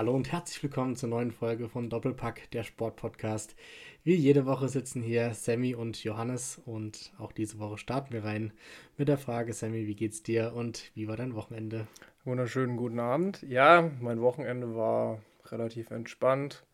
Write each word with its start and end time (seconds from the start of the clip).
Hallo 0.00 0.14
und 0.14 0.32
herzlich 0.32 0.62
willkommen 0.62 0.96
zur 0.96 1.10
neuen 1.10 1.30
Folge 1.30 1.68
von 1.68 1.90
Doppelpack, 1.90 2.50
der 2.52 2.62
Sportpodcast. 2.62 3.54
Wie 4.02 4.14
jede 4.14 4.46
Woche 4.46 4.70
sitzen 4.70 5.02
hier 5.02 5.34
Sammy 5.34 5.74
und 5.74 6.02
Johannes 6.02 6.58
und 6.64 7.12
auch 7.18 7.32
diese 7.32 7.58
Woche 7.58 7.76
starten 7.76 8.14
wir 8.14 8.24
rein 8.24 8.54
mit 8.96 9.08
der 9.08 9.18
Frage, 9.18 9.52
Sammy, 9.52 9.86
wie 9.86 9.94
geht's 9.94 10.22
dir 10.22 10.54
und 10.54 10.90
wie 10.94 11.06
war 11.06 11.18
dein 11.18 11.34
Wochenende? 11.34 11.86
Wunderschönen 12.24 12.78
guten 12.78 12.98
Abend. 12.98 13.42
Ja, 13.42 13.90
mein 14.00 14.22
Wochenende 14.22 14.74
war 14.74 15.20
relativ 15.44 15.90
entspannt. 15.90 16.64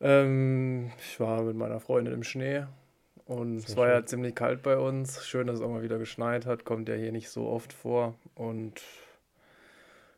Ähm, 0.00 0.90
ich 0.98 1.20
war 1.20 1.44
mit 1.44 1.54
meiner 1.54 1.78
Freundin 1.78 2.12
im 2.12 2.24
Schnee 2.24 2.66
und 3.26 3.60
Sehr 3.60 3.68
es 3.68 3.76
war 3.76 3.86
schön. 3.86 3.94
ja 3.94 4.04
ziemlich 4.04 4.34
kalt 4.34 4.64
bei 4.64 4.76
uns. 4.76 5.24
Schön, 5.24 5.46
dass 5.46 5.60
es 5.60 5.62
auch 5.62 5.70
mal 5.70 5.84
wieder 5.84 5.98
geschneit 5.98 6.44
hat, 6.44 6.64
kommt 6.64 6.88
ja 6.88 6.96
hier 6.96 7.12
nicht 7.12 7.30
so 7.30 7.46
oft 7.46 7.72
vor. 7.72 8.16
Und 8.34 8.82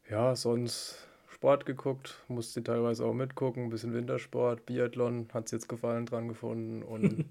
ja, 0.09 0.35
sonst 0.35 1.05
Sport 1.39 1.67
geguckt, 1.67 2.21
musste 2.27 2.65
teilweise 2.65 3.05
auch 3.05 3.15
mitgucken, 3.15 3.65
ein 3.65 3.71
bisschen 3.71 3.95
Wintersport, 3.95 4.67
Biathlon, 4.67 5.29
hat 5.33 5.45
es 5.45 5.53
jetzt 5.53 5.69
gefallen 5.69 6.05
dran 6.05 6.27
gefunden 6.27 6.83
und 6.83 7.27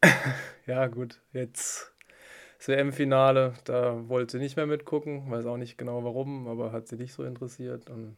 ja 0.66 0.86
gut, 0.86 1.20
jetzt 1.32 1.92
das 2.58 2.68
WM-Finale, 2.68 3.54
da 3.64 4.08
wollte 4.08 4.32
sie 4.32 4.38
nicht 4.38 4.54
mehr 4.56 4.66
mitgucken, 4.66 5.28
weiß 5.28 5.46
auch 5.46 5.56
nicht 5.56 5.76
genau 5.76 6.04
warum, 6.04 6.46
aber 6.46 6.70
hat 6.70 6.86
sie 6.86 6.94
nicht 6.94 7.12
so 7.12 7.24
interessiert 7.24 7.90
und 7.90 8.16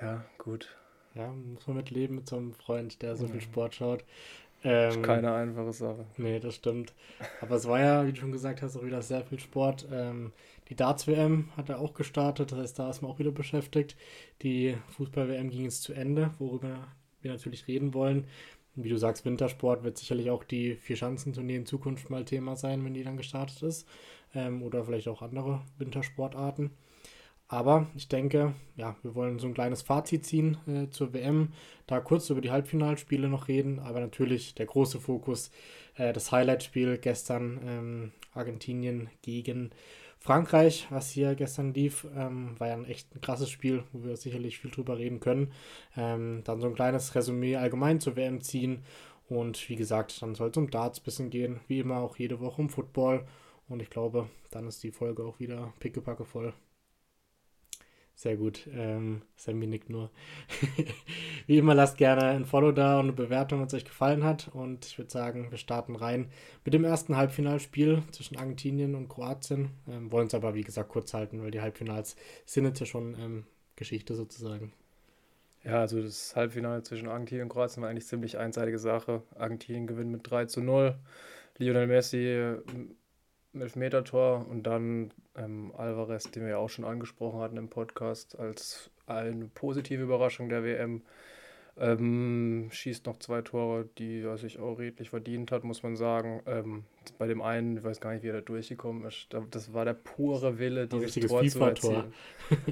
ja, 0.00 0.24
gut. 0.38 0.74
Ja, 1.14 1.28
muss 1.28 1.66
man 1.66 1.76
mitleben 1.76 2.16
mit 2.16 2.28
so 2.28 2.36
einem 2.36 2.54
Freund, 2.54 3.00
der 3.02 3.16
so 3.16 3.26
viel 3.26 3.40
Sport 3.40 3.74
schaut. 3.74 4.04
Ähm, 4.64 5.02
keine 5.02 5.32
einfache 5.32 5.72
Sache. 5.72 6.06
Nee, 6.16 6.40
das 6.40 6.56
stimmt. 6.56 6.94
Aber 7.40 7.56
es 7.56 7.66
war 7.66 7.80
ja, 7.80 8.06
wie 8.06 8.12
du 8.12 8.20
schon 8.20 8.32
gesagt 8.32 8.62
hast, 8.62 8.76
auch 8.76 8.84
wieder 8.84 9.02
sehr 9.02 9.24
viel 9.24 9.38
Sport. 9.38 9.86
Ähm, 9.92 10.32
die 10.68 10.74
Darts-WM 10.74 11.50
hat 11.56 11.68
er 11.68 11.78
auch 11.78 11.94
gestartet, 11.94 12.50
das 12.50 12.58
heißt, 12.58 12.78
da 12.78 12.90
ist 12.90 13.02
man 13.02 13.10
auch 13.10 13.18
wieder 13.18 13.30
beschäftigt. 13.30 13.96
Die 14.42 14.76
Fußball-WM 14.96 15.50
ging 15.50 15.64
jetzt 15.64 15.82
zu 15.82 15.92
Ende, 15.92 16.32
worüber 16.38 16.88
wir 17.22 17.30
natürlich 17.30 17.68
reden 17.68 17.94
wollen. 17.94 18.26
Und 18.74 18.84
wie 18.84 18.88
du 18.88 18.96
sagst, 18.98 19.24
Wintersport 19.24 19.84
wird 19.84 19.96
sicherlich 19.96 20.30
auch 20.30 20.44
die 20.44 20.74
Vier-Schanzentournee 20.74 21.56
in 21.56 21.66
Zukunft 21.66 22.10
mal 22.10 22.24
Thema 22.24 22.56
sein, 22.56 22.84
wenn 22.84 22.94
die 22.94 23.04
dann 23.04 23.16
gestartet 23.16 23.62
ist. 23.62 23.88
Ähm, 24.34 24.62
oder 24.62 24.84
vielleicht 24.84 25.08
auch 25.08 25.22
andere 25.22 25.62
Wintersportarten. 25.78 26.70
Aber 27.48 27.86
ich 27.94 28.08
denke, 28.08 28.54
ja, 28.74 28.96
wir 29.02 29.14
wollen 29.14 29.38
so 29.38 29.46
ein 29.46 29.54
kleines 29.54 29.82
Fazit 29.82 30.26
ziehen 30.26 30.58
äh, 30.66 30.90
zur 30.90 31.14
WM, 31.14 31.52
da 31.86 32.00
kurz 32.00 32.28
über 32.30 32.40
die 32.40 32.50
Halbfinalspiele 32.50 33.28
noch 33.28 33.46
reden, 33.46 33.78
aber 33.78 34.00
natürlich 34.00 34.54
der 34.54 34.66
große 34.66 34.98
Fokus, 34.98 35.52
äh, 35.94 36.12
das 36.12 36.32
Highlight-Spiel 36.32 36.98
gestern 36.98 37.60
ähm, 37.64 38.12
Argentinien 38.34 39.10
gegen 39.22 39.70
Frankreich, 40.18 40.88
was 40.90 41.10
hier 41.10 41.36
gestern 41.36 41.72
lief, 41.72 42.04
ähm, 42.16 42.58
war 42.58 42.66
ja 42.66 42.74
ein 42.74 42.84
echt 42.84 43.14
ein 43.14 43.20
krasses 43.20 43.48
Spiel, 43.48 43.84
wo 43.92 44.04
wir 44.04 44.16
sicherlich 44.16 44.58
viel 44.58 44.72
drüber 44.72 44.98
reden 44.98 45.20
können. 45.20 45.52
Ähm, 45.96 46.42
dann 46.42 46.60
so 46.60 46.66
ein 46.66 46.74
kleines 46.74 47.14
Resümee 47.14 47.54
allgemein 47.54 48.00
zur 48.00 48.16
WM 48.16 48.40
ziehen 48.40 48.82
und 49.28 49.68
wie 49.68 49.76
gesagt, 49.76 50.20
dann 50.20 50.34
soll 50.34 50.50
es 50.50 50.56
um 50.56 50.70
Darts 50.70 50.98
bisschen 50.98 51.30
gehen, 51.30 51.60
wie 51.68 51.78
immer 51.78 51.98
auch 51.98 52.16
jede 52.16 52.40
Woche 52.40 52.60
um 52.60 52.70
Football 52.70 53.24
und 53.68 53.82
ich 53.82 53.90
glaube, 53.90 54.28
dann 54.50 54.66
ist 54.66 54.82
die 54.82 54.90
Folge 54.90 55.24
auch 55.24 55.38
wieder 55.38 55.72
pickepacke 55.78 56.24
voll. 56.24 56.52
Sehr 58.16 58.38
gut. 58.38 58.66
Ähm, 58.72 59.20
Sammy 59.36 59.66
nickt 59.66 59.90
nur. 59.90 60.10
Wie 61.46 61.58
immer, 61.58 61.74
lasst 61.74 61.98
gerne 61.98 62.22
ein 62.24 62.46
Follow 62.46 62.72
da 62.72 62.94
und 62.98 63.04
eine 63.04 63.12
Bewertung, 63.12 63.60
wenn 63.60 63.66
es 63.66 63.74
euch 63.74 63.84
gefallen 63.84 64.24
hat. 64.24 64.48
Und 64.54 64.86
ich 64.86 64.96
würde 64.96 65.10
sagen, 65.10 65.50
wir 65.50 65.58
starten 65.58 65.94
rein 65.96 66.30
mit 66.64 66.72
dem 66.72 66.84
ersten 66.84 67.18
Halbfinalspiel 67.18 68.02
zwischen 68.12 68.38
Argentinien 68.38 68.94
und 68.94 69.10
Kroatien. 69.10 69.68
Ähm, 69.86 70.10
wollen 70.10 70.28
es 70.28 70.34
aber, 70.34 70.54
wie 70.54 70.62
gesagt, 70.62 70.88
kurz 70.88 71.12
halten, 71.12 71.42
weil 71.42 71.50
die 71.50 71.60
Halbfinals 71.60 72.16
sind 72.46 72.64
jetzt 72.64 72.80
ja 72.80 72.86
schon 72.86 73.14
ähm, 73.20 73.44
Geschichte 73.76 74.14
sozusagen. 74.14 74.72
Ja, 75.62 75.80
also 75.80 76.00
das 76.00 76.34
Halbfinale 76.34 76.82
zwischen 76.84 77.08
Argentinien 77.08 77.44
und 77.44 77.48
Kroatien 77.50 77.82
war 77.82 77.90
eigentlich 77.90 78.06
ziemlich 78.06 78.38
einseitige 78.38 78.78
Sache. 78.78 79.24
Argentinien 79.34 79.86
gewinnt 79.86 80.10
mit 80.10 80.30
3 80.30 80.46
zu 80.46 80.62
0. 80.62 80.96
Lionel 81.58 81.86
Messi 81.86 82.56
Elfmeter-Tor 83.62 84.46
und 84.48 84.64
dann 84.64 85.12
ähm, 85.36 85.72
Alvarez, 85.76 86.30
den 86.30 86.42
wir 86.42 86.50
ja 86.50 86.56
auch 86.58 86.70
schon 86.70 86.84
angesprochen 86.84 87.40
hatten 87.40 87.56
im 87.56 87.68
Podcast, 87.68 88.38
als 88.38 88.90
eine 89.06 89.46
positive 89.46 90.02
Überraschung 90.02 90.48
der 90.48 90.64
WM. 90.64 91.02
Ähm, 91.78 92.68
schießt 92.72 93.04
noch 93.04 93.18
zwei 93.18 93.42
Tore, 93.42 93.86
die 93.98 94.22
er 94.22 94.38
sich 94.38 94.58
auch 94.58 94.78
redlich 94.78 95.10
verdient 95.10 95.52
hat, 95.52 95.62
muss 95.62 95.82
man 95.82 95.94
sagen. 95.94 96.42
Ähm, 96.46 96.84
bei 97.18 97.26
dem 97.26 97.42
einen, 97.42 97.76
ich 97.76 97.84
weiß 97.84 98.00
gar 98.00 98.12
nicht, 98.12 98.22
wie 98.22 98.28
er 98.28 98.34
da 98.34 98.40
durchgekommen 98.40 99.04
ist. 99.04 99.28
Das 99.50 99.74
war 99.74 99.84
der 99.84 99.92
pure 99.92 100.58
Wille, 100.58 100.86
dieses 100.86 101.14
Tor 101.26 101.46
zu 101.46 101.60
erzielen. 101.60 102.14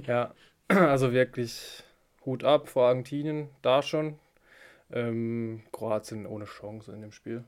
ja, 0.06 0.34
also 0.68 1.12
wirklich 1.12 1.82
Hut 2.24 2.44
ab 2.44 2.68
vor 2.68 2.88
Argentinien, 2.88 3.48
da 3.60 3.82
schon. 3.82 4.18
Ähm, 4.90 5.62
Kroatien 5.72 6.26
ohne 6.26 6.46
Chance 6.46 6.92
in 6.92 7.02
dem 7.02 7.12
Spiel. 7.12 7.44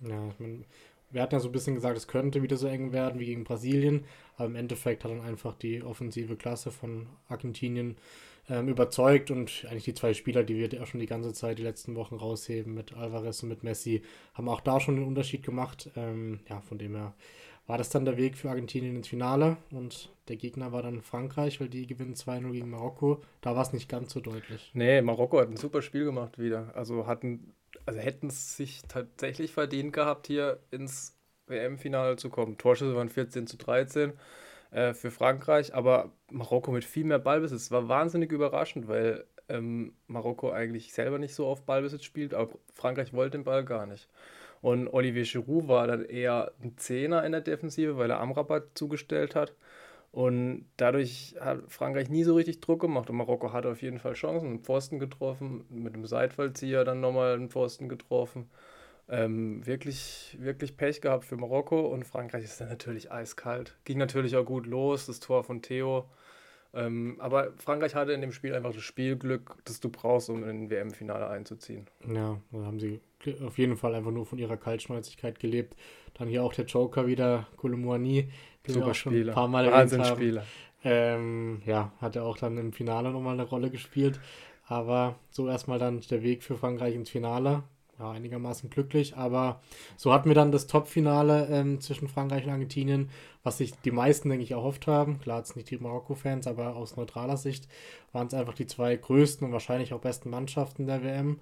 Ja, 0.00 0.32
man, 0.38 0.64
wir 1.10 1.22
hatten 1.22 1.34
ja 1.34 1.40
so 1.40 1.48
ein 1.48 1.52
bisschen 1.52 1.74
gesagt, 1.74 1.96
es 1.96 2.08
könnte 2.08 2.42
wieder 2.42 2.56
so 2.56 2.66
eng 2.66 2.92
werden 2.92 3.20
wie 3.20 3.26
gegen 3.26 3.44
Brasilien, 3.44 4.04
aber 4.36 4.46
im 4.46 4.56
Endeffekt 4.56 5.04
hat 5.04 5.10
dann 5.10 5.20
einfach 5.20 5.54
die 5.54 5.82
offensive 5.82 6.36
Klasse 6.36 6.70
von 6.70 7.06
Argentinien 7.28 7.96
ähm, 8.48 8.68
überzeugt 8.68 9.30
und 9.30 9.64
eigentlich 9.68 9.84
die 9.84 9.94
zwei 9.94 10.12
Spieler, 10.14 10.42
die 10.42 10.56
wir 10.56 10.82
auch 10.82 10.86
schon 10.86 11.00
die 11.00 11.06
ganze 11.06 11.32
Zeit 11.32 11.58
die 11.58 11.62
letzten 11.62 11.94
Wochen 11.94 12.16
rausheben, 12.16 12.74
mit 12.74 12.92
Alvarez 12.94 13.42
und 13.42 13.48
mit 13.48 13.62
Messi, 13.62 14.02
haben 14.34 14.48
auch 14.48 14.60
da 14.60 14.80
schon 14.80 14.96
den 14.96 15.06
Unterschied 15.06 15.42
gemacht. 15.42 15.90
Ähm, 15.96 16.40
ja, 16.48 16.60
von 16.60 16.78
dem 16.78 16.94
her 16.94 17.14
war 17.66 17.78
das 17.78 17.88
dann 17.88 18.04
der 18.04 18.18
Weg 18.18 18.36
für 18.36 18.50
Argentinien 18.50 18.96
ins 18.96 19.08
Finale 19.08 19.56
und 19.70 20.12
der 20.28 20.36
Gegner 20.36 20.72
war 20.72 20.82
dann 20.82 21.00
Frankreich, 21.00 21.60
weil 21.60 21.68
die 21.68 21.86
gewinnen 21.86 22.14
2-0 22.14 22.52
gegen 22.52 22.70
Marokko. 22.70 23.22
Da 23.40 23.54
war 23.54 23.62
es 23.62 23.72
nicht 23.72 23.88
ganz 23.88 24.12
so 24.12 24.20
deutlich. 24.20 24.70
Nee, 24.74 25.00
Marokko 25.00 25.40
hat 25.40 25.48
ein 25.48 25.56
super 25.56 25.80
Spiel 25.80 26.04
gemacht 26.04 26.38
wieder. 26.38 26.72
Also 26.74 27.06
hatten 27.06 27.54
also 27.86 28.00
hätten 28.00 28.28
es 28.28 28.56
sich 28.56 28.82
tatsächlich 28.88 29.52
verdient 29.52 29.92
gehabt, 29.92 30.26
hier 30.26 30.60
ins 30.70 31.16
WM-Finale 31.46 32.16
zu 32.16 32.30
kommen. 32.30 32.58
Torschüsse 32.58 32.94
waren 32.94 33.08
14 33.08 33.46
zu 33.46 33.56
13 33.56 34.12
äh, 34.70 34.94
für 34.94 35.10
Frankreich, 35.10 35.74
aber 35.74 36.12
Marokko 36.30 36.70
mit 36.70 36.84
viel 36.84 37.04
mehr 37.04 37.18
Ballbesitz. 37.18 37.62
Es 37.62 37.70
war 37.70 37.88
wahnsinnig 37.88 38.32
überraschend, 38.32 38.88
weil 38.88 39.24
ähm, 39.48 39.94
Marokko 40.06 40.50
eigentlich 40.50 40.92
selber 40.92 41.18
nicht 41.18 41.34
so 41.34 41.46
oft 41.46 41.66
Ballbesitz 41.66 42.04
spielt, 42.04 42.34
aber 42.34 42.52
Frankreich 42.72 43.12
wollte 43.12 43.38
den 43.38 43.44
Ball 43.44 43.64
gar 43.64 43.86
nicht. 43.86 44.08
Und 44.62 44.88
Olivier 44.88 45.24
Giroud 45.24 45.68
war 45.68 45.86
dann 45.86 46.04
eher 46.06 46.52
ein 46.62 46.78
Zehner 46.78 47.24
in 47.24 47.32
der 47.32 47.42
Defensive, 47.42 47.98
weil 47.98 48.10
er 48.10 48.20
Amrabat 48.20 48.68
zugestellt 48.74 49.34
hat. 49.34 49.54
Und 50.14 50.66
dadurch 50.76 51.34
hat 51.40 51.64
Frankreich 51.66 52.08
nie 52.08 52.22
so 52.22 52.36
richtig 52.36 52.60
Druck 52.60 52.82
gemacht. 52.82 53.10
Und 53.10 53.16
Marokko 53.16 53.52
hatte 53.52 53.68
auf 53.68 53.82
jeden 53.82 53.98
Fall 53.98 54.12
Chancen. 54.12 54.46
Einen 54.46 54.60
Pfosten 54.60 55.00
getroffen, 55.00 55.64
mit 55.70 55.92
dem 55.92 56.06
Seitfallzieher 56.06 56.84
dann 56.84 57.00
nochmal 57.00 57.34
einen 57.34 57.50
Pfosten 57.50 57.88
getroffen. 57.88 58.48
Ähm, 59.08 59.66
wirklich, 59.66 60.36
wirklich 60.38 60.76
Pech 60.76 61.00
gehabt 61.00 61.24
für 61.24 61.36
Marokko. 61.36 61.80
Und 61.80 62.04
Frankreich 62.04 62.44
ist 62.44 62.60
dann 62.60 62.68
natürlich 62.68 63.10
eiskalt. 63.10 63.76
Ging 63.84 63.98
natürlich 63.98 64.36
auch 64.36 64.44
gut 64.44 64.66
los, 64.66 65.06
das 65.06 65.18
Tor 65.18 65.42
von 65.42 65.62
Theo. 65.62 66.04
Ähm, 66.74 67.16
aber 67.18 67.52
Frankreich 67.56 67.94
hatte 67.94 68.12
in 68.12 68.20
dem 68.20 68.32
Spiel 68.32 68.54
einfach 68.54 68.72
das 68.72 68.82
Spielglück, 68.82 69.56
das 69.64 69.80
du 69.80 69.88
brauchst, 69.88 70.28
um 70.28 70.42
in 70.42 70.68
den 70.68 70.70
WM-Finale 70.70 71.28
einzuziehen. 71.28 71.86
Ja, 72.06 72.40
da 72.50 72.58
haben 72.58 72.80
sie 72.80 73.00
auf 73.44 73.58
jeden 73.58 73.76
Fall 73.76 73.94
einfach 73.94 74.10
nur 74.10 74.26
von 74.26 74.38
ihrer 74.38 74.56
Kaltschnäuzigkeit 74.56 75.38
gelebt. 75.38 75.76
Dann 76.14 76.28
hier 76.28 76.42
auch 76.42 76.52
der 76.52 76.66
Joker 76.66 77.06
wieder, 77.06 77.46
Kolomuani, 77.56 78.28
den 78.66 78.74
Super 78.74 78.86
wir 78.86 78.90
auch 78.90 78.94
schon 78.94 79.14
ein 79.14 79.34
paar 79.34 79.48
Mal 79.48 79.66
erwähnt 79.66 80.02
haben. 80.02 80.40
Ähm, 80.84 81.62
ja, 81.64 81.92
hat 82.00 82.16
er 82.16 82.24
auch 82.24 82.36
dann 82.36 82.58
im 82.58 82.72
Finale 82.72 83.10
nochmal 83.10 83.34
eine 83.34 83.44
Rolle 83.44 83.70
gespielt. 83.70 84.20
Aber 84.66 85.16
so 85.30 85.48
erstmal 85.48 85.78
dann 85.78 86.00
der 86.10 86.22
Weg 86.22 86.42
für 86.42 86.56
Frankreich 86.56 86.94
ins 86.94 87.10
Finale. 87.10 87.62
Ja, 87.98 88.10
einigermaßen 88.10 88.70
glücklich, 88.70 89.16
aber 89.16 89.60
so 89.96 90.12
hatten 90.12 90.28
wir 90.28 90.34
dann 90.34 90.50
das 90.50 90.66
Top-Finale 90.66 91.46
ähm, 91.48 91.80
zwischen 91.80 92.08
Frankreich 92.08 92.44
und 92.44 92.50
Argentinien, 92.50 93.08
was 93.44 93.58
sich 93.58 93.72
die 93.82 93.92
meisten, 93.92 94.28
denke 94.28 94.42
ich, 94.42 94.50
erhofft 94.50 94.88
haben. 94.88 95.20
Klar, 95.20 95.38
jetzt 95.38 95.54
nicht 95.54 95.70
die 95.70 95.78
Marokko-Fans, 95.78 96.48
aber 96.48 96.74
aus 96.74 96.96
neutraler 96.96 97.36
Sicht 97.36 97.68
waren 98.12 98.26
es 98.26 98.34
einfach 98.34 98.54
die 98.54 98.66
zwei 98.66 98.96
größten 98.96 99.46
und 99.46 99.52
wahrscheinlich 99.52 99.92
auch 99.92 100.00
besten 100.00 100.30
Mannschaften 100.30 100.86
der 100.86 101.04
WM. 101.04 101.38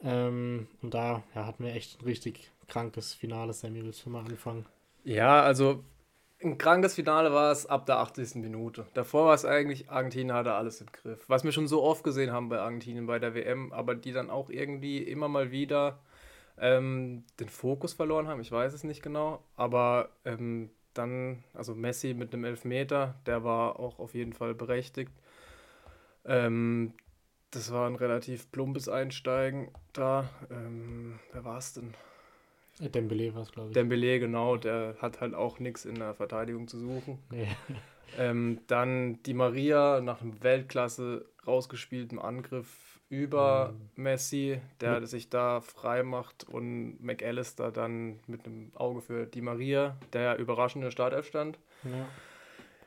Ähm, 0.00 0.68
und 0.80 0.94
da 0.94 1.24
ja, 1.34 1.44
hatten 1.44 1.64
wir 1.64 1.74
echt 1.74 2.00
ein 2.00 2.04
richtig 2.04 2.52
krankes 2.68 3.12
Finale. 3.12 3.52
Sammy, 3.52 3.82
willst 3.82 4.04
du 4.06 4.10
mal 4.10 4.24
anfangen? 4.24 4.66
Ja, 5.02 5.42
also 5.42 5.82
ein 6.42 6.58
krankes 6.58 6.94
Finale 6.94 7.32
war 7.32 7.50
es 7.50 7.66
ab 7.66 7.86
der 7.86 7.98
80. 7.98 8.36
Minute. 8.36 8.86
Davor 8.94 9.26
war 9.26 9.34
es 9.34 9.44
eigentlich, 9.44 9.90
Argentinien 9.90 10.36
hatte 10.36 10.52
alles 10.52 10.80
im 10.80 10.88
Griff. 10.92 11.24
Was 11.28 11.44
wir 11.44 11.52
schon 11.52 11.66
so 11.66 11.82
oft 11.82 12.04
gesehen 12.04 12.32
haben 12.32 12.48
bei 12.48 12.58
Argentinien 12.58 13.06
bei 13.06 13.18
der 13.18 13.34
WM, 13.34 13.72
aber 13.72 13.94
die 13.94 14.12
dann 14.12 14.30
auch 14.30 14.50
irgendwie 14.50 14.98
immer 14.98 15.28
mal 15.28 15.50
wieder 15.50 15.98
ähm, 16.58 17.24
den 17.40 17.48
Fokus 17.48 17.94
verloren 17.94 18.28
haben. 18.28 18.40
Ich 18.40 18.52
weiß 18.52 18.72
es 18.72 18.84
nicht 18.84 19.02
genau. 19.02 19.42
Aber 19.56 20.10
ähm, 20.24 20.70
dann, 20.94 21.42
also 21.54 21.74
Messi 21.74 22.14
mit 22.14 22.32
einem 22.32 22.44
Elfmeter, 22.44 23.14
der 23.26 23.44
war 23.44 23.78
auch 23.78 23.98
auf 23.98 24.14
jeden 24.14 24.32
Fall 24.32 24.54
berechtigt. 24.54 25.12
Ähm, 26.24 26.92
das 27.50 27.72
war 27.72 27.86
ein 27.86 27.96
relativ 27.96 28.50
plumpes 28.52 28.88
Einsteigen 28.88 29.70
da. 29.92 30.28
Ähm, 30.50 31.18
wer 31.32 31.44
war 31.44 31.58
es 31.58 31.72
denn? 31.74 31.94
Dembele 32.80 33.34
war 33.34 33.42
es, 33.42 33.52
glaube 33.52 33.68
ich. 33.68 33.74
Dembele, 33.74 34.20
genau, 34.20 34.56
der 34.56 34.96
hat 35.00 35.20
halt 35.20 35.34
auch 35.34 35.58
nichts 35.58 35.84
in 35.84 35.96
der 35.96 36.14
Verteidigung 36.14 36.68
zu 36.68 36.78
suchen. 36.78 37.18
Nee. 37.30 37.48
Ähm, 38.18 38.60
dann 38.68 39.20
die 39.24 39.34
Maria 39.34 40.00
nach 40.00 40.22
einem 40.22 40.42
Weltklasse 40.42 41.26
rausgespielten 41.46 42.18
Angriff 42.18 43.00
über 43.08 43.72
mhm. 43.72 44.02
Messi, 44.02 44.60
der 44.80 45.00
mhm. 45.00 45.06
sich 45.06 45.28
da 45.28 45.60
frei 45.60 46.02
macht 46.02 46.44
und 46.48 47.02
McAllister 47.02 47.70
dann 47.70 48.20
mit 48.26 48.46
einem 48.46 48.72
Auge 48.74 49.00
für 49.00 49.26
die 49.26 49.42
Maria, 49.42 49.96
der 50.12 50.38
überraschend 50.38 50.82
in 50.82 50.86
der 50.86 50.90
Startelf 50.92 51.26
stand. 51.26 51.58
Ja. 51.84 52.08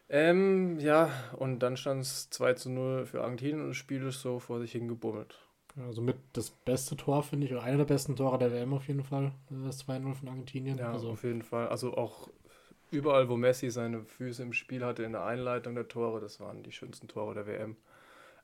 Ähm, 0.10 0.80
ja, 0.80 1.12
und 1.38 1.60
dann 1.60 1.78
stand 1.78 2.02
es 2.02 2.30
2 2.32 2.54
zu 2.54 2.72
0 2.72 3.06
für 3.06 3.22
Argentinien 3.22 3.62
und 3.62 3.68
das 3.70 3.78
Spiel 3.78 4.04
ist 4.08 4.22
so 4.22 4.40
vor 4.40 4.60
sich 4.60 4.72
hingebummelt. 4.72 5.38
Also 5.78 6.02
mit 6.02 6.18
das 6.34 6.50
beste 6.50 6.98
Tor, 6.98 7.24
finde 7.24 7.46
ich, 7.46 7.54
oder 7.54 7.64
einer 7.64 7.78
der 7.78 7.86
besten 7.86 8.16
Tore 8.16 8.38
der 8.38 8.52
WM 8.52 8.74
auf 8.74 8.88
jeden 8.88 9.04
Fall, 9.04 9.32
das 9.50 9.88
2-0 9.88 10.14
von 10.14 10.28
Argentinien. 10.28 10.78
Ja, 10.78 10.92
also 10.92 11.12
auf 11.12 11.24
jeden 11.24 11.44
Fall. 11.44 11.68
Also 11.68 11.96
auch 11.96 12.30
überall, 12.92 13.30
wo 13.30 13.38
Messi 13.38 13.70
seine 13.70 14.04
Füße 14.04 14.44
im 14.44 14.54
Spiel 14.54 14.84
hatte, 14.84 15.04
in 15.04 15.14
der 15.14 15.24
Einleitung 15.24 15.76
der 15.76 15.88
Tore, 15.88 16.20
das 16.20 16.40
waren 16.40 16.64
die 16.64 16.72
schönsten 16.72 17.08
Tore 17.08 17.34
der 17.34 17.48
WM. 17.48 17.76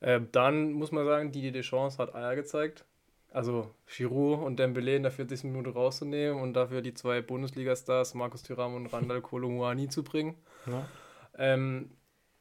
Ähm, 0.00 0.28
dann 0.32 0.72
muss 0.72 0.92
man 0.92 1.06
sagen, 1.06 1.32
Didier 1.32 1.52
Deschamps 1.52 1.98
hat 1.98 2.14
Eier 2.14 2.36
gezeigt. 2.36 2.84
Also 3.32 3.70
Giroud 3.86 4.42
und 4.42 4.58
Dembélé 4.60 4.96
in 4.96 5.02
der 5.02 5.12
40. 5.12 5.44
Minute 5.44 5.70
rauszunehmen 5.70 6.40
und 6.40 6.54
dafür 6.54 6.80
die 6.80 6.94
zwei 6.94 7.20
Bundesliga-Stars 7.20 8.14
Markus 8.14 8.42
Thuram 8.42 8.74
und 8.74 8.86
Randall 8.86 9.20
Kolomouani 9.20 9.88
zu 9.88 10.04
bringen. 10.04 10.36
Ja. 10.66 10.88
Ähm, 11.36 11.90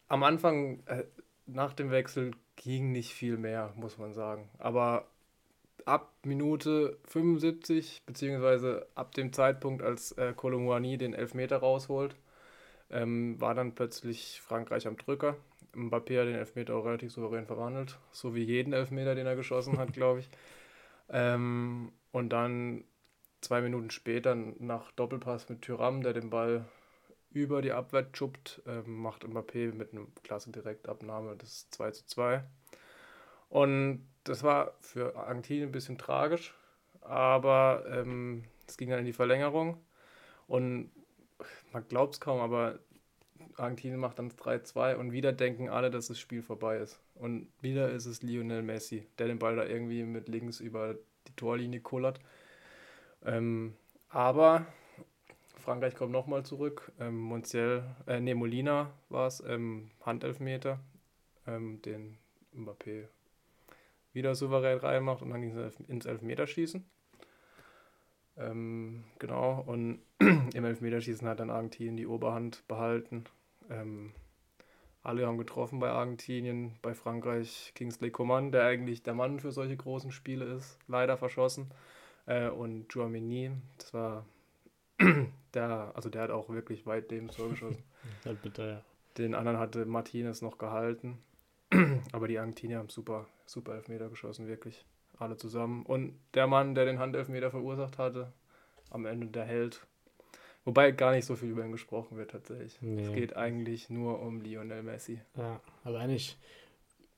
am 0.08 0.24
Anfang, 0.24 0.84
äh, 0.86 1.04
nach 1.48 1.74
dem 1.74 1.92
Wechsel, 1.92 2.31
ging 2.66 2.92
nicht 2.92 3.14
viel 3.14 3.38
mehr, 3.38 3.72
muss 3.76 4.00
man 4.00 4.14
sagen. 4.14 4.50
Aber 4.58 5.06
ab 5.86 6.12
Minute 6.24 6.98
75, 7.06 8.02
beziehungsweise 8.08 8.88
ab 8.96 9.14
dem 9.14 9.32
Zeitpunkt, 9.32 9.84
als 9.84 10.14
äh, 10.14 10.34
Colomouani 10.36 10.98
den 10.98 11.14
Elfmeter 11.14 11.58
rausholt, 11.58 12.16
ähm, 12.90 13.40
war 13.40 13.54
dann 13.54 13.76
plötzlich 13.76 14.42
Frankreich 14.42 14.88
am 14.88 14.98
Drücker. 14.98 15.38
Mbappé 15.76 16.20
hat 16.20 16.28
den 16.28 16.36
Elfmeter 16.36 16.76
auch 16.76 16.86
relativ 16.86 17.12
souverän 17.12 17.46
verwandelt, 17.46 18.00
so 18.12 18.34
wie 18.34 18.44
jeden 18.44 18.74
Elfmeter, 18.74 19.14
den 19.14 19.28
er 19.28 19.36
geschossen 19.36 19.78
hat, 19.78 19.94
glaube 19.94 20.22
ich. 20.22 20.30
Ähm, 21.10 21.92
und 22.12 22.30
dann 22.30 22.84
zwei 23.42 23.62
Minuten 23.62 23.92
später 23.92 24.34
nach 24.34 24.92
Doppelpass 24.94 25.50
mit 25.50 25.62
Tyram, 25.62 26.02
der 26.02 26.14
den 26.14 26.32
Ball 26.32 26.66
über 27.36 27.62
die 27.62 27.72
Abwehr 27.72 28.08
schuppt, 28.14 28.62
ähm, 28.66 28.98
macht 28.98 29.26
Mbappé 29.26 29.74
mit 29.74 29.94
einer 29.94 30.06
klasse 30.24 30.52
Direktabnahme 30.52 31.36
das 31.36 31.70
2 31.72 31.92
zu 31.92 32.06
2. 32.08 32.44
Und 33.50 34.08
das 34.24 34.44
war 34.44 34.74
für 34.80 35.16
Argentinien 35.16 35.70
ein 35.70 35.72
bisschen 35.72 35.98
tragisch, 35.98 36.54
aber 37.02 37.86
ähm, 37.90 38.46
es 38.68 38.78
ging 38.78 38.90
dann 38.90 39.00
in 39.00 39.06
die 39.06 39.14
Verlängerung. 39.14 39.78
Und 40.48 40.92
man 41.72 41.88
glaubt 41.88 42.16
es 42.16 42.20
kaum, 42.20 42.40
aber 42.40 42.80
Argentinien 43.58 44.00
macht 44.00 44.20
dann 44.20 44.31
3-2 44.31 44.96
und 44.96 45.12
wieder 45.12 45.31
denken 45.31 45.70
alle, 45.70 45.92
dass 45.92 46.08
das 46.08 46.20
Spiel 46.20 46.42
vorbei 46.42 46.78
ist. 46.78 47.00
Und 47.16 47.48
wieder 47.62 47.90
ist 47.92 48.06
es 48.06 48.22
Lionel 48.22 48.64
Messi, 48.64 49.08
der 49.18 49.28
den 49.28 49.40
Ball 49.40 49.56
da 49.56 49.66
irgendwie 49.66 50.04
mit 50.04 50.28
links 50.28 50.60
über 50.60 50.96
die 51.28 51.36
Torlinie 51.36 51.81
kullert. 51.81 52.20
Ähm, 53.24 53.76
aber 54.10 54.66
Frankreich 55.66 55.96
kommt 55.96 56.12
nochmal 56.12 56.46
zurück. 56.46 56.92
Ähm, 57.00 57.18
Montiel, 57.18 57.84
äh, 58.06 58.20
nee, 58.20 58.36
Molina 58.36 58.92
war 59.10 59.28
es, 59.28 59.44
ähm, 59.46 59.90
Handelfmeter, 60.06 60.80
ähm, 61.48 61.82
den 61.82 62.18
Mbappé 62.56 63.08
wieder 64.14 64.36
souverän 64.36 64.78
reinmacht 64.78 65.24
und 65.24 65.32
dann 65.32 65.42
ging 65.42 65.58
es 65.58 65.80
ins 65.88 66.06
Elfmeterschießen. 66.06 66.86
Ähm, 68.38 69.04
genau, 69.18 69.64
und 69.66 70.00
im 70.20 70.66
Elfmeterschießen 70.66 71.28
hat 71.28 71.40
dann 71.40 71.50
Argentinien 71.50 71.98
die 71.98 72.08
Oberhand 72.08 72.64
behalten. 72.68 73.26
Ähm, 73.70 74.14
alle 75.02 75.26
haben 75.26 75.38
getroffen 75.38 75.80
bei 75.80 75.90
Argentinien, 75.90 76.78
bei 76.82 76.94
Frankreich 76.94 77.72
Kingsley 77.76 78.12
Coman, 78.12 78.52
der 78.52 78.66
eigentlich 78.66 79.04
der 79.04 79.16
Mann 79.16 79.40
für 79.40 79.52
solche 79.52 79.78
großen 79.78 80.12
Spiele 80.12 80.46
ist, 80.46 80.78
leider 80.88 81.18
verschossen. 81.18 81.72
Äh, 82.28 82.50
und 82.50 82.94
Jouamini, 82.94 83.52
das 83.80 83.94
war 83.94 84.26
der, 85.53 85.92
also 85.94 86.09
der 86.09 86.24
hat 86.24 86.31
auch 86.31 86.50
wirklich 86.50 86.86
weit 86.86 87.12
das 87.12 87.36
Tor 87.36 87.50
geschossen. 87.50 87.83
halt 88.25 88.42
bitte, 88.42 88.68
ja. 88.68 88.81
Den 89.18 89.33
anderen 89.33 89.59
hatte 89.59 89.86
Martinez 89.86 90.42
noch 90.42 90.57
gehalten. 90.57 91.19
Aber 92.12 92.27
die 92.27 92.38
Argentinier 92.38 92.80
haben 92.80 92.89
super, 92.89 93.27
super 93.45 93.75
Elfmeter 93.75 94.09
geschossen, 94.09 94.47
wirklich. 94.47 94.86
Alle 95.18 95.38
zusammen. 95.38 95.86
Und 95.86 96.19
der 96.33 96.47
Mann, 96.47 96.75
der 96.75 96.86
den 96.86 97.00
Handelfmeter 97.00 97.51
verursacht 97.51 97.97
hatte, 97.97 98.33
am 98.89 99.06
Ende 99.06 99.27
der 99.27 99.45
Held. 99.45 99.86
Wobei 100.65 100.92
gar 100.92 101.12
nicht 101.12 101.25
so 101.25 101.36
viel 101.36 101.50
über 101.50 101.63
ihn 101.63 101.71
gesprochen 101.71 102.18
wird 102.18 102.31
tatsächlich. 102.31 102.81
Nee. 102.81 103.03
Es 103.03 103.13
geht 103.13 103.36
eigentlich 103.36 103.89
nur 103.89 104.19
um 104.19 104.42
Lionel 104.42 104.83
Messi. 104.83 105.21
Ja, 105.38 105.62
also 105.83 105.97
eigentlich 105.97 106.38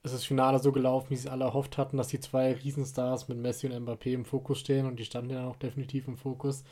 ist 0.02 0.14
das 0.14 0.24
Finale 0.24 0.58
so 0.58 0.70
gelaufen, 0.70 1.10
wie 1.10 1.16
sie 1.16 1.30
alle 1.30 1.44
erhofft 1.44 1.78
hatten, 1.78 1.96
dass 1.96 2.08
die 2.08 2.20
zwei 2.20 2.52
Riesenstars 2.52 3.28
mit 3.28 3.38
Messi 3.38 3.66
und 3.66 3.72
Mbappé 3.72 4.12
im 4.12 4.24
Fokus 4.24 4.60
stehen 4.60 4.86
und 4.86 4.96
die 4.96 5.04
standen 5.04 5.30
ja 5.30 5.46
auch 5.46 5.56
definitiv 5.56 6.08
im 6.08 6.16
Fokus. 6.16 6.62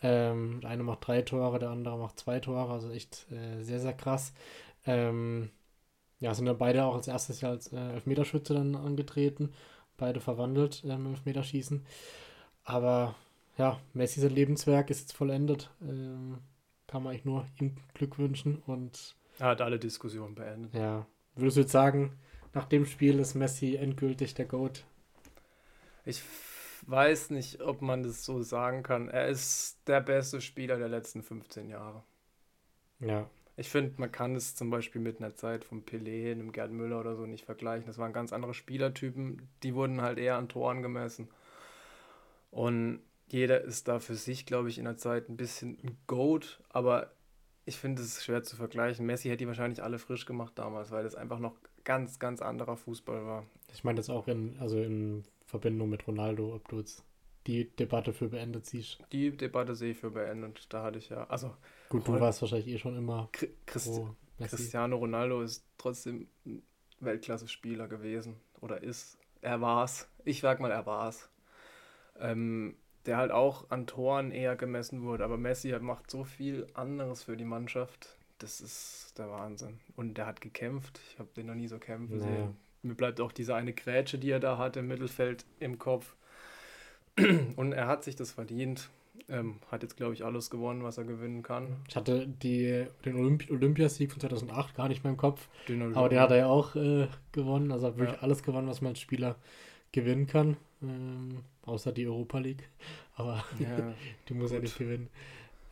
Ähm, 0.00 0.60
der 0.60 0.70
eine 0.70 0.82
macht 0.84 1.06
drei 1.06 1.22
Tore, 1.22 1.58
der 1.58 1.70
andere 1.70 1.98
macht 1.98 2.18
zwei 2.18 2.38
Tore, 2.40 2.72
also 2.72 2.90
echt 2.90 3.26
äh, 3.32 3.62
sehr, 3.62 3.80
sehr 3.80 3.94
krass. 3.94 4.32
Ähm, 4.86 5.50
ja, 6.20 6.34
sind 6.34 6.46
dann 6.46 6.58
beide 6.58 6.84
auch 6.84 6.94
als 6.94 7.08
erstes 7.08 7.40
Jahr 7.40 7.52
als 7.52 7.72
äh, 7.72 7.92
Elfmeterschütze 7.94 8.54
dann 8.54 8.74
angetreten. 8.74 9.52
Beide 9.96 10.20
verwandelt 10.20 10.82
ähm, 10.84 11.06
im 11.06 11.12
Elfmeterschießen. 11.12 11.84
Aber 12.64 13.14
ja, 13.56 13.80
Messi 13.92 14.20
sein 14.20 14.34
Lebenswerk 14.34 14.90
ist 14.90 15.00
jetzt 15.00 15.12
vollendet. 15.14 15.70
Ähm, 15.82 16.38
kann 16.86 17.02
man 17.02 17.12
eigentlich 17.12 17.24
nur 17.24 17.46
ihm 17.60 17.76
Glück 17.94 18.18
wünschen 18.18 18.62
und. 18.66 19.16
Er 19.38 19.48
hat 19.48 19.60
alle 19.60 19.78
Diskussionen 19.78 20.34
beendet. 20.34 20.74
Ja. 20.74 21.06
Würdest 21.36 21.56
du 21.56 21.60
jetzt 21.60 21.72
sagen, 21.72 22.18
nach 22.54 22.64
dem 22.64 22.86
Spiel 22.86 23.18
ist 23.20 23.34
Messi 23.34 23.76
endgültig 23.76 24.34
der 24.34 24.46
GOAT? 24.46 24.84
Ich 26.04 26.22
weiß 26.88 27.30
nicht, 27.30 27.60
ob 27.60 27.82
man 27.82 28.02
das 28.02 28.24
so 28.24 28.42
sagen 28.42 28.82
kann. 28.82 29.08
Er 29.08 29.28
ist 29.28 29.78
der 29.86 30.00
beste 30.00 30.40
Spieler 30.40 30.78
der 30.78 30.88
letzten 30.88 31.22
15 31.22 31.68
Jahre. 31.68 32.02
Ja. 33.00 33.28
Ich 33.56 33.68
finde, 33.68 33.94
man 33.98 34.12
kann 34.12 34.36
es 34.36 34.54
zum 34.54 34.70
Beispiel 34.70 35.00
mit 35.00 35.20
einer 35.20 35.34
Zeit 35.34 35.64
von 35.64 35.84
Pelé, 35.84 36.30
einem 36.30 36.52
Gerd 36.52 36.70
Müller 36.70 37.00
oder 37.00 37.16
so 37.16 37.26
nicht 37.26 37.44
vergleichen. 37.44 37.86
Das 37.86 37.98
waren 37.98 38.12
ganz 38.12 38.32
andere 38.32 38.54
Spielertypen. 38.54 39.48
Die 39.62 39.74
wurden 39.74 40.00
halt 40.00 40.18
eher 40.18 40.36
an 40.36 40.48
Toren 40.48 40.82
gemessen. 40.82 41.28
Und 42.50 43.00
jeder 43.26 43.60
ist 43.60 43.88
da 43.88 43.98
für 43.98 44.14
sich, 44.14 44.46
glaube 44.46 44.68
ich, 44.68 44.78
in 44.78 44.84
der 44.84 44.96
Zeit 44.96 45.28
ein 45.28 45.36
bisschen 45.36 45.78
ein 45.82 45.98
Goat. 46.06 46.60
Aber 46.70 47.10
ich 47.66 47.76
finde 47.76 48.00
es 48.00 48.24
schwer 48.24 48.42
zu 48.44 48.56
vergleichen. 48.56 49.04
Messi 49.04 49.28
hätte 49.28 49.38
die 49.38 49.48
wahrscheinlich 49.48 49.82
alle 49.82 49.98
frisch 49.98 50.24
gemacht 50.24 50.52
damals, 50.54 50.90
weil 50.90 51.02
das 51.02 51.14
einfach 51.14 51.38
noch 51.38 51.56
ganz, 51.84 52.18
ganz 52.18 52.40
anderer 52.40 52.76
Fußball 52.76 53.26
war. 53.26 53.44
Ich 53.74 53.84
meine 53.84 53.96
das 53.96 54.08
auch 54.08 54.28
in, 54.28 54.56
also 54.60 54.80
in 54.80 55.24
Verbindung 55.48 55.88
mit 55.88 56.06
Ronaldo, 56.06 56.54
ob 56.54 56.68
du 56.68 56.78
jetzt 56.78 57.02
die 57.46 57.74
Debatte 57.76 58.12
für 58.12 58.28
beendet 58.28 58.66
siehst. 58.66 58.98
Die 59.12 59.34
Debatte 59.34 59.74
sehe 59.74 59.92
ich 59.92 59.98
für 59.98 60.10
beendet. 60.10 60.66
Da 60.68 60.82
hatte 60.82 60.98
ich 60.98 61.08
ja, 61.08 61.24
also. 61.28 61.54
Gut, 61.88 62.06
du 62.06 62.20
warst 62.20 62.42
wahrscheinlich 62.42 62.68
eh 62.68 62.78
schon 62.78 62.96
immer. 62.96 63.30
Christ 63.64 64.02
Cristiano 64.38 64.96
Ronaldo 64.96 65.40
ist 65.40 65.66
trotzdem 65.78 66.28
ein 66.44 66.62
Weltklasse-Spieler 67.00 67.88
gewesen. 67.88 68.36
Oder 68.60 68.82
ist. 68.82 69.18
Er 69.40 69.60
war's. 69.62 70.08
Ich 70.24 70.40
sag 70.40 70.60
mal, 70.60 70.70
er 70.70 70.84
war's. 70.84 71.30
Ähm, 72.20 72.76
der 73.06 73.16
halt 73.16 73.30
auch 73.30 73.70
an 73.70 73.86
Toren 73.86 74.30
eher 74.30 74.54
gemessen 74.54 75.02
wurde. 75.02 75.24
Aber 75.24 75.38
Messi 75.38 75.76
macht 75.80 76.10
so 76.10 76.24
viel 76.24 76.66
anderes 76.74 77.22
für 77.22 77.38
die 77.38 77.46
Mannschaft. 77.46 78.18
Das 78.36 78.60
ist 78.60 79.14
der 79.16 79.30
Wahnsinn. 79.30 79.80
Und 79.96 80.18
der 80.18 80.26
hat 80.26 80.42
gekämpft. 80.42 81.00
Ich 81.08 81.18
habe 81.18 81.30
den 81.34 81.46
noch 81.46 81.54
nie 81.54 81.68
so 81.68 81.78
kämpfen 81.78 82.18
naja. 82.18 82.36
sehen. 82.36 82.56
Mir 82.82 82.94
bleibt 82.94 83.20
auch 83.20 83.32
diese 83.32 83.54
eine 83.54 83.72
Grätsche, 83.72 84.18
die 84.18 84.30
er 84.30 84.40
da 84.40 84.58
hat 84.58 84.76
im 84.76 84.88
Mittelfeld 84.88 85.44
im 85.60 85.78
Kopf. 85.78 86.14
Und 87.56 87.72
er 87.72 87.88
hat 87.88 88.04
sich 88.04 88.16
das 88.16 88.32
verdient. 88.32 88.88
Ähm, 89.28 89.56
hat 89.70 89.82
jetzt, 89.82 89.96
glaube 89.96 90.14
ich, 90.14 90.24
alles 90.24 90.48
gewonnen, 90.48 90.84
was 90.84 90.96
er 90.96 91.04
gewinnen 91.04 91.42
kann. 91.42 91.76
Ich 91.88 91.96
hatte 91.96 92.26
die, 92.26 92.86
den 93.04 93.16
Olymp 93.16 93.50
Olympiasieg 93.50 94.12
von 94.12 94.20
2008 94.20 94.76
gar 94.76 94.88
nicht 94.88 95.02
mehr 95.02 95.10
im 95.10 95.16
Kopf. 95.16 95.48
Den 95.66 95.94
aber 95.94 96.08
den 96.08 96.20
hat 96.20 96.30
er 96.30 96.36
ja 96.36 96.46
auch 96.46 96.76
äh, 96.76 97.08
gewonnen. 97.32 97.72
Also 97.72 97.88
hat 97.88 97.98
wirklich 97.98 98.16
ja. 98.16 98.22
alles 98.22 98.42
gewonnen, 98.42 98.68
was 98.68 98.80
man 98.80 98.90
als 98.90 99.00
Spieler 99.00 99.36
gewinnen 99.92 100.28
kann. 100.28 100.56
Ähm, 100.82 101.42
außer 101.62 101.92
die 101.92 102.06
Europa 102.06 102.38
League. 102.38 102.68
Aber 103.16 103.44
ja, 103.58 103.92
die 104.28 104.34
muss 104.34 104.50
gut. 104.50 104.58
er 104.58 104.62
nicht 104.62 104.78
gewinnen. 104.78 105.08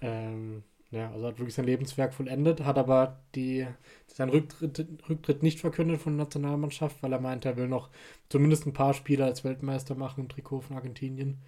Ähm, 0.00 0.62
ja, 0.96 1.10
also 1.12 1.26
hat 1.26 1.38
wirklich 1.38 1.54
sein 1.54 1.66
Lebenswerk 1.66 2.14
vollendet, 2.14 2.64
hat 2.64 2.78
aber 2.78 3.20
die, 3.34 3.66
seinen 4.06 4.30
Rücktritt, 4.30 4.86
Rücktritt 5.08 5.42
nicht 5.42 5.60
verkündet 5.60 6.00
von 6.00 6.16
der 6.16 6.24
Nationalmannschaft, 6.24 7.02
weil 7.02 7.12
er 7.12 7.20
meinte, 7.20 7.48
er 7.48 7.56
will 7.56 7.68
noch 7.68 7.90
zumindest 8.28 8.66
ein 8.66 8.72
paar 8.72 8.94
Spiele 8.94 9.24
als 9.24 9.44
Weltmeister 9.44 9.94
machen 9.94 10.22
im 10.22 10.28
Trikot 10.28 10.62
von 10.62 10.76
Argentinien. 10.76 11.38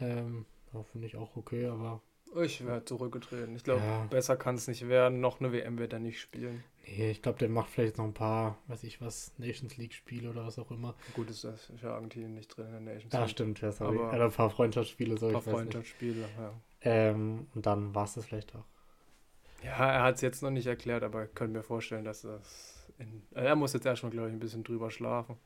Ähm, 0.00 0.46
ja, 0.72 0.82
Finde 0.82 1.06
ich 1.06 1.16
auch 1.16 1.36
okay, 1.36 1.66
aber. 1.66 2.00
Ich 2.42 2.64
werde 2.66 2.84
zurückgetreten. 2.84 3.56
Ich 3.56 3.64
glaube, 3.64 3.80
ja. 3.80 4.04
besser 4.10 4.36
kann 4.36 4.56
es 4.56 4.68
nicht 4.68 4.88
werden. 4.88 5.20
Noch 5.20 5.40
eine 5.40 5.52
WM 5.52 5.78
wird 5.78 5.92
er 5.92 6.00
nicht 6.00 6.20
spielen. 6.20 6.62
Nee, 6.86 7.10
ich 7.10 7.22
glaube, 7.22 7.38
der 7.38 7.48
macht 7.48 7.70
vielleicht 7.70 7.98
noch 7.98 8.04
ein 8.04 8.12
paar, 8.12 8.58
weiß 8.66 8.84
ich 8.84 9.00
was, 9.00 9.32
Nations 9.38 9.76
League-Spiele 9.76 10.30
oder 10.30 10.44
was 10.44 10.58
auch 10.58 10.70
immer. 10.70 10.94
Gut 11.14 11.30
ist 11.30 11.44
das, 11.44 11.70
ist 11.70 11.82
ja 11.82 11.94
Argentinien 11.94 12.34
nicht 12.34 12.48
drin 12.48 12.66
in 12.66 12.72
der 12.72 12.80
Nations 12.80 13.12
League. 13.12 13.22
Ja, 13.22 13.28
stimmt, 13.28 13.60
ja, 13.60 13.72
sorry. 13.72 13.96
Aber 13.98 14.12
er 14.12 14.12
hat 14.12 14.20
ein 14.20 14.32
paar 14.32 14.50
Freundschaftsspiele, 14.50 15.16
so 15.16 15.28
Ein 15.28 15.32
paar 15.32 15.42
Freundschaftsspiele, 15.42 16.28
ja. 16.38 16.52
Ähm, 16.82 17.46
und 17.54 17.66
dann 17.66 17.94
war 17.94 18.04
es 18.04 18.14
das 18.14 18.26
vielleicht 18.26 18.54
auch. 18.54 18.64
Ja, 19.62 19.92
er 19.92 20.02
hat 20.02 20.16
es 20.16 20.20
jetzt 20.20 20.42
noch 20.42 20.50
nicht 20.50 20.66
erklärt, 20.66 21.02
aber 21.02 21.24
ich 21.24 21.34
könnte 21.34 21.56
mir 21.56 21.62
vorstellen, 21.62 22.04
dass 22.04 22.22
das. 22.22 22.86
In, 22.98 23.22
er 23.34 23.56
muss 23.56 23.72
jetzt 23.72 23.86
erstmal, 23.86 24.12
glaube 24.12 24.28
ich, 24.28 24.34
ein 24.34 24.40
bisschen 24.40 24.64
drüber 24.64 24.90
schlafen. 24.90 25.36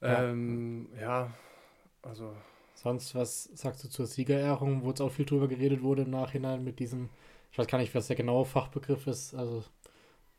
Ja. 0.00 0.24
Ähm, 0.24 0.88
ja, 1.00 1.30
also. 2.02 2.34
Sonst, 2.74 3.14
was 3.14 3.44
sagst 3.54 3.84
du 3.84 3.88
zur 3.88 4.06
Siegerehrung, 4.06 4.82
wo 4.82 4.90
es 4.90 5.00
auch 5.00 5.10
viel 5.10 5.24
drüber 5.24 5.48
geredet 5.48 5.82
wurde 5.82 6.02
im 6.02 6.10
Nachhinein 6.10 6.64
mit 6.64 6.80
diesem, 6.80 7.08
ich 7.52 7.58
weiß 7.58 7.66
gar 7.68 7.78
nicht, 7.78 7.94
was 7.94 8.08
der 8.08 8.16
genaue 8.16 8.44
Fachbegriff 8.44 9.06
ist, 9.06 9.34
also 9.34 9.62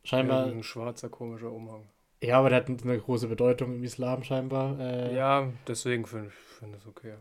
scheinbar. 0.04 0.46
Ein 0.46 0.62
schwarzer, 0.62 1.10
komischer 1.10 1.52
Umhang. 1.52 1.88
Ja, 2.22 2.40
aber 2.40 2.50
der 2.50 2.60
hat 2.60 2.70
eine 2.70 3.00
große 3.00 3.28
Bedeutung 3.28 3.76
im 3.76 3.84
Islam 3.84 4.24
scheinbar. 4.24 4.80
Äh, 4.80 5.16
ja, 5.16 5.50
deswegen 5.68 6.06
finde 6.06 6.28
ich 6.28 6.34
find 6.34 6.76
es 6.76 6.86
okay. 6.86 7.16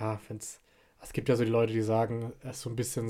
Ja, 0.00 0.16
finde 0.16 0.42
es. 0.42 0.60
Es 1.00 1.12
gibt 1.12 1.28
ja 1.28 1.36
so 1.36 1.44
die 1.44 1.50
Leute, 1.50 1.72
die 1.72 1.82
sagen, 1.82 2.32
er 2.42 2.50
ist 2.50 2.60
so 2.60 2.68
ein 2.68 2.76
bisschen 2.76 3.08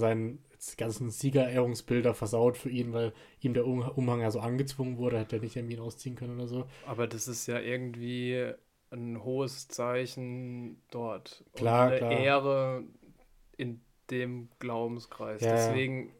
seinen 0.59 0.77
ganzen 0.77 1.11
Siegerehrungsbilder 1.11 2.15
versaut 2.15 2.57
für 2.57 2.71
ihn, 2.71 2.93
weil 2.93 3.12
ihm 3.41 3.55
der 3.55 3.67
Umhang 3.67 4.21
ja 4.21 4.31
so 4.31 4.41
angezwungen 4.41 4.99
wurde, 4.99 5.19
hätte 5.19 5.37
er 5.37 5.43
nicht 5.43 5.57
irgendwie 5.57 5.75
ihn 5.75 5.81
ausziehen 5.81 6.17
können 6.17 6.37
oder 6.37 6.49
so. 6.49 6.67
Aber 6.87 7.07
das 7.07 7.29
ist 7.29 7.47
ja 7.47 7.59
irgendwie 7.61 8.53
ein 8.91 9.23
hohes 9.23 9.69
Zeichen 9.69 10.81
dort. 10.91 11.45
Klar, 11.55 11.87
und 11.87 11.93
eine 11.93 11.99
klar. 11.99 12.12
Ehre 12.12 12.85
in 13.57 13.81
dem 14.11 14.49
Glaubenskreis. 14.59 15.43
Ja, 15.43 15.53
Deswegen, 15.53 16.12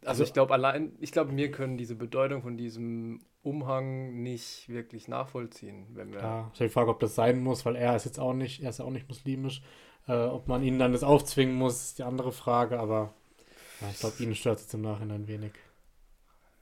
also, 0.00 0.08
also 0.08 0.24
ich 0.24 0.32
glaube 0.32 0.52
allein, 0.52 0.96
ich 1.00 1.12
glaube, 1.12 1.36
wir 1.36 1.50
können 1.50 1.76
diese 1.78 1.94
Bedeutung 1.94 2.42
von 2.42 2.56
diesem 2.56 3.20
Umhang 3.42 4.22
nicht 4.22 4.68
wirklich 4.68 5.06
nachvollziehen, 5.06 5.86
wenn 5.94 6.12
wir. 6.12 6.20
Ja, 6.20 6.52
ich 6.58 6.72
frage, 6.72 6.90
ob 6.90 6.98
das 7.00 7.14
sein 7.14 7.42
muss, 7.42 7.64
weil 7.64 7.76
er 7.76 7.94
ist 7.94 8.06
jetzt 8.06 8.18
auch 8.18 8.32
nicht, 8.32 8.62
er 8.62 8.70
ist 8.70 8.78
ja 8.78 8.84
auch 8.84 8.90
nicht 8.90 9.08
muslimisch. 9.08 9.62
Äh, 10.06 10.26
ob 10.26 10.48
man 10.48 10.62
ihnen 10.62 10.78
dann 10.78 10.92
das 10.92 11.02
aufzwingen 11.02 11.54
muss, 11.54 11.82
ist 11.82 11.98
die 11.98 12.02
andere 12.02 12.32
Frage, 12.32 12.78
aber 12.78 13.14
ja, 13.80 13.88
ich 13.90 14.00
glaube, 14.00 14.22
ihnen 14.22 14.34
stört 14.34 14.60
es 14.60 14.72
im 14.74 14.82
Nachhinein 14.82 15.26
wenig. 15.26 15.52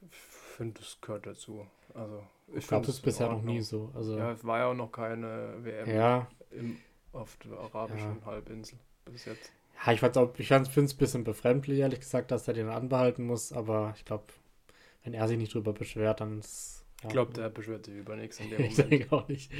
Ich 0.02 0.16
finde, 0.56 0.80
es 0.80 0.98
gehört 1.00 1.26
dazu. 1.26 1.66
Also, 1.94 2.22
ich 2.54 2.66
glaube, 2.66 2.86
das 2.86 2.96
ist 2.96 3.02
bisher 3.02 3.28
noch 3.28 3.42
nie 3.42 3.60
so. 3.60 3.90
Also, 3.94 4.16
ja, 4.16 4.32
es 4.32 4.44
war 4.44 4.58
ja 4.58 4.66
auch 4.66 4.74
noch 4.74 4.92
keine 4.92 5.56
WM 5.62 5.90
ja. 5.90 6.28
im, 6.50 6.78
auf 7.12 7.36
der 7.44 7.58
arabischen 7.58 8.18
ja. 8.20 8.26
Halbinsel 8.26 8.78
bis 9.04 9.24
jetzt. 9.24 9.52
Ja, 9.84 9.92
ich, 9.92 10.02
ich 10.02 10.48
finde 10.48 10.68
es 10.84 10.94
ein 10.94 10.96
bisschen 10.96 11.24
befremdlich, 11.24 11.80
ehrlich 11.80 12.00
gesagt, 12.00 12.30
dass 12.30 12.46
er 12.46 12.54
den 12.54 12.68
anbehalten 12.68 13.24
muss, 13.24 13.52
aber 13.52 13.92
ich 13.96 14.04
glaube, 14.04 14.24
wenn 15.02 15.14
er 15.14 15.26
sich 15.26 15.38
nicht 15.38 15.54
drüber 15.54 15.72
beschwert, 15.72 16.20
dann 16.20 16.38
ist. 16.38 16.81
Ich 17.02 17.08
glaube, 17.08 17.32
der 17.32 17.48
beschwert 17.48 17.86
sich 17.86 17.94
über 17.94 18.16
nichts 18.16 18.38
in 18.40 18.50
dem 18.50 18.52
Moment. 18.58 18.78
ich 18.78 18.84
denke 18.86 19.12
auch 19.12 19.28
nicht. 19.28 19.50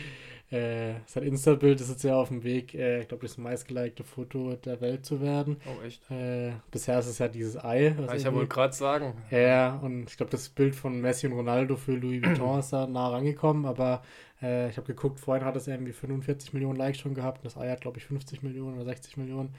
Äh, 0.51 0.95
sein 1.07 1.23
Insta-Bild 1.23 1.81
ist 1.81 1.89
jetzt 1.89 2.05
ja 2.05 2.15
auf 2.15 2.29
dem 2.29 2.45
Weg, 2.45 2.75
äh, 2.75 3.01
ich 3.01 3.09
glaube, 3.09 3.27
das 3.27 3.39
meistgelikte 3.39 4.05
Foto 4.05 4.55
der 4.57 4.81
Welt 4.83 5.07
zu 5.07 5.23
werden. 5.23 5.57
Oh, 5.67 5.83
echt? 5.85 6.11
Äh, 6.11 6.53
bisher 6.71 6.99
ist 6.99 7.07
es 7.07 7.19
ja 7.19 7.29
dieses 7.29 7.57
Ei. 7.57 7.95
Was 7.97 8.19
ich 8.19 8.25
ja 8.25 8.35
wohl 8.35 8.47
gerade 8.47 8.75
sagen. 8.75 9.15
Ja, 9.31 9.77
und 9.83 10.11
ich 10.11 10.17
glaube, 10.19 10.31
das 10.31 10.51
Bild 10.51 10.75
von 10.75 11.01
Messi 11.01 11.27
und 11.27 11.33
Ronaldo 11.33 11.77
für 11.77 11.93
Louis 11.93 12.23
Vuitton 12.27 12.59
ist 12.59 12.73
da 12.73 12.87
nah 12.87 13.09
rangekommen, 13.09 13.65
aber 13.65 14.03
äh, 14.43 14.69
ich 14.69 14.77
habe 14.77 14.87
geguckt, 14.87 15.21
vorhin 15.21 15.45
hat 15.45 15.57
es 15.57 15.69
irgendwie 15.69 15.93
45 15.93 16.53
Millionen 16.53 16.77
Likes 16.77 17.01
schon 17.01 17.15
gehabt 17.15 17.39
und 17.39 17.45
das 17.47 17.57
Ei 17.57 17.71
hat, 17.71 17.81
glaube 17.81 17.99
ich, 17.99 18.05
50 18.05 18.43
Millionen 18.43 18.77
oder 18.77 18.85
60 18.85 19.17
Millionen. 19.17 19.55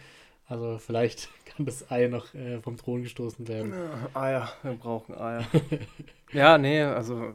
Also 0.47 0.77
vielleicht 0.77 1.29
kann 1.45 1.65
das 1.65 1.89
Ei 1.89 2.07
noch 2.07 2.33
äh, 2.35 2.59
vom 2.61 2.77
Thron 2.77 3.01
gestoßen 3.01 3.47
werden. 3.47 3.73
Eier, 4.13 4.51
wir 4.61 4.73
brauchen 4.73 5.15
Eier. 5.15 5.43
ja, 6.33 6.57
nee, 6.57 6.81
also 6.81 7.33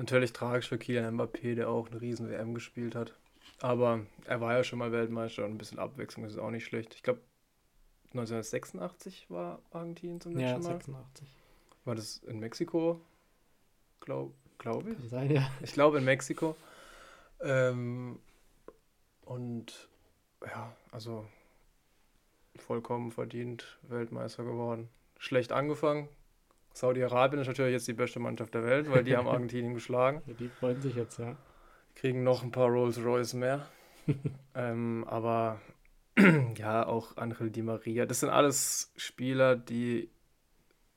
natürlich 0.00 0.32
tragisch 0.32 0.68
für 0.68 0.78
Kylian 0.78 1.16
Mbappé, 1.16 1.54
der 1.54 1.68
auch 1.68 1.90
eine 1.90 2.00
riesen 2.00 2.28
WM 2.28 2.54
gespielt 2.54 2.94
hat. 2.94 3.14
Aber 3.60 4.00
er 4.24 4.40
war 4.40 4.54
ja 4.54 4.64
schon 4.64 4.78
mal 4.78 4.92
Weltmeister 4.92 5.44
und 5.44 5.52
ein 5.52 5.58
bisschen 5.58 5.78
Abwechslung 5.78 6.24
ist 6.24 6.38
auch 6.38 6.50
nicht 6.50 6.64
schlecht. 6.64 6.94
Ich 6.94 7.02
glaube, 7.02 7.20
1986 8.12 9.30
war 9.30 9.60
Argentinien 9.70 10.20
zum 10.20 10.32
letzten 10.32 10.62
Mal. 10.62 10.70
Ja, 10.70 10.78
86. 10.78 11.28
War 11.84 11.94
das 11.94 12.16
in 12.18 12.40
Mexiko? 12.40 13.00
Glaube 14.00 14.32
glaub 14.58 14.86
ich. 14.86 14.96
Kann 14.96 15.08
sein, 15.08 15.30
ja. 15.30 15.50
Ich 15.62 15.72
glaube 15.72 15.98
in 15.98 16.04
Mexiko. 16.04 16.56
Ähm, 17.42 18.18
und 19.26 19.88
ja, 20.44 20.74
also 20.92 21.26
vollkommen 22.56 23.12
verdient 23.12 23.78
Weltmeister 23.82 24.44
geworden. 24.44 24.88
Schlecht 25.18 25.52
angefangen. 25.52 26.08
Saudi-Arabien 26.72 27.40
ist 27.40 27.48
natürlich 27.48 27.72
jetzt 27.72 27.88
die 27.88 27.92
beste 27.92 28.20
Mannschaft 28.20 28.54
der 28.54 28.64
Welt, 28.64 28.90
weil 28.90 29.04
die 29.04 29.16
haben 29.16 29.28
Argentinien 29.28 29.74
geschlagen. 29.74 30.22
Ja, 30.26 30.34
die 30.34 30.48
freuen 30.48 30.80
sich 30.80 30.94
jetzt, 30.94 31.18
ja. 31.18 31.36
Kriegen 31.94 32.22
noch 32.22 32.42
ein 32.42 32.50
paar 32.50 32.68
Rolls-Royce 32.68 33.34
mehr. 33.34 33.66
ähm, 34.54 35.04
aber 35.08 35.60
ja, 36.56 36.86
auch 36.86 37.16
Angel 37.16 37.50
Di 37.50 37.62
Maria. 37.62 38.06
Das 38.06 38.20
sind 38.20 38.30
alles 38.30 38.92
Spieler, 38.96 39.56
die 39.56 40.10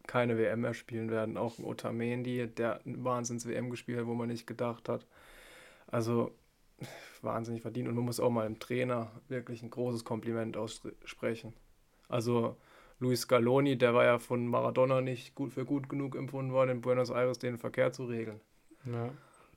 keine 0.08 0.38
WM 0.38 0.62
mehr 0.62 0.74
spielen 0.74 1.10
werden. 1.10 1.38
Auch 1.38 1.60
Otamendi, 1.60 2.48
der 2.48 2.82
ein 2.86 3.04
Wahnsinns-WM 3.04 3.70
gespielt 3.70 4.00
hat, 4.00 4.08
wo 4.08 4.14
man 4.14 4.28
nicht 4.28 4.48
gedacht 4.48 4.90
hat. 4.90 5.06
Also 5.88 6.36
wahnsinnig 7.22 7.62
verdient. 7.62 7.88
Und 7.88 7.96
man 7.96 8.06
muss 8.06 8.20
auch 8.20 8.30
mal 8.30 8.46
dem 8.46 8.60
Trainer 8.60 9.12
wirklich 9.30 9.64
ein 9.64 9.70
großes 9.70 10.04
Kompliment 10.04 10.58
aussprechen. 10.58 11.54
Also 12.10 12.58
Luis 13.00 13.22
Scaloni, 13.22 13.78
der 13.78 13.94
war 13.94 14.06
ja 14.06 14.20
von 14.20 14.48
Maradona 14.48 15.02
nicht 15.02 15.36
gut 15.36 15.54
für 15.54 15.66
gut 15.66 15.90
genug 15.90 16.16
empfunden 16.16 16.54
worden, 16.54 16.70
in 16.70 16.82
Buenos 16.82 17.10
Aires 17.10 17.40
den 17.40 17.58
Verkehr 17.58 17.92
zu 17.92 18.06
regeln. 18.06 18.40
Ja. 18.86 19.10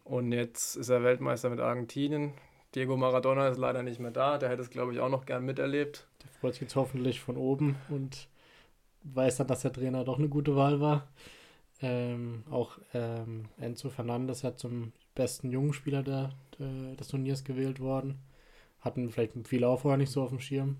Und 0.05 0.33
jetzt 0.33 0.77
ist 0.77 0.89
er 0.89 1.03
Weltmeister 1.03 1.51
mit 1.51 1.61
Argentinien. 1.61 2.33
Diego 2.75 2.97
Maradona 2.97 3.49
ist 3.49 3.59
leider 3.59 3.83
nicht 3.83 4.01
mehr 4.01 4.11
da. 4.11 4.39
Der 4.39 4.49
hätte 4.49 4.63
es, 4.63 4.71
glaube 4.71 4.93
ich, 4.93 5.01
auch 5.01 5.09
noch 5.09 5.27
gern 5.27 5.45
miterlebt. 5.45 6.07
Der 6.23 6.31
freut 6.31 6.55
sich 6.55 6.63
jetzt 6.63 6.77
hoffentlich 6.77 7.21
von 7.21 7.37
oben 7.37 7.77
und 7.89 8.29
weiß 9.03 9.39
dann, 9.39 9.47
dass 9.47 9.63
der 9.63 9.73
Trainer 9.73 10.05
doch 10.05 10.19
eine 10.19 10.29
gute 10.29 10.57
Wahl 10.57 10.81
war. 10.81 11.09
Ähm, 11.81 12.45
auch 12.51 12.79
ähm, 12.95 13.47
Enzo 13.59 13.91
Fernandes 13.91 14.45
hat 14.45 14.59
zum 14.59 14.93
besten 15.15 15.51
jungen 15.51 15.73
Spieler 15.73 16.03
der, 16.03 16.31
der, 16.59 16.95
des 16.97 17.09
Turniers 17.09 17.45
gewählt 17.45 17.81
worden. 17.81 18.19
Hatten 18.81 19.11
vielleicht 19.11 19.33
viele 19.45 19.69
auch 19.69 19.81
vorher 19.81 19.99
nicht 19.99 20.13
so 20.13 20.23
auf 20.23 20.31
dem 20.31 20.41
Schirm. 20.41 20.77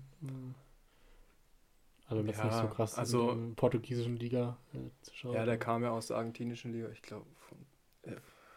Also 2.07 2.23
jetzt 2.23 2.37
ja, 2.37 2.45
nicht 2.45 2.55
so 2.55 2.67
krass 2.67 2.97
also, 2.97 3.31
in 3.31 3.49
der 3.49 3.55
portugiesischen 3.55 4.15
Liga 4.15 4.57
äh, 4.73 4.77
zu 5.01 5.13
schauen. 5.13 5.33
Ja, 5.33 5.45
der 5.45 5.57
kam 5.57 5.83
ja 5.83 5.91
aus 5.91 6.07
der 6.07 6.17
argentinischen 6.17 6.71
Liga, 6.71 6.89
ich 6.89 7.01
glaube, 7.01 7.25
äh, 8.03 8.15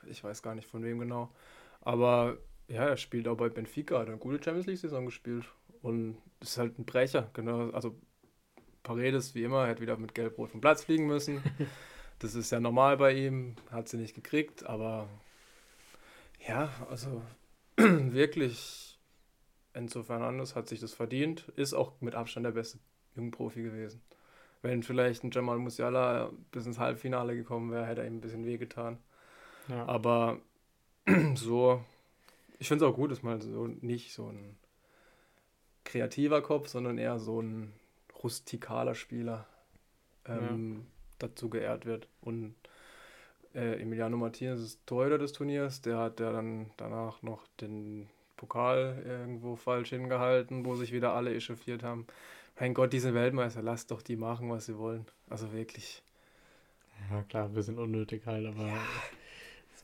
ich 0.09 0.23
weiß 0.23 0.43
gar 0.43 0.55
nicht 0.55 0.69
von 0.69 0.83
wem 0.85 1.01
genau. 1.01 1.31
Aber 1.81 2.39
ja, 2.69 2.85
er 2.85 2.97
spielt 2.97 3.27
auch 3.27 3.37
bei 3.37 3.49
Benfica, 3.49 3.99
hat 3.99 4.09
eine 4.09 4.19
gute 4.19 4.43
Champions 4.43 4.67
League-Saison 4.67 5.05
gespielt. 5.05 5.47
Und 5.83 6.19
ist 6.41 6.59
halt 6.59 6.79
ein 6.79 6.85
Brecher, 6.85 7.31
genau. 7.33 7.71
Also 7.71 7.97
Paredes, 8.83 9.35
wie 9.35 9.45
immer, 9.45 9.67
hat 9.67 9.81
wieder 9.81 9.97
mit 9.97 10.15
Gelbrot 10.15 10.51
vom 10.51 10.61
Platz 10.61 10.85
fliegen 10.85 11.07
müssen. 11.07 11.43
das 12.21 12.35
ist 12.35 12.51
ja 12.51 12.61
normal 12.61 12.97
bei 12.99 13.13
ihm, 13.15 13.57
hat 13.71 13.89
sie 13.89 13.97
nicht 13.97 14.15
gekriegt, 14.15 14.65
aber 14.67 15.09
ja, 16.47 16.71
also 16.89 17.23
wirklich, 17.77 18.99
Enzo 19.73 20.03
Fernandes 20.03 20.55
hat 20.55 20.69
sich 20.69 20.81
das 20.81 20.93
verdient, 20.93 21.49
ist 21.57 21.75
auch 21.75 22.01
mit 22.01 22.15
Abstand 22.15 22.47
der 22.47 22.53
beste 22.53 22.79
Jungprofi 23.21 23.63
gewesen. 23.63 24.01
Wenn 24.63 24.83
vielleicht 24.83 25.25
ein 25.25 25.31
Jamal 25.31 25.59
Musiala 25.59 26.31
bis 26.53 26.67
ins 26.67 26.79
Halbfinale 26.79 27.35
gekommen 27.35 27.71
wäre, 27.71 27.87
hätte 27.87 28.03
er 28.03 28.07
ihm 28.07 28.17
ein 28.17 28.21
bisschen 28.21 28.45
wehgetan. 28.45 28.99
Ja. 29.69 29.87
Aber 29.87 30.39
so, 31.35 31.83
ich 32.59 32.69
finde 32.69 32.85
es 32.85 32.91
auch 32.91 32.97
gut, 32.97 33.11
dass 33.11 33.23
mal 33.23 33.41
so 33.41 33.67
nicht 33.67 34.13
so 34.13 34.29
ein 34.29 34.57
kreativer 35.85 36.43
Kopf, 36.43 36.69
sondern 36.69 36.99
eher 36.99 37.19
so 37.19 37.41
ein 37.41 37.73
rustikaler 38.23 38.95
Spieler 38.95 39.47
ähm, 40.27 40.75
ja. 40.75 40.81
dazu 41.21 41.49
geehrt 41.49 41.87
wird. 41.87 42.07
Und 42.21 42.55
äh, 43.55 43.81
Emiliano 43.81 44.17
Martinez 44.17 44.61
ist 44.61 44.87
Torhüter 44.87 45.19
des 45.19 45.33
Turniers, 45.33 45.81
der 45.81 45.99
hat 45.99 46.21
ja 46.21 46.33
dann 46.33 46.71
danach 46.77 47.23
noch 47.23 47.47
den 47.61 48.09
Pokal 48.37 49.03
irgendwo 49.07 49.57
falsch 49.57 49.91
hingehalten, 49.91 50.65
wo 50.65 50.75
sich 50.75 50.93
wieder 50.93 51.15
alle 51.15 51.35
echauffiert 51.35 51.83
haben. 51.83 52.07
Mein 52.61 52.75
Gott, 52.75 52.93
diese 52.93 53.15
Weltmeister, 53.15 53.63
lasst 53.63 53.91
doch 53.91 54.03
die 54.03 54.17
machen, 54.17 54.51
was 54.51 54.67
sie 54.67 54.77
wollen. 54.77 55.07
Also 55.31 55.51
wirklich. 55.53 56.03
Ja, 57.11 57.23
klar, 57.23 57.55
wir 57.55 57.63
sind 57.63 57.79
unnötig 57.79 58.27
halt, 58.27 58.47
aber 58.47 58.67
ja, 58.67 58.85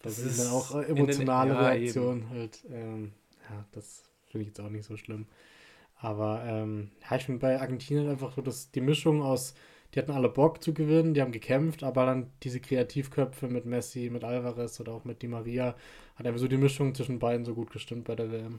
das, 0.03 0.17
das 0.17 0.19
ist 0.19 0.41
dann 0.41 0.53
auch 0.53 0.75
emotionale 0.83 1.55
den, 1.55 1.63
ja, 1.63 1.69
Reaktion 1.69 2.29
halt. 2.29 2.65
Ähm, 2.71 3.13
ja, 3.49 3.65
das 3.73 4.05
finde 4.27 4.43
ich 4.43 4.49
jetzt 4.49 4.61
auch 4.61 4.69
nicht 4.69 4.85
so 4.85 4.99
schlimm. 4.99 5.27
Aber 5.99 6.45
ähm, 6.45 6.91
ja, 7.09 7.17
ich 7.17 7.25
finde 7.25 7.41
bei 7.41 7.59
Argentinien 7.59 8.11
einfach 8.11 8.35
so, 8.35 8.43
dass 8.43 8.71
die 8.71 8.83
Mischung 8.83 9.23
aus 9.23 9.55
die 9.95 10.01
hatten 10.01 10.13
alle 10.13 10.29
Bock 10.29 10.63
zu 10.63 10.75
gewinnen, 10.75 11.15
die 11.15 11.23
haben 11.23 11.33
gekämpft, 11.33 11.83
aber 11.83 12.05
dann 12.05 12.31
diese 12.43 12.61
Kreativköpfe 12.61 13.49
mit 13.49 13.65
Messi, 13.65 14.11
mit 14.11 14.25
Alvarez 14.25 14.79
oder 14.81 14.93
auch 14.93 15.05
mit 15.05 15.23
Di 15.23 15.29
Maria, 15.29 15.75
hat 16.17 16.27
einfach 16.27 16.41
so 16.41 16.49
die 16.49 16.59
Mischung 16.59 16.95
zwischen 16.95 17.19
beiden 17.19 17.47
so 17.47 17.55
gut 17.55 17.71
gestimmt 17.71 18.05
bei 18.05 18.15
der 18.15 18.31
WM. 18.31 18.59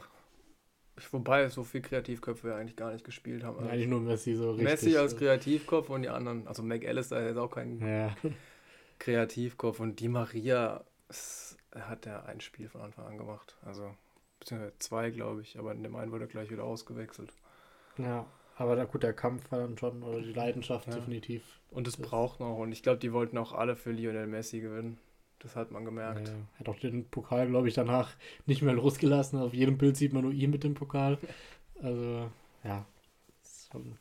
Wobei 1.11 1.47
so 1.49 1.63
viel 1.63 1.81
Kreativköpfe 1.81 2.55
eigentlich 2.55 2.75
gar 2.75 2.91
nicht 2.91 3.05
gespielt 3.05 3.43
haben. 3.43 3.57
Also 3.57 3.69
eigentlich 3.69 3.87
nur 3.87 4.01
Messi 4.01 4.35
so 4.35 4.51
richtig. 4.51 4.67
Messi 4.67 4.97
als 4.97 5.15
Kreativkopf 5.15 5.89
und 5.89 6.01
die 6.01 6.09
anderen, 6.09 6.47
also 6.47 6.63
McAllister 6.63 7.29
ist 7.29 7.37
auch 7.37 7.51
kein 7.51 7.79
ja. 7.79 8.15
Kreativkopf 8.99 9.79
und 9.79 9.99
Di 9.99 10.07
Maria 10.07 10.83
hat 11.75 12.05
ja 12.05 12.23
ein 12.23 12.41
Spiel 12.41 12.67
von 12.67 12.81
Anfang 12.81 13.05
an 13.05 13.17
gemacht. 13.17 13.57
Also 13.63 13.93
beziehungsweise 14.39 14.73
zwei, 14.79 15.11
glaube 15.11 15.41
ich, 15.41 15.59
aber 15.59 15.71
in 15.71 15.83
dem 15.83 15.95
einen 15.95 16.11
wurde 16.11 16.25
er 16.25 16.29
gleich 16.29 16.49
wieder 16.49 16.63
ausgewechselt. 16.63 17.31
Ja, 17.97 18.25
Aber 18.57 18.75
da, 18.75 18.85
gut, 18.85 19.03
der 19.03 19.13
Kampf 19.13 19.51
war 19.51 19.59
dann 19.59 19.77
schon, 19.77 20.03
oder 20.03 20.21
die 20.21 20.33
Leidenschaft 20.33 20.87
ja. 20.87 20.95
definitiv. 20.95 21.43
Und 21.69 21.87
es 21.87 21.97
braucht 21.97 22.39
noch. 22.39 22.57
Und 22.57 22.71
ich 22.71 22.83
glaube, 22.83 22.99
die 22.99 23.13
wollten 23.13 23.37
auch 23.37 23.53
alle 23.53 23.75
für 23.75 23.91
Lionel 23.91 24.27
Messi 24.27 24.59
gewinnen. 24.59 24.99
Das 25.39 25.55
hat 25.55 25.71
man 25.71 25.85
gemerkt. 25.85 26.27
Ja, 26.27 26.33
er 26.33 26.59
hat 26.59 26.69
auch 26.69 26.79
den 26.79 27.07
Pokal, 27.09 27.47
glaube 27.47 27.67
ich, 27.67 27.73
danach 27.73 28.15
nicht 28.45 28.61
mehr 28.61 28.73
losgelassen. 28.73 29.39
Auf 29.39 29.53
jedem 29.53 29.77
Bild 29.77 29.95
sieht 29.95 30.13
man 30.13 30.23
nur 30.23 30.33
ihn 30.33 30.51
mit 30.51 30.63
dem 30.63 30.73
Pokal. 30.73 31.17
Also, 31.79 32.31
ja. 32.63 32.87
Schon 33.71 33.99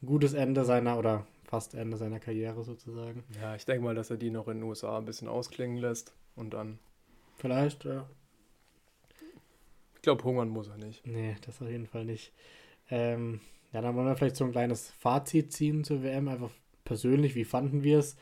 ein 0.00 0.06
gutes 0.06 0.34
Ende 0.34 0.64
seiner, 0.64 1.00
oder 1.00 1.26
fast 1.42 1.74
Ende 1.74 1.96
seiner 1.96 2.20
Karriere 2.20 2.62
sozusagen. 2.62 3.24
Ja, 3.40 3.56
ich 3.56 3.64
denke 3.64 3.82
mal, 3.82 3.96
dass 3.96 4.10
er 4.10 4.18
die 4.18 4.30
noch 4.30 4.46
in 4.46 4.58
den 4.58 4.62
USA 4.62 4.98
ein 4.98 5.04
bisschen 5.04 5.26
ausklingen 5.26 5.78
lässt 5.78 6.14
und 6.36 6.54
dann. 6.54 6.78
Vielleicht, 7.34 7.84
ja. 7.84 8.08
Ich 9.96 10.02
glaube, 10.02 10.22
hungern 10.22 10.48
muss 10.48 10.68
er 10.68 10.78
nicht. 10.78 11.04
Nee, 11.06 11.36
das 11.44 11.60
auf 11.60 11.68
jeden 11.68 11.86
Fall 11.86 12.04
nicht. 12.04 12.32
Ähm, 12.88 13.40
ja, 13.72 13.80
dann 13.80 13.96
wollen 13.96 14.06
wir 14.06 14.16
vielleicht 14.16 14.36
so 14.36 14.44
ein 14.44 14.52
kleines 14.52 14.90
Fazit 14.90 15.52
ziehen 15.52 15.82
zur 15.82 16.02
WM, 16.02 16.28
einfach 16.28 16.50
persönlich. 16.84 17.34
Wie 17.34 17.44
fanden 17.44 17.82
wir 17.82 17.98
es? 17.98 18.16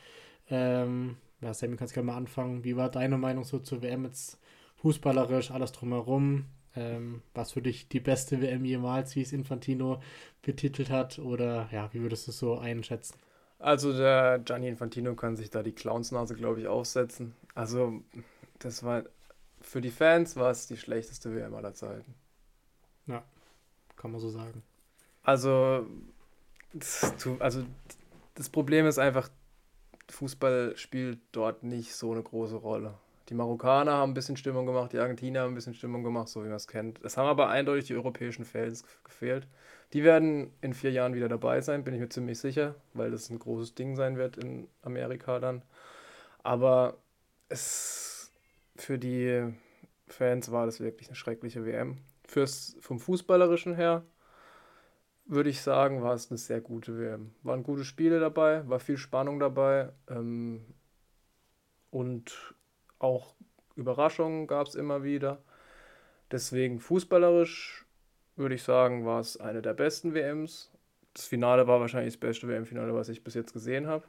Ähm, 0.48 1.16
ja, 1.40 1.54
Sammy, 1.54 1.76
kannst 1.76 1.94
gerne 1.94 2.06
mal 2.06 2.16
anfangen. 2.16 2.64
Wie 2.64 2.76
war 2.76 2.90
deine 2.90 3.18
Meinung 3.18 3.44
so 3.44 3.58
zur 3.58 3.82
WM 3.82 4.04
jetzt 4.04 4.38
fußballerisch, 4.76 5.50
alles 5.50 5.72
drumherum? 5.72 6.46
Ähm, 6.76 7.22
was 7.34 7.52
für 7.52 7.62
dich 7.62 7.88
die 7.88 8.00
beste 8.00 8.40
WM 8.40 8.64
jemals, 8.64 9.16
wie 9.16 9.22
es 9.22 9.32
Infantino 9.32 10.00
betitelt 10.42 10.90
hat? 10.90 11.18
Oder 11.18 11.68
ja, 11.72 11.92
wie 11.92 12.00
würdest 12.00 12.26
du 12.26 12.30
es 12.30 12.38
so 12.38 12.58
einschätzen? 12.58 13.18
Also 13.58 13.92
der 13.92 14.38
Gianni 14.38 14.68
Infantino 14.68 15.14
kann 15.14 15.36
sich 15.36 15.50
da 15.50 15.62
die 15.62 15.72
Clownsnase, 15.72 16.34
glaube 16.34 16.60
ich, 16.60 16.66
aufsetzen. 16.66 17.34
Also 17.54 18.02
das 18.58 18.82
war 18.82 19.04
für 19.60 19.80
die 19.80 19.90
Fans 19.90 20.36
war 20.36 20.50
es 20.50 20.66
die 20.66 20.76
schlechteste 20.76 21.34
WM 21.34 21.54
aller 21.54 21.74
Zeiten. 21.74 22.14
Ja, 23.06 23.22
kann 23.96 24.12
man 24.12 24.20
so 24.20 24.30
sagen. 24.30 24.62
Also, 25.22 25.86
das, 26.72 27.14
also 27.40 27.64
das 28.34 28.48
Problem 28.48 28.86
ist 28.86 28.98
einfach, 28.98 29.28
Fußball 30.12 30.76
spielt 30.76 31.20
dort 31.32 31.62
nicht 31.62 31.94
so 31.94 32.12
eine 32.12 32.22
große 32.22 32.56
Rolle. 32.56 32.94
Die 33.28 33.34
Marokkaner 33.34 33.92
haben 33.92 34.10
ein 34.10 34.14
bisschen 34.14 34.36
Stimmung 34.36 34.66
gemacht, 34.66 34.92
die 34.92 34.98
Argentinier 34.98 35.42
haben 35.42 35.52
ein 35.52 35.54
bisschen 35.54 35.74
Stimmung 35.74 36.02
gemacht, 36.02 36.28
so 36.28 36.42
wie 36.42 36.48
man 36.48 36.56
es 36.56 36.66
kennt. 36.66 37.00
Es 37.04 37.16
haben 37.16 37.28
aber 37.28 37.48
eindeutig 37.48 37.86
die 37.86 37.94
europäischen 37.94 38.44
Fans 38.44 38.84
gefehlt. 39.04 39.46
Die 39.92 40.02
werden 40.02 40.52
in 40.60 40.74
vier 40.74 40.90
Jahren 40.90 41.14
wieder 41.14 41.28
dabei 41.28 41.60
sein, 41.60 41.84
bin 41.84 41.94
ich 41.94 42.00
mir 42.00 42.08
ziemlich 42.08 42.40
sicher, 42.40 42.74
weil 42.92 43.12
das 43.12 43.30
ein 43.30 43.38
großes 43.38 43.76
Ding 43.76 43.94
sein 43.94 44.16
wird 44.16 44.36
in 44.36 44.66
Amerika 44.82 45.38
dann. 45.38 45.62
Aber 46.42 46.96
es, 47.48 48.32
für 48.74 48.98
die 48.98 49.52
Fans 50.08 50.50
war 50.50 50.66
das 50.66 50.80
wirklich 50.80 51.08
eine 51.08 51.16
schreckliche 51.16 51.64
WM. 51.64 51.98
Fürs, 52.26 52.76
vom 52.80 52.98
Fußballerischen 52.98 53.74
her 53.74 54.04
würde 55.30 55.48
ich 55.48 55.62
sagen, 55.62 56.02
war 56.02 56.14
es 56.14 56.30
eine 56.30 56.38
sehr 56.38 56.60
gute 56.60 56.98
WM. 56.98 57.30
Waren 57.42 57.62
gute 57.62 57.84
Spiele 57.84 58.18
dabei, 58.18 58.68
war 58.68 58.80
viel 58.80 58.96
Spannung 58.98 59.38
dabei 59.38 59.90
ähm, 60.08 60.64
und 61.90 62.54
auch 62.98 63.34
Überraschungen 63.76 64.48
gab 64.48 64.66
es 64.66 64.74
immer 64.74 65.04
wieder. 65.04 65.38
Deswegen 66.32 66.80
fußballerisch 66.80 67.86
würde 68.36 68.56
ich 68.56 68.62
sagen, 68.62 69.06
war 69.06 69.20
es 69.20 69.38
eine 69.38 69.62
der 69.62 69.74
besten 69.74 70.14
WMs. 70.14 70.72
Das 71.14 71.26
Finale 71.26 71.66
war 71.66 71.80
wahrscheinlich 71.80 72.14
das 72.14 72.20
beste 72.20 72.48
WM-Finale, 72.48 72.94
was 72.94 73.08
ich 73.08 73.22
bis 73.22 73.34
jetzt 73.34 73.52
gesehen 73.52 73.86
habe. 73.86 74.04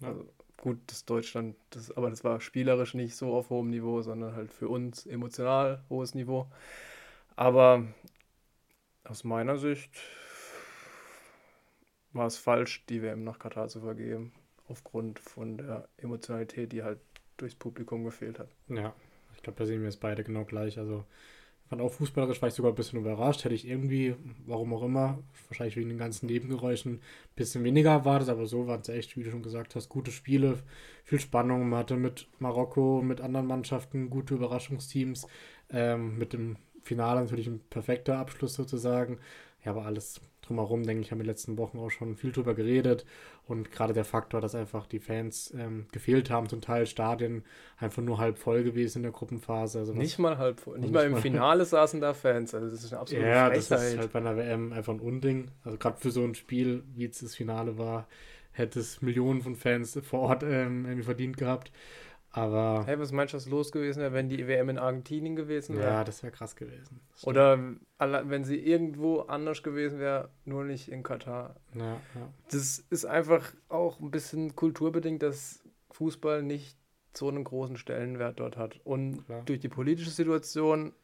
Ja. 0.00 0.08
Also 0.08 0.28
gut, 0.56 0.78
das 0.86 1.04
Deutschland, 1.04 1.56
das, 1.70 1.90
aber 1.96 2.10
das 2.10 2.24
war 2.24 2.40
spielerisch 2.40 2.94
nicht 2.94 3.16
so 3.16 3.32
auf 3.34 3.50
hohem 3.50 3.70
Niveau, 3.70 4.02
sondern 4.02 4.34
halt 4.34 4.52
für 4.52 4.68
uns 4.68 5.06
emotional 5.06 5.82
hohes 5.88 6.14
Niveau. 6.14 6.46
Aber 7.36 7.84
aus 9.12 9.24
meiner 9.24 9.58
Sicht 9.58 9.90
war 12.14 12.26
es 12.26 12.38
falsch, 12.38 12.86
die 12.88 13.02
WM 13.02 13.24
nach 13.24 13.38
Katar 13.38 13.68
zu 13.68 13.80
vergeben, 13.80 14.32
aufgrund 14.68 15.18
von 15.18 15.58
der 15.58 15.86
Emotionalität, 15.98 16.72
die 16.72 16.82
halt 16.82 16.98
durchs 17.36 17.54
Publikum 17.54 18.04
gefehlt 18.04 18.38
hat. 18.38 18.48
Ja, 18.68 18.94
ich 19.34 19.42
glaube, 19.42 19.58
da 19.58 19.66
sehen 19.66 19.82
wir 19.82 19.88
es 19.88 19.98
beide 19.98 20.24
genau 20.24 20.46
gleich. 20.46 20.78
Also 20.78 21.04
fand 21.68 21.82
auch 21.82 21.92
fußballerisch 21.92 22.40
war 22.40 22.48
ich 22.48 22.54
sogar 22.54 22.72
ein 22.72 22.74
bisschen 22.74 23.00
überrascht. 23.00 23.44
Hätte 23.44 23.54
ich 23.54 23.68
irgendwie, 23.68 24.16
warum 24.46 24.72
auch 24.72 24.82
immer, 24.82 25.22
wahrscheinlich 25.48 25.76
wegen 25.76 25.90
den 25.90 25.98
ganzen 25.98 26.24
Nebengeräuschen, 26.24 26.94
ein 26.94 27.00
bisschen 27.36 27.64
weniger 27.64 27.90
erwartet. 27.90 28.30
Aber 28.30 28.46
so 28.46 28.66
waren 28.66 28.80
es 28.80 28.88
echt, 28.88 29.18
wie 29.18 29.24
du 29.24 29.30
schon 29.30 29.42
gesagt 29.42 29.74
hast, 29.74 29.90
gute 29.90 30.10
Spiele, 30.10 30.58
viel 31.04 31.20
Spannung. 31.20 31.68
Man 31.68 31.80
hatte 31.80 31.96
mit 31.96 32.28
Marokko, 32.38 33.02
mit 33.02 33.20
anderen 33.20 33.46
Mannschaften 33.46 34.08
gute 34.08 34.36
Überraschungsteams. 34.36 35.26
Ähm, 35.68 36.16
mit 36.16 36.32
dem 36.32 36.56
Finale 36.82 37.20
natürlich 37.20 37.46
ein 37.46 37.60
perfekter 37.70 38.18
Abschluss 38.18 38.54
sozusagen. 38.54 39.18
Ja, 39.64 39.70
aber 39.72 39.86
alles 39.86 40.20
drumherum, 40.42 40.82
denke 40.82 41.02
ich, 41.02 41.12
haben 41.12 41.18
wir 41.18 41.22
in 41.22 41.26
den 41.28 41.32
letzten 41.34 41.56
Wochen 41.56 41.78
auch 41.78 41.90
schon 41.90 42.16
viel 42.16 42.32
drüber 42.32 42.54
geredet. 42.54 43.04
Und 43.46 43.70
gerade 43.70 43.92
der 43.92 44.04
Faktor, 44.04 44.40
dass 44.40 44.54
einfach 44.56 44.86
die 44.86 44.98
Fans 44.98 45.54
ähm, 45.56 45.86
gefehlt 45.92 46.30
haben, 46.30 46.48
zum 46.48 46.60
Teil 46.60 46.86
Stadien 46.86 47.44
einfach 47.78 48.02
nur 48.02 48.18
halb 48.18 48.38
voll 48.38 48.64
gewesen 48.64 48.98
in 48.98 49.02
der 49.04 49.12
Gruppenphase. 49.12 49.78
Also 49.78 49.94
nicht 49.94 50.18
mal 50.18 50.38
halb 50.38 50.58
voll. 50.60 50.74
Nicht, 50.78 50.86
nicht 50.86 50.94
mal 50.94 51.06
im 51.06 51.16
Finale 51.16 51.64
saßen 51.64 52.00
da 52.00 52.12
Fans. 52.12 52.54
Also 52.54 52.68
das 52.68 52.82
ist 52.84 52.92
eine 52.92 53.00
absolute 53.00 53.26
Ja, 53.28 53.46
Frechheit. 53.46 53.70
das 53.70 53.84
ist 53.92 53.98
halt 53.98 54.12
bei 54.12 54.18
einer 54.18 54.36
WM 54.36 54.72
einfach 54.72 54.92
ein 54.92 55.00
Unding. 55.00 55.50
Also 55.64 55.78
gerade 55.78 56.00
für 56.00 56.10
so 56.10 56.24
ein 56.24 56.34
Spiel, 56.34 56.82
wie 56.94 57.02
jetzt 57.02 57.22
das 57.22 57.36
Finale 57.36 57.78
war, 57.78 58.08
hätte 58.50 58.80
es 58.80 59.00
Millionen 59.00 59.42
von 59.42 59.54
Fans 59.54 59.98
vor 60.02 60.20
Ort 60.20 60.42
ähm, 60.42 60.84
irgendwie 60.86 61.04
verdient 61.04 61.36
gehabt. 61.36 61.70
Aber. 62.32 62.84
Hey, 62.86 62.98
was 62.98 63.12
meinst 63.12 63.34
du, 63.34 63.36
was 63.36 63.46
los 63.46 63.72
gewesen 63.72 64.00
wäre, 64.00 64.14
wenn 64.14 64.30
die 64.30 64.48
WM 64.48 64.70
in 64.70 64.78
Argentinien 64.78 65.36
gewesen 65.36 65.76
wäre? 65.76 65.90
Ja, 65.90 66.04
das 66.04 66.22
wäre 66.22 66.32
krass 66.32 66.56
gewesen. 66.56 67.00
Oder 67.24 67.58
wenn 67.98 68.44
sie 68.44 68.56
irgendwo 68.58 69.20
anders 69.20 69.62
gewesen 69.62 69.98
wäre, 69.98 70.30
nur 70.46 70.64
nicht 70.64 70.88
in 70.88 71.02
Katar. 71.02 71.56
Ja, 71.74 72.00
ja. 72.14 72.32
Das 72.50 72.78
ist 72.78 73.04
einfach 73.04 73.52
auch 73.68 74.00
ein 74.00 74.10
bisschen 74.10 74.56
kulturbedingt, 74.56 75.22
dass 75.22 75.62
Fußball 75.90 76.42
nicht 76.42 76.78
so 77.12 77.28
einen 77.28 77.44
großen 77.44 77.76
Stellenwert 77.76 78.40
dort 78.40 78.56
hat. 78.56 78.80
Und 78.84 79.26
Klar. 79.26 79.42
durch 79.44 79.60
die 79.60 79.68
politische 79.68 80.10
Situation 80.10 80.94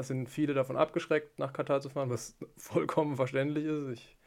sind 0.00 0.28
viele 0.28 0.54
davon 0.54 0.76
abgeschreckt, 0.76 1.38
nach 1.38 1.52
Katar 1.52 1.80
zu 1.80 1.88
fahren, 1.88 2.10
was 2.10 2.36
vollkommen 2.56 3.14
verständlich 3.14 3.64
ist. 3.64 3.88
Ich 3.90 4.18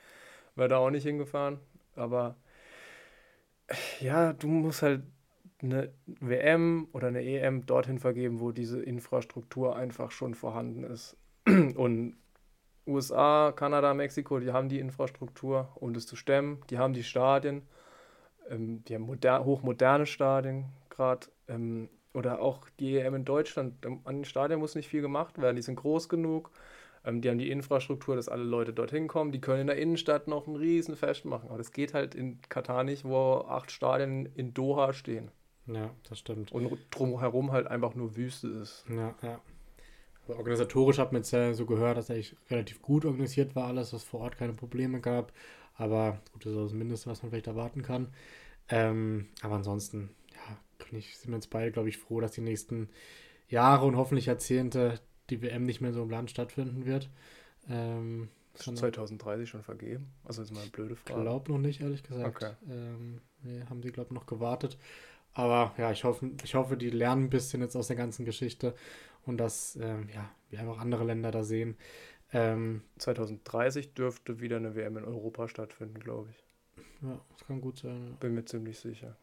wäre 0.56 0.70
da 0.70 0.78
auch 0.78 0.92
nicht 0.92 1.04
hingefahren. 1.04 1.60
Aber 1.96 2.38
ja, 4.00 4.32
du 4.32 4.48
musst 4.48 4.82
halt 4.82 5.04
eine 5.62 5.92
WM 6.06 6.88
oder 6.92 7.08
eine 7.08 7.24
EM 7.24 7.66
dorthin 7.66 8.00
vergeben, 8.00 8.40
wo 8.40 8.52
diese 8.52 8.82
Infrastruktur 8.82 9.76
einfach 9.76 10.12
schon 10.12 10.36
vorhanden 10.36 10.84
ist. 10.84 11.18
Und 11.46 12.18
USA, 12.86 13.52
Kanada, 13.56 13.94
Mexiko, 13.94 14.40
die 14.40 14.52
haben 14.52 14.70
die 14.70 14.80
Infrastruktur, 14.80 15.70
um 15.76 15.94
das 15.94 16.06
zu 16.06 16.16
stemmen. 16.16 16.62
Die 16.70 16.78
haben 16.78 16.94
die 16.94 17.04
Stadien, 17.04 17.64
ähm, 18.50 18.84
die 18.86 18.96
haben 18.96 19.04
moder 19.04 19.44
hochmoderne 19.44 20.06
Stadien 20.06 20.66
gerade. 20.90 21.28
Ähm, 21.48 21.90
oder 22.14 22.42
auch 22.42 22.68
die 22.80 22.98
EM 22.98 23.14
in 23.14 23.26
Deutschland. 23.26 23.86
An 23.86 24.02
den 24.06 24.26
Stadien 24.26 24.60
muss 24.60 24.74
nicht 24.74 24.88
viel 24.88 25.02
gemacht 25.02 25.40
werden, 25.40 25.56
die 25.56 25.62
sind 25.62 25.76
groß 25.76 26.10
genug. 26.10 26.50
Ähm, 27.06 27.22
die 27.22 27.30
haben 27.30 27.38
die 27.38 27.52
Infrastruktur, 27.52 28.16
dass 28.16 28.30
alle 28.30 28.44
Leute 28.44 28.74
dorthin 28.74 29.08
kommen. 29.08 29.32
Die 29.32 29.42
können 29.42 29.62
in 29.62 29.68
der 29.68 29.78
Innenstadt 29.78 30.28
noch 30.28 30.48
ein 30.48 30.56
Riesenfest 30.56 31.26
machen. 31.26 31.50
Aber 31.50 31.58
das 31.58 31.72
geht 31.72 31.94
halt 31.94 32.16
in 32.16 32.40
Katar 32.50 32.84
nicht, 32.84 33.06
wo 33.06 33.46
acht 33.48 33.72
Stadien 33.72 34.26
in 34.36 34.54
Doha 34.54 34.94
stehen. 34.94 35.32
Ja, 35.68 35.92
das 36.10 36.20
stimmt. 36.20 36.52
Und 36.52 36.78
drumherum 36.92 37.52
halt 37.52 37.68
einfach 37.68 37.96
nur 37.96 38.16
Wüste 38.16 38.48
ist. 38.48 38.86
Ja, 38.90 39.16
ja. 39.22 39.42
Aber 40.26 40.38
organisatorisch 40.38 40.98
hat 40.98 41.12
man 41.12 41.22
jetzt 41.22 41.32
ja 41.32 41.54
so 41.54 41.66
gehört, 41.66 41.98
dass 41.98 42.10
eigentlich 42.10 42.36
relativ 42.50 42.82
gut 42.82 43.06
organisiert 43.06 43.56
war 43.56 43.68
alles, 43.68 43.92
dass 43.92 44.04
vor 44.04 44.22
Ort 44.22 44.38
keine 44.38 44.54
Probleme 44.54 45.00
gab. 45.00 45.32
Aber 45.76 46.20
gut, 46.34 46.46
das 46.46 46.54
ist 46.54 46.60
das 46.60 46.74
Mindeste, 46.74 47.10
was 47.10 47.22
man 47.22 47.32
vielleicht 47.32 47.48
erwarten 47.48 47.82
kann. 47.82 48.08
Ähm, 48.70 49.28
aber 49.42 49.56
ansonsten, 49.56 50.10
ja, 50.34 50.98
ich, 50.98 51.18
sind 51.18 51.32
wir 51.32 51.38
jetzt 51.38 51.50
beide, 51.50 51.72
glaube 51.72 51.90
ich, 51.90 51.98
froh, 51.98 52.20
dass 52.20 52.32
die 52.32 52.42
nächsten 52.42 52.90
Jahre 53.48 53.86
und 53.86 53.96
hoffentlich 53.96 54.26
Jahrzehnte 54.26 55.00
die 55.30 55.42
WM 55.42 55.64
nicht 55.64 55.82
mehr 55.82 55.94
so 55.94 56.04
im 56.04 56.10
Land 56.10 56.30
stattfinden 56.30 56.86
wird. 56.86 57.10
Ähm, 57.70 58.30
ist 58.54 58.78
2030 58.78 59.48
schon 59.48 59.62
vergeben? 59.62 60.12
Also 60.26 60.42
ist 60.42 60.54
mal 60.54 60.62
eine 60.62 60.70
blöde 60.72 60.96
Frage. 60.96 61.20
Ich 61.20 61.26
glaube 61.26 61.52
noch 61.52 61.60
nicht, 61.60 61.82
ehrlich 61.82 62.04
gesagt. 62.04 62.36
Okay. 62.36 62.54
Ähm, 62.70 63.22
nee, 63.44 63.64
haben 63.70 63.84
sie, 63.84 63.92
glaube 63.92 64.10
ich, 64.10 64.16
noch 64.16 64.26
gewartet. 64.26 64.78
Aber 65.38 65.76
ja, 65.78 65.92
ich 65.92 66.04
hoffe, 66.04 66.32
ich 66.44 66.56
hoffe, 66.56 66.78
die 66.78 66.90
lernen 66.90 67.26
ein 67.26 67.30
bisschen 67.30 67.62
jetzt 67.62 67.76
aus 67.76 67.88
der 67.88 67.96
ganzen 67.96 68.26
Geschichte 68.26 68.74
und 69.28 69.38
dass 69.38 69.76
ähm, 69.76 70.10
ja, 70.14 70.28
wir 70.50 70.60
einfach 70.60 70.80
andere 70.80 71.04
Länder 71.04 71.30
da 71.30 71.44
sehen. 71.44 71.78
Ähm, 72.34 72.82
2030 72.98 73.94
dürfte 73.94 74.40
wieder 74.40 74.58
eine 74.58 74.76
WM 74.76 74.98
in 74.98 75.06
Europa 75.06 75.48
stattfinden, 75.48 76.00
glaube 76.00 76.32
ich. 76.32 76.84
Ja, 77.04 77.22
das 77.30 77.46
kann 77.46 77.62
gut 77.62 77.78
sein. 77.78 78.08
Ja. 78.08 78.16
Bin 78.16 78.34
mir 78.34 78.46
ziemlich 78.46 78.80
sicher. 78.80 79.16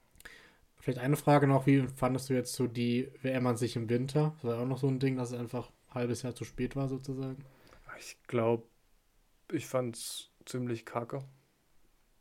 Vielleicht 0.76 1.00
eine 1.00 1.16
Frage 1.16 1.48
noch, 1.48 1.66
wie 1.66 1.88
fandest 1.88 2.30
du 2.30 2.34
jetzt 2.34 2.52
so 2.52 2.68
die 2.68 3.10
WM 3.22 3.48
an 3.48 3.56
sich 3.56 3.74
im 3.74 3.88
Winter? 3.88 4.36
Das 4.36 4.44
war 4.44 4.60
auch 4.60 4.68
noch 4.68 4.78
so 4.78 4.86
ein 4.86 5.00
Ding, 5.00 5.16
dass 5.16 5.32
es 5.32 5.38
einfach 5.38 5.72
ein 5.88 5.94
halbes 5.94 6.22
Jahr 6.22 6.36
zu 6.36 6.44
spät 6.44 6.76
war, 6.76 6.88
sozusagen. 6.88 7.44
Ich 7.98 8.22
glaube, 8.28 8.62
ich 9.50 9.66
fand 9.66 9.96
es 9.96 10.30
ziemlich 10.44 10.84
kacke. 10.84 11.24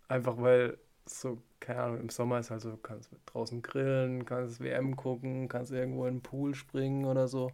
Einfach 0.07 0.37
weil 0.39 0.79
so 1.05 1.43
keine 1.63 1.81
Ahnung, 1.81 1.99
im 2.01 2.09
Sommer 2.09 2.39
ist 2.39 2.51
halt 2.51 2.61
so, 2.61 2.71
du 2.71 2.77
kannst 2.77 3.09
draußen 3.25 3.61
grillen, 3.61 4.25
kannst 4.25 4.59
WM 4.59 4.95
gucken, 4.95 5.47
kannst 5.47 5.71
irgendwo 5.71 6.05
in 6.05 6.15
den 6.15 6.21
Pool 6.21 6.53
springen 6.53 7.05
oder 7.05 7.27
so. 7.27 7.51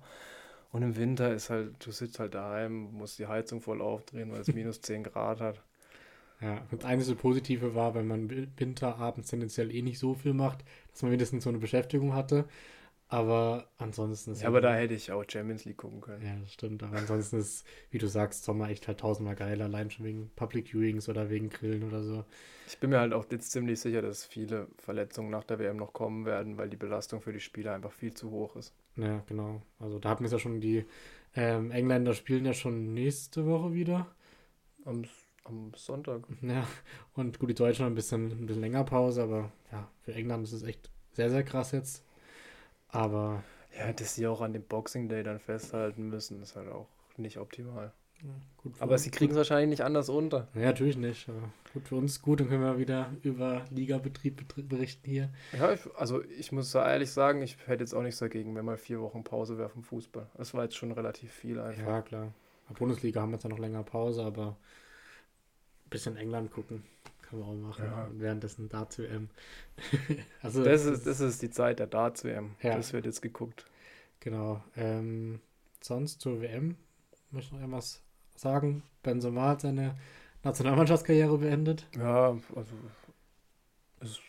Und 0.72 0.82
im 0.82 0.98
Winter 0.98 1.34
ist 1.34 1.50
halt, 1.50 1.86
du 1.86 1.92
sitzt 1.92 2.20
halt 2.20 2.34
daheim, 2.34 2.92
musst 2.92 3.20
die 3.20 3.28
Heizung 3.28 3.62
voll 3.62 3.82
aufdrehen, 3.82 4.32
weil 4.32 4.42
es 4.42 4.48
minus 4.54 4.82
10 4.82 5.04
Grad 5.04 5.42
hat. 5.42 5.62
Ja, 6.42 6.62
das 6.72 6.86
einzige 6.86 7.18
Positive 7.18 7.76
war, 7.76 7.94
wenn 7.96 8.08
man 8.08 8.30
Winterabends 8.58 9.30
tendenziell 9.30 9.74
eh 9.74 9.82
nicht 9.82 10.00
so 10.00 10.16
viel 10.16 10.34
macht, 10.34 10.64
dass 10.92 11.04
man 11.04 11.12
wenigstens 11.12 11.44
so 11.44 11.50
eine 11.50 11.60
Beschäftigung 11.60 12.14
hatte. 12.14 12.46
Aber 13.12 13.68
ansonsten 13.80 14.34
ist. 14.34 14.44
Ja, 14.44 14.50
aber 14.50 14.62
da 14.62 14.76
hätte 14.76 14.94
ich 14.94 15.12
auch 15.12 15.24
Champions 15.28 15.66
League 15.66 15.78
gucken 15.78 16.00
können. 16.00 16.24
Ja, 16.24 16.36
das 16.40 16.54
stimmt. 16.54 16.84
Aber 16.84 16.96
ansonsten 16.96 17.40
ist, 17.40 17.66
wie 17.90 17.98
du 17.98 18.08
sagst, 18.08 18.44
Sommer 18.44 18.70
echt 18.70 18.88
halt 18.88 19.00
tausendmal 19.00 19.36
geiler, 19.36 19.66
allein 19.66 19.90
schon 19.90 20.06
wegen 20.06 20.30
Public 20.36 20.72
Viewings 20.72 21.10
oder 21.10 21.32
wegen 21.32 21.50
Grillen 21.50 21.84
oder 21.84 22.04
so. 22.04 22.24
Ich 22.68 22.78
bin 22.78 22.92
mir 22.92 23.00
halt 23.00 23.14
auch 23.14 23.26
jetzt 23.32 23.52
ziemlich 23.52 23.80
sicher, 23.80 24.04
dass 24.04 24.26
viele 24.26 24.68
Verletzungen 24.78 25.32
nach 25.32 25.44
der 25.44 25.58
WM 25.58 25.78
noch 25.78 25.92
kommen 25.92 26.26
werden, 26.26 26.60
weil 26.60 26.70
die 26.70 26.78
Belastung 26.78 27.20
für 27.20 27.34
die 27.34 27.40
Spieler 27.40 27.74
einfach 27.74 27.92
viel 27.92 28.14
zu 28.14 28.30
hoch 28.30 28.56
ist. 28.56 28.76
Ja, 28.96 29.24
genau. 29.28 29.64
Also 29.80 29.98
da 29.98 30.10
hatten 30.10 30.22
wir 30.22 30.28
es 30.28 30.34
ja 30.34 30.40
schon, 30.40 30.62
die 30.62 30.86
ähm, 31.36 31.72
Engländer 31.72 32.14
spielen 32.14 32.46
ja 32.46 32.54
schon 32.54 32.94
nächste 32.94 33.48
Woche 33.48 33.74
wieder. 33.74 34.06
Am, 34.86 35.02
am 35.46 35.72
Sonntag. 35.76 36.28
Ja, 36.44 36.68
und 37.16 37.40
gut, 37.40 37.50
die 37.50 37.56
Deutschen 37.56 37.86
haben 37.86 37.94
ein 37.94 37.96
bisschen, 37.96 38.32
ein 38.32 38.46
bisschen 38.46 38.62
länger 38.62 38.84
Pause, 38.84 39.24
aber 39.24 39.52
ja, 39.72 39.90
für 40.04 40.14
England 40.14 40.44
ist 40.44 40.54
es 40.54 40.62
echt 40.62 40.92
sehr, 41.14 41.32
sehr 41.32 41.44
krass 41.44 41.72
jetzt. 41.72 42.04
Aber. 42.92 43.44
Ja, 43.78 43.94
dass 43.94 44.16
sie 44.16 44.28
auch 44.28 44.42
an 44.42 44.54
dem 44.54 44.64
Boxing 44.64 45.08
Day 45.10 45.24
dann 45.24 45.40
festhalten 45.40 46.10
müssen, 46.10 46.42
ist 46.42 46.56
halt 46.56 46.70
auch 46.70 46.88
nicht 47.18 47.38
optimal. 47.38 47.94
Ja, 48.22 48.72
aber 48.80 48.98
sie 48.98 49.12
kriegen 49.12 49.32
es 49.32 49.38
wahrscheinlich 49.38 49.70
nicht 49.70 49.84
anders 49.84 50.10
unter. 50.10 50.50
Ja, 50.54 50.62
natürlich 50.62 50.98
nicht. 50.98 51.30
Aber 51.30 51.52
gut, 51.74 51.88
für 51.88 51.96
uns 51.96 52.22
gut, 52.22 52.42
dann 52.42 52.50
können 52.50 52.64
wir 52.64 52.78
wieder 52.78 53.12
über 53.24 53.66
Ligabetrieb 53.70 54.44
berichten 54.68 55.10
hier. 55.10 55.30
Ja, 55.58 55.72
ich, 55.72 55.80
also 55.96 56.22
ich 56.24 56.52
muss 56.52 56.76
ehrlich 56.76 57.12
sagen, 57.12 57.42
ich 57.42 57.58
hätte 57.66 57.84
jetzt 57.84 57.94
auch 57.94 58.02
nichts 58.02 58.20
dagegen, 58.20 58.56
wenn 58.56 58.66
mal 58.66 58.78
vier 58.78 59.00
Wochen 59.00 59.24
Pause 59.24 59.58
wäre 59.58 59.70
vom 59.70 59.84
Fußball. 59.84 60.28
Das 60.36 60.54
war 60.54 60.64
jetzt 60.64 60.76
schon 60.76 60.92
relativ 60.92 61.32
viel 61.32 61.60
einfach. 61.60 61.88
Ja, 61.88 62.02
klar. 62.02 62.24
In 62.24 62.74
der 62.74 62.80
Bundesliga 62.80 63.22
haben 63.22 63.30
wir 63.30 63.36
jetzt 63.36 63.44
ja 63.44 63.50
noch 63.50 63.60
länger 63.60 63.84
Pause, 63.84 64.24
aber 64.24 64.58
ein 65.86 65.90
bisschen 65.90 66.18
England 66.18 66.52
gucken. 66.52 66.84
Können 67.30 67.42
wir 67.42 67.48
auch 67.48 67.56
machen. 67.56 67.86
Ja. 67.86 68.06
Und 68.06 68.20
währenddessen 68.20 68.70
Darts-WM. 68.70 69.30
also, 70.42 70.64
das, 70.64 70.86
ist, 70.86 71.06
das 71.06 71.20
ist 71.20 71.42
die 71.42 71.52
Zeit 71.52 71.80
der 71.80 71.88
Darts-WM. 71.88 72.56
Ja. 72.62 72.76
Das 72.76 72.92
wird 72.94 73.06
jetzt 73.06 73.22
geguckt. 73.22 73.66
Genau. 74.20 74.64
Ähm, 74.76 75.40
sonst 75.82 76.22
zur 76.22 76.42
WM 76.42 76.76
möchte 77.32 77.48
ich 77.48 77.52
noch 77.54 77.60
irgendwas 77.60 78.02
sagen. 78.36 78.84
Benzema 79.04 79.50
hat 79.50 79.62
seine 79.62 79.98
Nationalmannschaftskarriere 80.44 81.38
beendet. 81.38 81.88
Ja, 81.96 82.38
also 82.56 82.74
es 84.00 84.20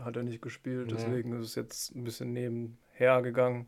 hat 0.00 0.16
er 0.16 0.22
nicht 0.22 0.42
gespielt, 0.42 0.90
deswegen 0.90 1.32
ja. 1.32 1.38
ist 1.38 1.46
es 1.46 1.54
jetzt 1.54 1.94
ein 1.94 2.04
bisschen 2.04 2.32
nebenher 2.32 3.22
gegangen. 3.22 3.66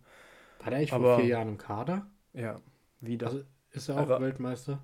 War 0.58 0.70
der 0.70 0.78
eigentlich 0.78 0.90
vor 0.90 1.18
vier 1.18 1.26
Jahren 1.26 1.48
im 1.48 1.58
Kader? 1.58 2.06
Ja, 2.32 2.60
wieder. 3.00 3.26
Also 3.28 3.44
ist 3.70 3.88
er 3.88 3.96
auch 3.96 4.00
Aber, 4.00 4.20
Weltmeister? 4.20 4.82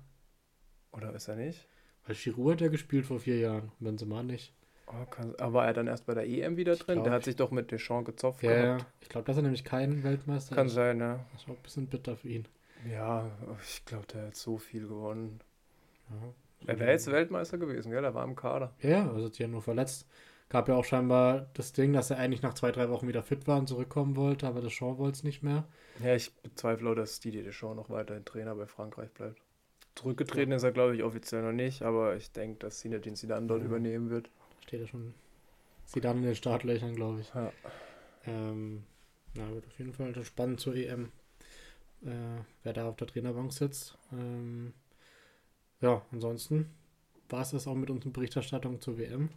Oder 0.91 1.13
ist 1.13 1.27
er 1.27 1.35
nicht? 1.35 1.67
Weil 2.05 2.15
Giroud 2.15 2.53
hat 2.53 2.61
ja 2.61 2.67
gespielt 2.69 3.05
vor 3.05 3.19
vier 3.19 3.37
Jahren, 3.37 3.71
Benzema 3.79 4.23
nicht. 4.23 4.53
Oh, 4.87 5.05
kann, 5.05 5.33
aber 5.37 5.53
war 5.53 5.67
er 5.67 5.73
dann 5.73 5.87
erst 5.87 6.05
bei 6.05 6.13
der 6.13 6.27
EM 6.27 6.57
wieder 6.57 6.75
drin? 6.75 6.95
Glaub, 6.95 7.05
der 7.05 7.13
hat 7.13 7.23
sich 7.23 7.35
doch 7.35 7.51
mit 7.51 7.71
Deschamps 7.71 8.07
gezopft 8.07 8.43
ja, 8.43 8.51
gehabt. 8.51 8.81
Ja, 8.81 8.87
ich 8.99 9.09
glaube, 9.09 9.25
dass 9.25 9.37
er 9.37 9.43
nämlich 9.43 9.63
kein 9.63 10.03
Weltmeister 10.03 10.55
Kann 10.55 10.67
sein, 10.67 10.99
ja. 10.99 11.25
Das 11.33 11.43
auch 11.43 11.49
ein 11.49 11.63
bisschen 11.63 11.87
bitter 11.87 12.17
für 12.17 12.27
ihn. 12.27 12.47
Ja, 12.89 13.29
ich 13.63 13.85
glaube, 13.85 14.07
der 14.07 14.27
hat 14.27 14.35
so 14.35 14.57
viel 14.57 14.87
gewonnen. 14.87 15.39
Ja, 16.09 16.33
er 16.67 16.79
wäre 16.79 16.91
jetzt 16.91 17.09
Weltmeister 17.09 17.57
gewesen, 17.57 17.91
gell? 17.91 18.03
Er 18.03 18.13
war 18.13 18.25
im 18.25 18.35
Kader. 18.35 18.73
Ja, 18.81 19.09
also 19.09 19.25
hat 19.25 19.33
sich 19.33 19.39
ja 19.39 19.47
nur 19.47 19.61
verletzt. 19.61 20.07
Gab 20.49 20.67
ja 20.67 20.75
auch 20.75 20.83
scheinbar 20.83 21.47
das 21.53 21.71
Ding, 21.71 21.93
dass 21.93 22.09
er 22.09 22.17
eigentlich 22.17 22.41
nach 22.41 22.53
zwei, 22.55 22.73
drei 22.73 22.89
Wochen 22.89 23.07
wieder 23.07 23.23
fit 23.23 23.47
war 23.47 23.57
und 23.57 23.67
zurückkommen 23.67 24.17
wollte, 24.17 24.47
aber 24.47 24.59
Deschamps 24.59 24.99
wollte 24.99 25.15
es 25.17 25.23
nicht 25.23 25.43
mehr. 25.43 25.65
Ja, 26.03 26.13
ich 26.13 26.35
bezweifle 26.41 26.89
auch, 26.89 26.95
dass 26.95 27.21
Didier 27.21 27.43
Deschamps 27.43 27.77
noch 27.77 27.89
weiterhin 27.89 28.25
Trainer 28.25 28.55
bei 28.55 28.65
Frankreich 28.65 29.11
bleibt. 29.11 29.41
Zurückgetreten 29.95 30.51
ja. 30.51 30.57
ist 30.57 30.63
er, 30.63 30.71
glaube 30.71 30.95
ich, 30.95 31.03
offiziell 31.03 31.41
noch 31.41 31.51
nicht, 31.51 31.81
aber 31.81 32.15
ich 32.15 32.31
denke, 32.31 32.59
dass 32.59 32.79
Zinedine 32.79 33.15
Zidane 33.15 33.47
dort 33.47 33.61
ja. 33.61 33.67
übernehmen 33.67 34.09
wird. 34.09 34.29
Steht 34.65 34.81
ja 34.81 34.87
schon 34.87 35.13
Zidane 35.85 36.19
in 36.19 36.25
den 36.25 36.35
Startlöchern, 36.35 36.95
glaube 36.95 37.21
ich. 37.21 37.33
Ja. 37.33 37.51
Ähm, 38.25 38.83
na, 39.33 39.49
wird 39.53 39.65
auf 39.67 39.77
jeden 39.77 39.93
Fall 39.93 40.23
spannend 40.23 40.59
zur 40.59 40.75
EM, 40.75 41.11
äh, 42.03 42.41
wer 42.63 42.73
da 42.73 42.87
auf 42.87 42.95
der 42.95 43.07
Trainerbank 43.07 43.51
sitzt. 43.51 43.97
Ähm, 44.11 44.73
ja, 45.81 46.01
ansonsten 46.11 46.69
war 47.29 47.41
es 47.41 47.51
das 47.51 47.67
auch 47.67 47.75
mit 47.75 47.89
unserer 47.89 48.11
Berichterstattung 48.11 48.79
zur 48.81 48.97
WM. 48.97 49.29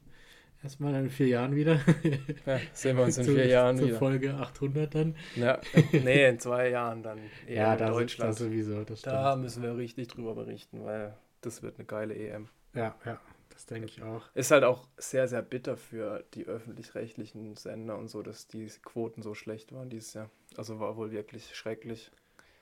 Erstmal 0.65 0.95
in 0.95 1.11
vier 1.11 1.29
Jahren 1.29 1.55
wieder. 1.55 1.79
Ja, 2.47 2.59
sehen 2.73 2.97
wir 2.97 3.05
uns 3.05 3.19
in 3.19 3.27
vier 3.27 3.47
Jahren 3.47 3.77
zur 3.77 3.89
wieder. 3.89 3.99
Folge 3.99 4.35
800 4.35 4.95
dann. 4.95 5.15
Ja, 5.37 5.61
nee, 5.93 6.27
in 6.27 6.41
zwei 6.41 6.71
Jahren 6.71 7.03
dann. 7.03 7.19
ja, 7.49 7.77
da 7.77 7.91
Deutschland. 7.91 8.31
Das 8.31 8.39
sowieso. 8.39 8.83
Das 8.85 9.03
da 9.03 9.37
müssen 9.37 9.63
wir 9.63 9.77
richtig 9.77 10.09
drüber 10.09 10.35
berichten, 10.35 10.83
weil 10.85 11.15
das 11.43 11.63
wird 11.63 11.79
eine 11.79 11.85
geile 11.85 12.15
EM. 12.15 12.49
Ja, 12.75 12.95
ja, 13.05 13.21
das 13.51 13.67
denke 13.67 13.89
ich 13.89 14.03
auch. 14.03 14.23
Ist 14.33 14.51
halt 14.51 14.65
auch 14.65 14.89
sehr, 14.97 15.29
sehr 15.29 15.43
bitter 15.43 15.77
für 15.77 16.25
die 16.33 16.47
öffentlich-rechtlichen 16.47 17.57
Sender 17.57 17.99
und 17.99 18.09
so, 18.09 18.23
dass 18.23 18.49
die 18.49 18.67
Quoten 18.83 19.21
so 19.21 19.35
schlecht 19.35 19.73
waren 19.73 19.91
dieses 19.91 20.15
Jahr. 20.15 20.31
Also 20.57 20.81
war 20.81 20.97
wohl 20.97 21.11
wirklich 21.11 21.55
schrecklich. 21.55 22.11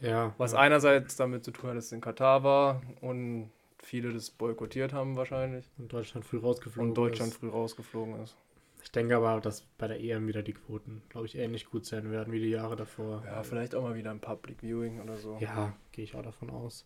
Ja. 0.00 0.34
Was 0.38 0.52
ja. 0.52 0.58
einerseits 0.58 1.14
damit 1.14 1.44
zu 1.44 1.52
tun 1.52 1.70
hat, 1.70 1.76
dass 1.76 1.86
es 1.86 1.92
in 1.92 2.00
Katar 2.00 2.42
war 2.42 2.82
und 3.00 3.50
viele 3.82 4.12
das 4.12 4.30
boykottiert 4.30 4.92
haben 4.92 5.16
wahrscheinlich. 5.16 5.68
Und 5.78 5.92
Deutschland 5.92 6.24
früh 6.24 6.38
rausgeflogen 6.38 6.90
Und 6.90 6.94
Deutschland 6.96 7.32
ist. 7.32 7.38
früh 7.38 7.48
rausgeflogen 7.48 8.22
ist. 8.22 8.36
Ich 8.82 8.90
denke 8.90 9.16
aber, 9.16 9.40
dass 9.40 9.62
bei 9.78 9.86
der 9.86 10.00
EM 10.00 10.26
wieder 10.26 10.42
die 10.42 10.54
Quoten, 10.54 11.02
glaube 11.08 11.26
ich, 11.26 11.36
ähnlich 11.36 11.66
gut 11.66 11.86
sein 11.86 12.10
werden 12.10 12.32
wie 12.32 12.40
die 12.40 12.50
Jahre 12.50 12.74
davor. 12.74 13.22
Ja, 13.24 13.42
vielleicht 13.42 13.74
auch 13.74 13.82
mal 13.82 13.94
wieder 13.94 14.10
ein 14.10 14.20
Public 14.20 14.60
Viewing 14.60 15.00
oder 15.00 15.16
so. 15.16 15.36
Ja, 15.40 15.76
gehe 15.92 16.04
ich 16.04 16.16
auch 16.16 16.22
davon 16.22 16.50
aus. 16.50 16.84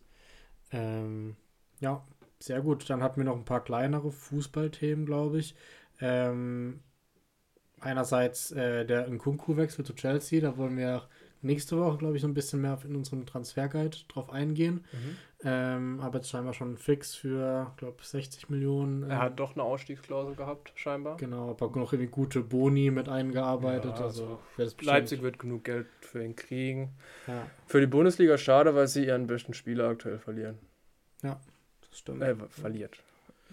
Ähm, 0.71 1.35
ja, 1.79 2.05
sehr 2.39 2.61
gut. 2.61 2.87
Dann 2.89 3.01
hatten 3.01 3.17
wir 3.17 3.25
noch 3.25 3.35
ein 3.35 3.45
paar 3.45 3.63
kleinere 3.63 4.11
Fußballthemen, 4.11 5.05
glaube 5.07 5.39
ich. 5.39 5.55
Ähm, 5.99 6.81
einerseits 7.79 8.51
äh, 8.51 8.85
der 8.85 9.07
Nkunku-Wechsel 9.07 9.83
zu 9.85 9.95
Chelsea, 9.95 10.39
da 10.41 10.55
wollen 10.57 10.77
wir 10.77 11.07
nächste 11.41 11.77
Woche, 11.77 11.97
glaube 11.97 12.15
ich, 12.15 12.21
so 12.21 12.27
ein 12.27 12.33
bisschen 12.33 12.61
mehr 12.61 12.77
in 12.83 12.95
unserem 12.95 13.25
Transferguide 13.25 13.97
drauf 14.07 14.31
eingehen. 14.31 14.85
Mhm. 14.91 15.17
Ähm, 15.43 15.99
aber 16.01 16.17
jetzt 16.17 16.29
scheinbar 16.29 16.53
schon 16.53 16.77
fix 16.77 17.13
für, 17.13 17.71
glaube 17.77 17.97
60 18.01 18.49
Millionen. 18.49 19.03
Er 19.09 19.19
hat 19.19 19.39
doch 19.39 19.53
eine 19.53 19.63
Ausstiegsklausel 19.63 20.35
gehabt, 20.35 20.73
scheinbar. 20.75 21.17
Genau, 21.17 21.51
aber 21.51 21.67
noch 21.79 21.93
irgendwie 21.93 22.09
gute 22.09 22.41
Boni 22.41 22.89
mit 22.89 23.07
eingearbeitet. 23.07 23.99
Ja, 23.99 24.05
also, 24.05 24.39
also 24.57 24.75
Leipzig 24.81 25.21
wird 25.21 25.37
genug 25.37 25.63
Geld 25.63 25.87
für 26.01 26.23
ihn 26.23 26.35
kriegen. 26.35 26.95
Ja. 27.27 27.45
Für 27.67 27.79
die 27.79 27.87
Bundesliga 27.87 28.37
schade, 28.37 28.73
weil 28.73 28.87
sie 28.87 29.05
ihren 29.05 29.27
besten 29.27 29.53
Spieler 29.53 29.89
aktuell 29.89 30.17
verlieren. 30.17 30.57
Ja, 31.21 31.39
das 31.87 31.99
stimmt. 31.99 32.23
Äh, 32.23 32.35
verliert. 32.49 32.97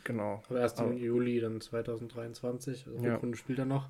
Genau. 0.04 0.42
Aber 0.48 0.60
erst 0.60 0.80
im 0.80 0.96
Juli 0.96 1.40
dann 1.40 1.60
2023. 1.60 2.86
Also 2.86 3.04
ja. 3.04 3.16
Kunde 3.16 3.36
spielt 3.36 3.58
er 3.58 3.64
noch. 3.64 3.88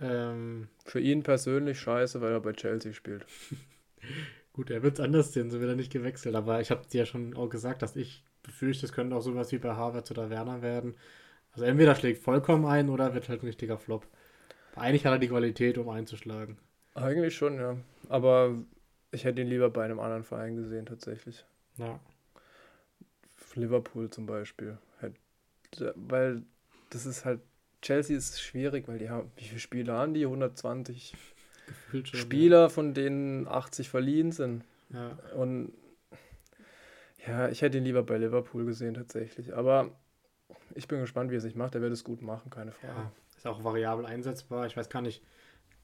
Ähm, 0.00 0.68
Für 0.84 1.00
ihn 1.00 1.22
persönlich 1.22 1.80
scheiße, 1.80 2.20
weil 2.20 2.32
er 2.32 2.40
bei 2.40 2.52
Chelsea 2.52 2.92
spielt. 2.92 3.26
Gut, 4.52 4.70
er 4.70 4.82
wird 4.82 4.94
es 4.94 5.00
anders 5.00 5.32
sehen, 5.32 5.50
so 5.50 5.60
wird 5.60 5.70
er 5.70 5.76
nicht 5.76 5.92
gewechselt. 5.92 6.34
Aber 6.34 6.60
ich 6.60 6.70
habe 6.70 6.86
dir 6.86 7.00
ja 7.00 7.06
schon 7.06 7.34
auch 7.34 7.48
gesagt, 7.48 7.82
dass 7.82 7.96
ich 7.96 8.24
befürchte, 8.42 8.86
es 8.86 8.92
könnte 8.92 9.14
auch 9.14 9.20
sowas 9.20 9.52
wie 9.52 9.58
bei 9.58 9.74
Harvard 9.74 10.10
oder 10.10 10.30
Werner 10.30 10.62
werden. 10.62 10.96
Also 11.52 11.64
entweder 11.64 11.94
schlägt 11.94 12.22
vollkommen 12.22 12.64
ein 12.64 12.88
oder 12.88 13.14
wird 13.14 13.28
halt 13.28 13.42
ein 13.42 13.46
richtiger 13.46 13.78
Flop. 13.78 14.06
Aber 14.72 14.82
eigentlich 14.82 15.04
hat 15.04 15.12
er 15.12 15.18
die 15.18 15.28
Qualität, 15.28 15.78
um 15.78 15.88
einzuschlagen. 15.88 16.58
Eigentlich 16.94 17.36
schon, 17.36 17.56
ja. 17.56 17.76
Aber 18.08 18.56
ich 19.10 19.24
hätte 19.24 19.42
ihn 19.42 19.48
lieber 19.48 19.70
bei 19.70 19.84
einem 19.84 20.00
anderen 20.00 20.24
Verein 20.24 20.56
gesehen, 20.56 20.86
tatsächlich. 20.86 21.44
Ja. 21.76 22.00
Liverpool 23.54 24.10
zum 24.10 24.26
Beispiel. 24.26 24.78
Weil 25.94 26.42
das 26.90 27.06
ist 27.06 27.24
halt 27.24 27.40
Chelsea 27.82 28.16
ist 28.16 28.40
schwierig, 28.40 28.88
weil 28.88 28.98
die 28.98 29.10
haben, 29.10 29.30
wie 29.36 29.44
viele 29.44 29.60
Spieler 29.60 29.94
haben 29.94 30.14
die? 30.14 30.24
120 30.24 31.14
schon, 31.90 32.04
Spieler, 32.04 32.62
ja. 32.62 32.68
von 32.68 32.94
denen 32.94 33.46
80 33.46 33.88
verliehen 33.88 34.32
sind. 34.32 34.64
Ja. 34.90 35.18
Und 35.36 35.72
ja, 37.26 37.48
ich 37.48 37.62
hätte 37.62 37.78
ihn 37.78 37.84
lieber 37.84 38.02
bei 38.02 38.18
Liverpool 38.18 38.64
gesehen 38.64 38.94
tatsächlich. 38.94 39.54
Aber 39.54 39.90
ich 40.74 40.88
bin 40.88 41.00
gespannt, 41.00 41.30
wie 41.30 41.36
er 41.36 41.40
sich 41.40 41.54
macht. 41.54 41.74
Er 41.74 41.82
wird 41.82 41.92
es 41.92 42.04
gut 42.04 42.22
machen, 42.22 42.50
keine 42.50 42.72
Frage. 42.72 42.94
Ja, 42.94 43.12
ist 43.36 43.46
auch 43.46 43.62
variabel 43.64 44.06
einsetzbar. 44.06 44.66
Ich 44.66 44.76
weiß 44.76 44.88
gar 44.88 45.02
nicht. 45.02 45.22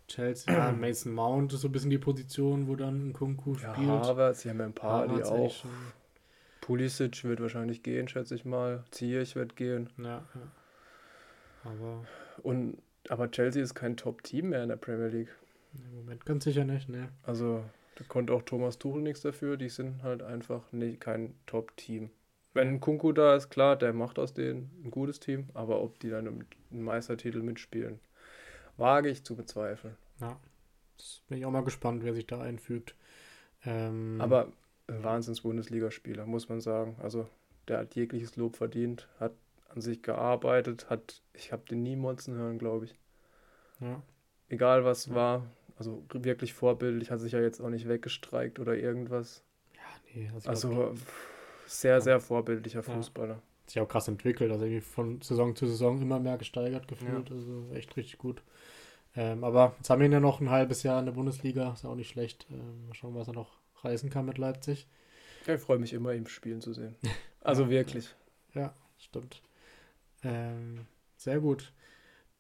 Chelsea, 0.06 0.52
ja, 0.52 0.72
Mason 0.78 1.12
Mount 1.12 1.52
ist 1.52 1.62
so 1.62 1.68
ein 1.68 1.72
bisschen 1.72 1.90
die 1.90 1.98
Position, 1.98 2.68
wo 2.68 2.76
dann 2.76 3.08
ein 3.08 3.12
Kunku 3.12 3.54
spielt. 3.54 3.88
Ja, 3.88 4.02
aber 4.02 4.34
sie 4.34 4.50
haben 4.50 4.58
ja 4.58 4.66
ein 4.66 4.74
paar, 4.74 5.08
die 5.08 5.22
auch. 5.22 5.64
Pulisic 6.60 7.24
wird 7.24 7.40
wahrscheinlich 7.40 7.82
gehen, 7.82 8.08
schätze 8.08 8.34
ich 8.34 8.46
mal. 8.46 8.84
Ziyech 8.90 9.36
wird 9.36 9.54
gehen. 9.54 9.90
Ja, 9.98 10.04
ja. 10.04 10.24
Aber. 11.64 12.04
Und, 12.42 12.78
aber 13.08 13.30
Chelsea 13.30 13.62
ist 13.62 13.74
kein 13.74 13.96
Top-Team 13.96 14.50
mehr 14.50 14.62
in 14.62 14.68
der 14.68 14.76
Premier 14.76 15.08
League. 15.08 15.34
Im 15.74 15.96
Moment 15.96 16.24
ganz 16.24 16.44
sicher 16.44 16.64
nicht, 16.64 16.88
ne? 16.88 17.08
Also, 17.24 17.64
da 17.96 18.04
konnte 18.04 18.32
auch 18.32 18.42
Thomas 18.42 18.78
Tuchel 18.78 19.02
nichts 19.02 19.22
dafür. 19.22 19.56
Die 19.56 19.68
sind 19.68 20.02
halt 20.02 20.22
einfach 20.22 20.70
nicht, 20.72 21.00
kein 21.00 21.34
Top-Team. 21.46 22.10
Wenn 22.52 22.80
Kunku 22.80 23.12
da 23.12 23.34
ist, 23.34 23.50
klar, 23.50 23.76
der 23.76 23.92
macht 23.92 24.18
aus 24.18 24.32
denen 24.32 24.70
ein 24.84 24.90
gutes 24.92 25.18
Team, 25.18 25.48
aber 25.54 25.82
ob 25.82 25.98
die 25.98 26.10
dann 26.10 26.28
einen 26.28 26.82
Meistertitel 26.82 27.42
mitspielen, 27.42 27.98
wage 28.76 29.08
ich 29.08 29.24
zu 29.24 29.34
bezweifeln. 29.34 29.96
Ja, 30.20 30.38
bin 31.28 31.38
ich 31.38 31.46
auch 31.46 31.50
mal 31.50 31.64
gespannt, 31.64 32.04
wer 32.04 32.14
sich 32.14 32.28
da 32.28 32.40
einfügt. 32.40 32.94
Ähm, 33.64 34.20
aber 34.20 34.52
Wahnsinns-Bundesligaspieler, 34.86 36.26
muss 36.26 36.48
man 36.48 36.60
sagen. 36.60 36.96
Also 37.02 37.28
der 37.66 37.78
hat 37.78 37.96
jegliches 37.96 38.36
Lob 38.36 38.56
verdient, 38.56 39.08
hat 39.18 39.32
an 39.74 39.80
sich 39.80 40.02
gearbeitet, 40.02 40.90
hat, 40.90 41.22
ich 41.32 41.52
habe 41.52 41.64
den 41.68 41.82
nie 41.82 41.96
motzen 41.96 42.34
hören, 42.34 42.58
glaube 42.58 42.86
ich. 42.86 42.94
Ja. 43.80 44.02
Egal 44.48 44.84
was 44.84 45.06
ja. 45.06 45.14
war, 45.14 45.50
also 45.76 46.04
wirklich 46.12 46.54
vorbildlich, 46.54 47.10
hat 47.10 47.20
sich 47.20 47.32
ja 47.32 47.40
jetzt 47.40 47.60
auch 47.60 47.70
nicht 47.70 47.88
weggestreikt 47.88 48.58
oder 48.60 48.76
irgendwas. 48.76 49.42
Ja, 49.74 49.80
nee. 50.14 50.30
Also, 50.34 50.48
also 50.48 50.94
sehr, 51.66 52.00
sehr 52.00 52.20
vorbildlicher 52.20 52.82
Fußballer. 52.82 53.34
Ja. 53.34 53.42
Sich 53.66 53.80
auch 53.80 53.88
krass 53.88 54.08
entwickelt, 54.08 54.52
also 54.52 54.64
irgendwie 54.64 54.82
von 54.82 55.22
Saison 55.22 55.56
zu 55.56 55.66
Saison 55.66 56.00
immer 56.00 56.20
mehr 56.20 56.36
gesteigert 56.36 56.86
gefühlt, 56.86 57.30
also 57.30 57.66
echt 57.72 57.96
richtig 57.96 58.18
gut. 58.18 58.42
Ähm, 59.16 59.42
aber 59.44 59.74
jetzt 59.78 59.88
haben 59.88 60.00
wir 60.00 60.06
ihn 60.06 60.12
ja 60.12 60.20
noch 60.20 60.40
ein 60.40 60.50
halbes 60.50 60.82
Jahr 60.82 60.98
in 60.98 61.06
der 61.06 61.12
Bundesliga, 61.12 61.72
ist 61.72 61.84
ja 61.84 61.90
auch 61.90 61.94
nicht 61.94 62.10
schlecht. 62.10 62.46
Ähm, 62.50 62.86
mal 62.86 62.94
schauen, 62.94 63.14
was 63.14 63.28
er 63.28 63.34
noch 63.34 63.52
reißen 63.82 64.10
kann 64.10 64.26
mit 64.26 64.38
Leipzig. 64.38 64.86
Ja, 65.46 65.54
ich 65.54 65.60
freue 65.60 65.78
mich 65.78 65.92
immer, 65.92 66.12
ihn 66.12 66.26
spielen 66.26 66.60
zu 66.60 66.72
sehen. 66.72 66.96
Also 67.46 67.68
wirklich. 67.68 68.08
Ja, 68.54 68.72
stimmt. 68.96 69.42
Ähm, 70.24 70.86
sehr 71.16 71.40
gut. 71.40 71.72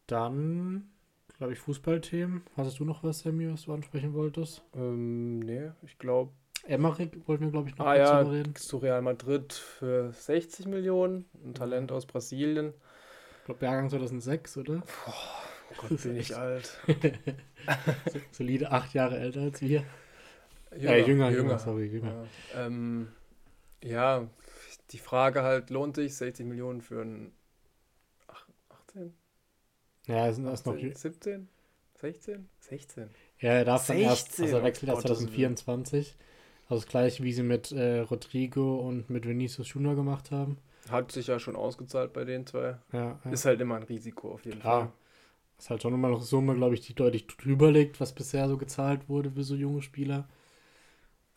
Dann, 0.06 0.90
glaube 1.38 1.52
ich, 1.52 1.58
Fußballthemen. 1.58 2.42
Hattest 2.56 2.78
du 2.78 2.84
noch 2.84 3.02
was, 3.02 3.20
Sammy, 3.20 3.50
was 3.50 3.62
du 3.62 3.72
ansprechen 3.72 4.14
wolltest? 4.14 4.62
Ähm, 4.74 5.40
nee, 5.40 5.70
ich 5.82 5.98
glaube. 5.98 6.32
Emmerich 6.66 7.10
wollten 7.26 7.44
wir, 7.44 7.50
glaube 7.50 7.68
ich, 7.68 7.76
noch 7.76 7.86
ah, 7.86 7.96
ja, 7.96 8.20
reden. 8.20 8.54
zu 8.54 8.78
Real 8.78 9.02
Madrid 9.02 9.52
für 9.52 10.12
60 10.12 10.66
Millionen. 10.66 11.26
Ein 11.44 11.54
Talent 11.54 11.92
aus 11.92 12.06
Brasilien. 12.06 12.72
Ich 13.40 13.44
glaube, 13.44 13.64
Jahrgang 13.66 13.90
2006, 13.90 14.56
oder? 14.56 14.76
Boah, 14.76 15.76
Gott, 15.76 16.02
bin 16.02 16.16
ich 16.16 16.34
alt. 16.34 16.78
Solide 18.30 18.70
acht 18.70 18.94
Jahre 18.94 19.18
älter 19.18 19.42
als 19.42 19.60
wir. 19.60 19.84
Jünger, 20.74 20.92
äh, 20.92 21.00
jünger, 21.00 21.30
jünger, 21.30 21.30
jünger, 21.30 21.58
sorry, 21.58 21.86
jünger. 21.86 22.26
Ja, 22.54 22.66
ähm, 22.66 23.08
ja, 23.82 24.26
die 24.90 24.98
Frage 24.98 25.42
halt, 25.42 25.70
lohnt 25.70 25.96
sich 25.96 26.16
60 26.16 26.46
Millionen 26.46 26.80
für 26.80 27.02
ein 27.02 27.32
18? 27.32 27.43
Ja, 30.06 30.32
sind 30.32 30.44
das 30.44 30.64
noch 30.64 30.76
17? 30.76 31.48
16? 32.00 32.48
16. 32.60 33.08
Ja, 33.40 33.50
er 33.52 33.64
darf 33.64 33.86
16, 33.86 33.96
dann 33.96 34.10
erst, 34.10 34.40
also 34.40 34.56
er 34.56 34.62
wechselt 34.64 34.90
erst 34.90 35.02
2024. 35.02 36.16
Also 36.68 36.82
das 36.82 36.86
gleiche, 36.88 37.22
wie 37.22 37.32
sie 37.32 37.42
mit 37.42 37.72
äh, 37.72 38.00
Rodrigo 38.00 38.76
und 38.76 39.10
mit 39.10 39.26
Vinicius 39.26 39.72
Junior 39.72 39.94
gemacht 39.94 40.30
haben. 40.30 40.58
Hat 40.90 41.12
sich 41.12 41.28
ja 41.28 41.38
schon 41.38 41.56
ausgezahlt 41.56 42.12
bei 42.12 42.24
den 42.24 42.46
zwei. 42.46 42.76
Ja, 42.92 43.18
ja. 43.24 43.30
Ist 43.30 43.44
halt 43.44 43.60
immer 43.60 43.76
ein 43.76 43.82
Risiko 43.82 44.32
auf 44.32 44.44
jeden 44.44 44.60
Klar. 44.60 44.80
Fall. 44.80 44.92
Ist 45.58 45.70
halt 45.70 45.82
schon 45.82 45.94
immer 45.94 46.08
noch 46.08 46.20
so, 46.20 46.42
glaube 46.42 46.74
ich, 46.74 46.80
die 46.80 46.94
deutlich 46.94 47.26
drüber 47.26 47.70
liegt, 47.70 48.00
was 48.00 48.12
bisher 48.12 48.48
so 48.48 48.58
gezahlt 48.58 49.08
wurde 49.08 49.30
für 49.30 49.44
so 49.44 49.54
junge 49.54 49.82
Spieler. 49.82 50.28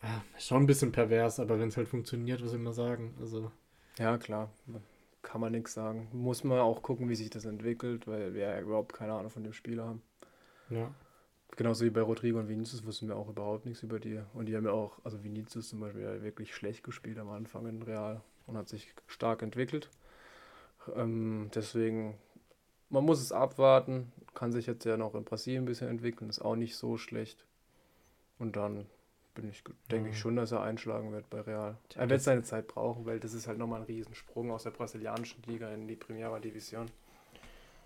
Ja, 0.02 0.22
schon 0.38 0.62
ein 0.62 0.66
bisschen 0.66 0.92
pervers, 0.92 1.40
aber 1.40 1.58
wenn 1.58 1.68
es 1.68 1.76
halt 1.76 1.88
funktioniert, 1.88 2.42
was 2.42 2.50
soll 2.50 2.58
ich 2.58 2.64
mal 2.64 2.72
sagen? 2.72 3.14
Also. 3.20 3.50
Ja, 3.98 4.18
klar. 4.18 4.50
Kann 5.22 5.40
man 5.40 5.52
nichts 5.52 5.74
sagen. 5.74 6.08
Muss 6.12 6.44
man 6.44 6.58
auch 6.60 6.82
gucken, 6.82 7.08
wie 7.08 7.14
sich 7.14 7.30
das 7.30 7.44
entwickelt, 7.44 8.06
weil 8.06 8.34
wir 8.34 8.42
ja 8.42 8.60
überhaupt 8.60 8.92
keine 8.92 9.12
Ahnung 9.12 9.30
von 9.30 9.42
dem 9.42 9.52
Spieler 9.52 9.86
haben. 9.86 10.02
Ja. 10.70 10.90
Genauso 11.56 11.84
wie 11.84 11.90
bei 11.90 12.02
Rodrigo 12.02 12.38
und 12.38 12.48
Vinicius 12.48 12.84
wussten 12.84 13.08
wir 13.08 13.16
auch 13.16 13.28
überhaupt 13.28 13.66
nichts 13.66 13.82
über 13.82 13.98
die. 13.98 14.20
Und 14.34 14.46
die 14.46 14.56
haben 14.56 14.64
ja 14.64 14.72
auch, 14.72 14.98
also 15.04 15.24
Vinicius 15.24 15.68
zum 15.68 15.80
Beispiel, 15.80 16.02
ja 16.02 16.22
wirklich 16.22 16.54
schlecht 16.54 16.84
gespielt 16.84 17.18
am 17.18 17.30
Anfang 17.30 17.66
in 17.66 17.82
Real 17.82 18.20
und 18.46 18.56
hat 18.56 18.68
sich 18.68 18.94
stark 19.06 19.42
entwickelt. 19.42 19.90
Ähm, 20.94 21.50
deswegen, 21.54 22.16
man 22.90 23.04
muss 23.04 23.20
es 23.20 23.32
abwarten. 23.32 24.12
Kann 24.34 24.52
sich 24.52 24.66
jetzt 24.66 24.84
ja 24.84 24.96
noch 24.96 25.14
in 25.14 25.24
Brasilien 25.24 25.64
ein 25.64 25.66
bisschen 25.66 25.88
entwickeln, 25.88 26.30
ist 26.30 26.40
auch 26.40 26.54
nicht 26.54 26.76
so 26.76 26.96
schlecht. 26.96 27.44
Und 28.38 28.56
dann 28.56 28.86
bin 29.40 29.50
ich, 29.50 29.62
denke 29.90 30.10
ich 30.10 30.18
schon, 30.18 30.34
dass 30.34 30.50
er 30.50 30.62
einschlagen 30.62 31.12
wird 31.12 31.30
bei 31.30 31.40
Real. 31.40 31.76
Er 31.94 32.10
wird 32.10 32.22
seine 32.22 32.42
Zeit 32.42 32.66
brauchen, 32.66 33.06
weil 33.06 33.20
das 33.20 33.34
ist 33.34 33.46
halt 33.46 33.58
nochmal 33.58 33.80
ein 33.80 33.86
Riesensprung 33.86 34.50
aus 34.50 34.64
der 34.64 34.70
brasilianischen 34.70 35.42
Liga 35.46 35.72
in 35.72 35.86
die 35.86 35.94
Primera 35.94 36.40
Division. 36.40 36.86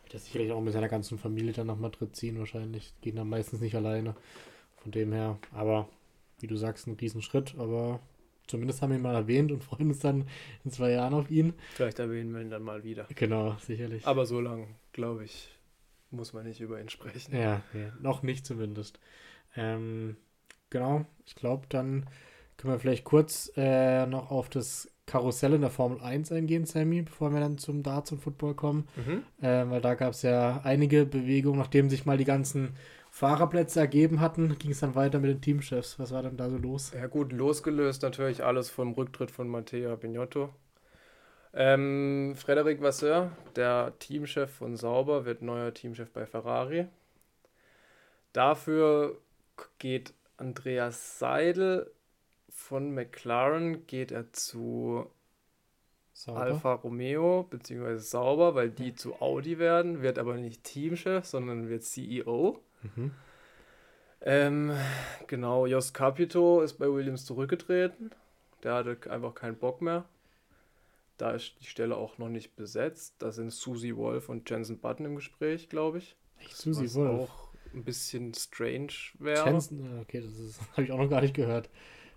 Wird 0.04 0.14
er 0.14 0.20
sicherlich 0.20 0.50
auch 0.52 0.62
mit 0.62 0.72
seiner 0.72 0.88
ganzen 0.88 1.18
Familie 1.18 1.52
dann 1.52 1.66
nach 1.66 1.76
Madrid 1.76 2.16
ziehen 2.16 2.38
wahrscheinlich. 2.38 2.94
Gehen 3.02 3.16
dann 3.16 3.28
meistens 3.28 3.60
nicht 3.60 3.74
alleine. 3.74 4.16
Von 4.76 4.92
dem 4.92 5.12
her, 5.12 5.38
aber 5.52 5.88
wie 6.40 6.46
du 6.46 6.56
sagst, 6.56 6.86
ein 6.86 6.94
Riesenschritt, 6.94 7.54
aber 7.58 8.00
zumindest 8.46 8.80
haben 8.80 8.90
wir 8.90 8.96
ihn 8.96 9.02
mal 9.02 9.14
erwähnt 9.14 9.52
und 9.52 9.62
freuen 9.64 9.88
uns 9.88 10.00
dann 10.00 10.26
in 10.64 10.70
zwei 10.70 10.92
Jahren 10.92 11.12
auf 11.12 11.30
ihn. 11.30 11.52
Vielleicht 11.74 11.98
erwähnen 11.98 12.32
wir 12.32 12.40
ihn 12.40 12.50
dann 12.50 12.62
mal 12.62 12.82
wieder. 12.82 13.06
Genau, 13.14 13.56
sicherlich. 13.60 14.06
Aber 14.06 14.24
so 14.24 14.40
lange, 14.40 14.68
glaube 14.92 15.24
ich, 15.24 15.50
muss 16.10 16.32
man 16.32 16.46
nicht 16.46 16.60
über 16.60 16.80
ihn 16.80 16.88
sprechen. 16.88 17.36
Ja, 17.36 17.62
ja 17.74 17.92
noch 18.00 18.22
nicht 18.22 18.46
zumindest. 18.46 18.98
Ähm, 19.54 20.16
Genau, 20.72 21.04
ich 21.26 21.35
glaube, 21.35 21.66
dann 21.68 22.06
können 22.56 22.72
wir 22.72 22.78
vielleicht 22.78 23.04
kurz 23.04 23.52
äh, 23.56 24.06
noch 24.06 24.30
auf 24.30 24.48
das 24.48 24.90
Karussell 25.04 25.52
in 25.52 25.61
der 25.61 25.68
Formel 25.68 26.00
1 26.00 26.32
eingehen, 26.32 26.64
Sammy, 26.64 27.02
bevor 27.02 27.30
wir 27.30 27.40
dann 27.40 27.58
zum 27.58 27.82
Darts 27.82 28.11
und 28.11 28.22
Football 28.22 28.54
kommen. 28.54 28.88
Mhm. 28.96 29.22
Äh, 29.44 29.68
weil 29.68 29.82
da 29.82 29.94
gab 29.94 30.14
es 30.14 30.22
ja 30.22 30.62
einige 30.64 31.04
Bewegungen, 31.04 31.58
nachdem 31.58 31.90
sich 31.90 32.06
mal 32.06 32.16
die 32.16 32.24
ganzen 32.24 32.74
Fahrerplätze 33.11 33.80
ergeben 33.80 34.20
hatten, 34.20 34.56
ging 34.56 34.70
es 34.70 34.80
dann 34.80 34.94
weiter 34.94 35.18
mit 35.18 35.28
den 35.28 35.42
Teamchefs. 35.42 35.98
Was 35.98 36.11
war 36.11 36.22
dann 36.22 36.38
da 36.38 36.48
so 36.48 36.56
los? 36.56 36.92
Ja 36.94 37.06
gut, 37.06 37.32
losgelöst 37.32 38.02
natürlich 38.02 38.42
alles 38.42 38.70
vom 38.70 38.92
Rücktritt 38.92 39.30
von 39.30 39.48
Matteo 39.48 39.94
Bignotto. 39.98 40.48
Ähm, 41.52 42.32
Frederic 42.35 42.80
Vasseur, 42.80 43.32
der 43.56 43.92
Teamchef 43.98 44.50
von 44.50 44.78
Sauber, 44.78 45.26
wird 45.26 45.42
neuer 45.42 45.74
Teamchef 45.74 46.11
bei 46.11 46.24
Ferrari. 46.24 46.87
Dafür 48.32 49.18
geht 49.78 50.14
Andreas 50.42 51.20
Seidel 51.20 51.88
von 52.48 52.92
McLaren 52.92 53.87
geht 53.87 54.11
er 54.11 54.33
zu 54.33 55.07
Sauber. 56.12 56.40
Alfa 56.40 56.72
Romeo 56.74 57.44
bzw. 57.44 57.96
Sauber, 57.98 58.57
weil 58.57 58.70
die 58.70 58.94
zu 58.94 59.14
Audi 59.22 59.61
werden, 59.61 60.02
wird 60.02 60.18
aber 60.18 60.35
nicht 60.35 60.64
Teamchef, 60.64 61.24
sondern 61.24 61.68
wird 61.68 61.85
CEO. 61.85 62.61
Mhm. 62.83 63.12
Ähm, 64.20 64.72
genau, 65.28 65.66
Jos 65.66 65.92
Capito 65.92 66.61
ist 66.61 66.74
bei 66.74 66.87
Williams 66.92 67.24
zurückgetreten. 67.24 68.11
Der 68.64 68.74
hatte 68.74 68.98
einfach 69.11 69.35
keinen 69.35 69.57
Bock 69.57 69.81
mehr. 69.81 70.05
Da 71.18 71.31
ist 71.31 71.55
die 71.61 71.66
Stelle 71.66 71.96
auch 71.96 72.18
noch 72.18 72.28
nicht 72.28 72.57
besetzt. 72.57 73.14
Da 73.20 73.31
sind 73.31 73.52
Susie 73.52 73.96
Wolf 73.96 74.28
und 74.28 74.50
Jensen 74.50 74.78
Button 74.78 75.07
im 75.07 75.14
Gespräch, 75.14 75.68
glaube 75.68 75.98
ich. 75.98 76.16
Echt, 76.38 76.57
Susie 76.57 76.92
Wolf? 76.94 77.31
Auch 77.31 77.51
ein 77.74 77.85
bisschen 77.85 78.32
strange 78.35 78.92
wäre. 79.18 79.44
Chanson, 79.44 80.00
okay, 80.00 80.20
das 80.20 80.61
habe 80.72 80.85
ich 80.85 80.92
auch 80.92 80.98
noch 80.98 81.08
gar 81.08 81.20
nicht 81.20 81.35
gehört. 81.35 81.68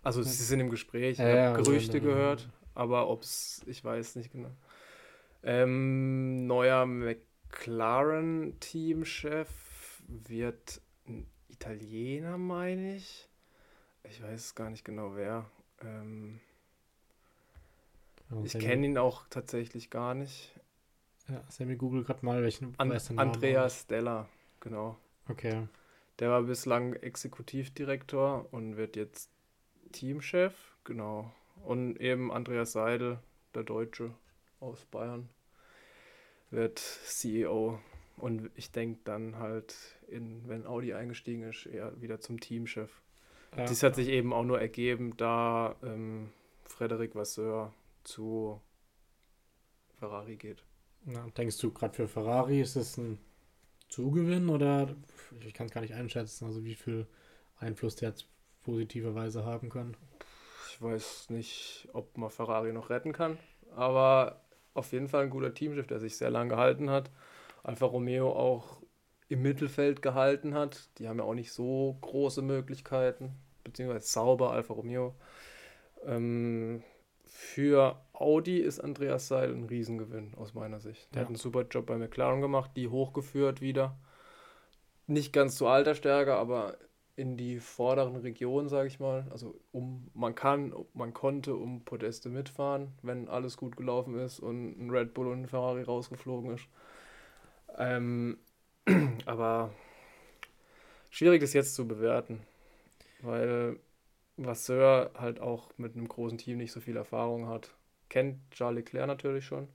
Also 0.03 0.21
sie 0.21 0.43
sind 0.43 0.59
im 0.59 0.69
Gespräch, 0.69 1.13
ich 1.13 1.19
ja, 1.19 1.53
habe 1.53 1.63
Gerüchte 1.63 1.97
also, 1.97 2.07
gehört, 2.07 2.47
aber 2.75 3.09
ob 3.09 3.23
es, 3.23 3.63
ich 3.65 3.83
weiß 3.83 4.17
nicht 4.17 4.31
genau. 4.31 4.51
Ähm, 5.41 6.45
neuer 6.45 6.85
McLaren-Teamchef 6.85 9.49
wird 10.07 10.79
ein 11.07 11.25
Italiener, 11.49 12.37
meine 12.37 12.95
ich. 12.95 13.27
Ich 14.09 14.21
weiß 14.21 14.55
gar 14.55 14.69
nicht 14.69 14.85
genau 14.85 15.15
wer. 15.15 15.49
Ähm, 15.81 16.39
ich 18.43 18.53
kenne 18.53 18.85
ihn 18.85 18.97
auch 18.97 19.25
tatsächlich 19.29 19.89
gar 19.89 20.13
nicht. 20.13 20.53
Ja, 21.27 21.43
Sammy 21.49 21.75
Google 21.75 22.03
gerade 22.03 22.25
mal 22.25 22.41
welchen. 22.43 22.73
An 22.77 22.91
Andreas 23.17 23.81
Stella, 23.81 24.29
genau. 24.59 24.97
Okay. 25.29 25.67
Der 26.19 26.29
war 26.29 26.43
bislang 26.43 26.93
Exekutivdirektor 26.93 28.47
und 28.51 28.77
wird 28.77 28.95
jetzt 28.95 29.29
Teamchef, 29.91 30.53
genau. 30.83 31.31
Und 31.63 31.99
eben 31.99 32.31
Andreas 32.31 32.71
Seidel, 32.71 33.19
der 33.53 33.63
Deutsche 33.63 34.13
aus 34.59 34.85
Bayern, 34.85 35.29
wird 36.51 36.79
CEO. 36.79 37.79
Und 38.17 38.49
ich 38.55 38.71
denke 38.71 39.01
dann 39.03 39.39
halt, 39.39 39.75
in, 40.07 40.47
wenn 40.47 40.65
Audi 40.65 40.93
eingestiegen 40.93 41.43
ist, 41.43 41.65
eher 41.65 41.99
wieder 42.01 42.19
zum 42.21 42.39
Teamchef. 42.39 43.01
Ja. 43.57 43.65
Dies 43.65 43.83
hat 43.83 43.95
sich 43.95 44.07
eben 44.07 44.31
auch 44.33 44.43
nur 44.43 44.59
ergeben, 44.59 45.17
da 45.17 45.75
ähm, 45.83 46.31
Frederik 46.63 47.15
Vasseur 47.15 47.73
zu 48.03 48.61
Ferrari 49.99 50.35
geht. 50.37 50.63
Na, 51.05 51.27
denkst 51.37 51.57
du, 51.59 51.71
gerade 51.71 51.93
für 51.93 52.07
Ferrari 52.07 52.61
ist 52.61 52.75
es 52.75 52.97
ein 52.97 53.19
Zugewinn 53.89 54.49
oder 54.49 54.95
ich 55.45 55.53
kann 55.53 55.67
es 55.67 55.73
gar 55.73 55.81
nicht 55.81 55.93
einschätzen, 55.93 56.45
also 56.45 56.63
wie 56.63 56.75
viel 56.75 57.07
Einfluss 57.57 57.95
der 57.95 58.09
jetzt 58.09 58.27
positiverweise 58.63 59.45
haben 59.45 59.69
kann. 59.69 59.95
Ich 60.71 60.81
weiß 60.81 61.29
nicht, 61.29 61.87
ob 61.93 62.17
man 62.17 62.29
Ferrari 62.29 62.73
noch 62.73 62.89
retten 62.89 63.13
kann, 63.13 63.37
aber 63.75 64.41
auf 64.73 64.91
jeden 64.91 65.07
Fall 65.07 65.23
ein 65.23 65.29
guter 65.29 65.53
Teamchef, 65.53 65.87
der 65.87 65.99
sich 65.99 66.17
sehr 66.17 66.29
lange 66.29 66.49
gehalten 66.49 66.89
hat. 66.89 67.11
Alfa 67.63 67.85
Romeo 67.85 68.31
auch 68.31 68.81
im 69.29 69.41
Mittelfeld 69.41 70.01
gehalten 70.01 70.53
hat. 70.53 70.89
Die 70.99 71.07
haben 71.07 71.19
ja 71.19 71.23
auch 71.23 71.33
nicht 71.33 71.51
so 71.51 71.97
große 72.01 72.41
Möglichkeiten, 72.41 73.33
beziehungsweise 73.63 74.07
sauber 74.07 74.51
Alfa 74.51 74.73
Romeo. 74.73 75.15
Ähm, 76.05 76.83
für 77.37 78.01
Audi 78.13 78.59
ist 78.59 78.79
Andreas 78.79 79.27
Seil 79.27 79.53
ein 79.53 79.65
Riesengewinn 79.65 80.33
aus 80.35 80.53
meiner 80.53 80.79
Sicht. 80.79 81.13
Der 81.13 81.17
ja. 81.17 81.21
hat 81.23 81.27
einen 81.27 81.35
super 81.35 81.63
Job 81.69 81.85
bei 81.85 81.97
McLaren 81.97 82.39
gemacht, 82.39 82.71
die 82.77 82.87
hochgeführt 82.87 83.59
wieder. 83.59 83.97
Nicht 85.05 85.33
ganz 85.33 85.57
zu 85.57 85.67
alter 85.67 85.95
Stärke, 85.95 86.35
aber 86.35 86.77
in 87.17 87.35
die 87.35 87.59
vorderen 87.59 88.15
Regionen, 88.15 88.69
sage 88.69 88.87
ich 88.87 89.01
mal. 89.01 89.27
Also 89.31 89.59
um 89.73 90.09
man 90.13 90.33
kann, 90.33 90.73
man 90.93 91.13
konnte 91.13 91.55
um 91.55 91.83
Podeste 91.83 92.29
mitfahren, 92.29 92.93
wenn 93.01 93.27
alles 93.27 93.57
gut 93.57 93.75
gelaufen 93.75 94.17
ist 94.17 94.39
und 94.39 94.79
ein 94.79 94.89
Red 94.89 95.13
Bull 95.13 95.27
und 95.27 95.41
ein 95.41 95.47
Ferrari 95.47 95.83
rausgeflogen 95.83 96.51
ist. 96.51 96.67
Ähm, 97.77 98.37
aber 99.25 99.73
schwierig 101.09 101.43
ist 101.43 101.53
jetzt 101.53 101.75
zu 101.75 101.85
bewerten, 101.85 102.39
weil 103.19 103.77
Vasseur 104.37 105.11
halt 105.17 105.39
auch 105.39 105.69
mit 105.77 105.95
einem 105.95 106.07
großen 106.07 106.37
Team 106.37 106.57
nicht 106.57 106.71
so 106.71 106.81
viel 106.81 106.97
Erfahrung 106.97 107.47
hat. 107.47 107.73
Kennt 108.09 108.39
Charles 108.51 108.77
Leclerc 108.77 109.07
natürlich 109.07 109.45
schon. 109.45 109.67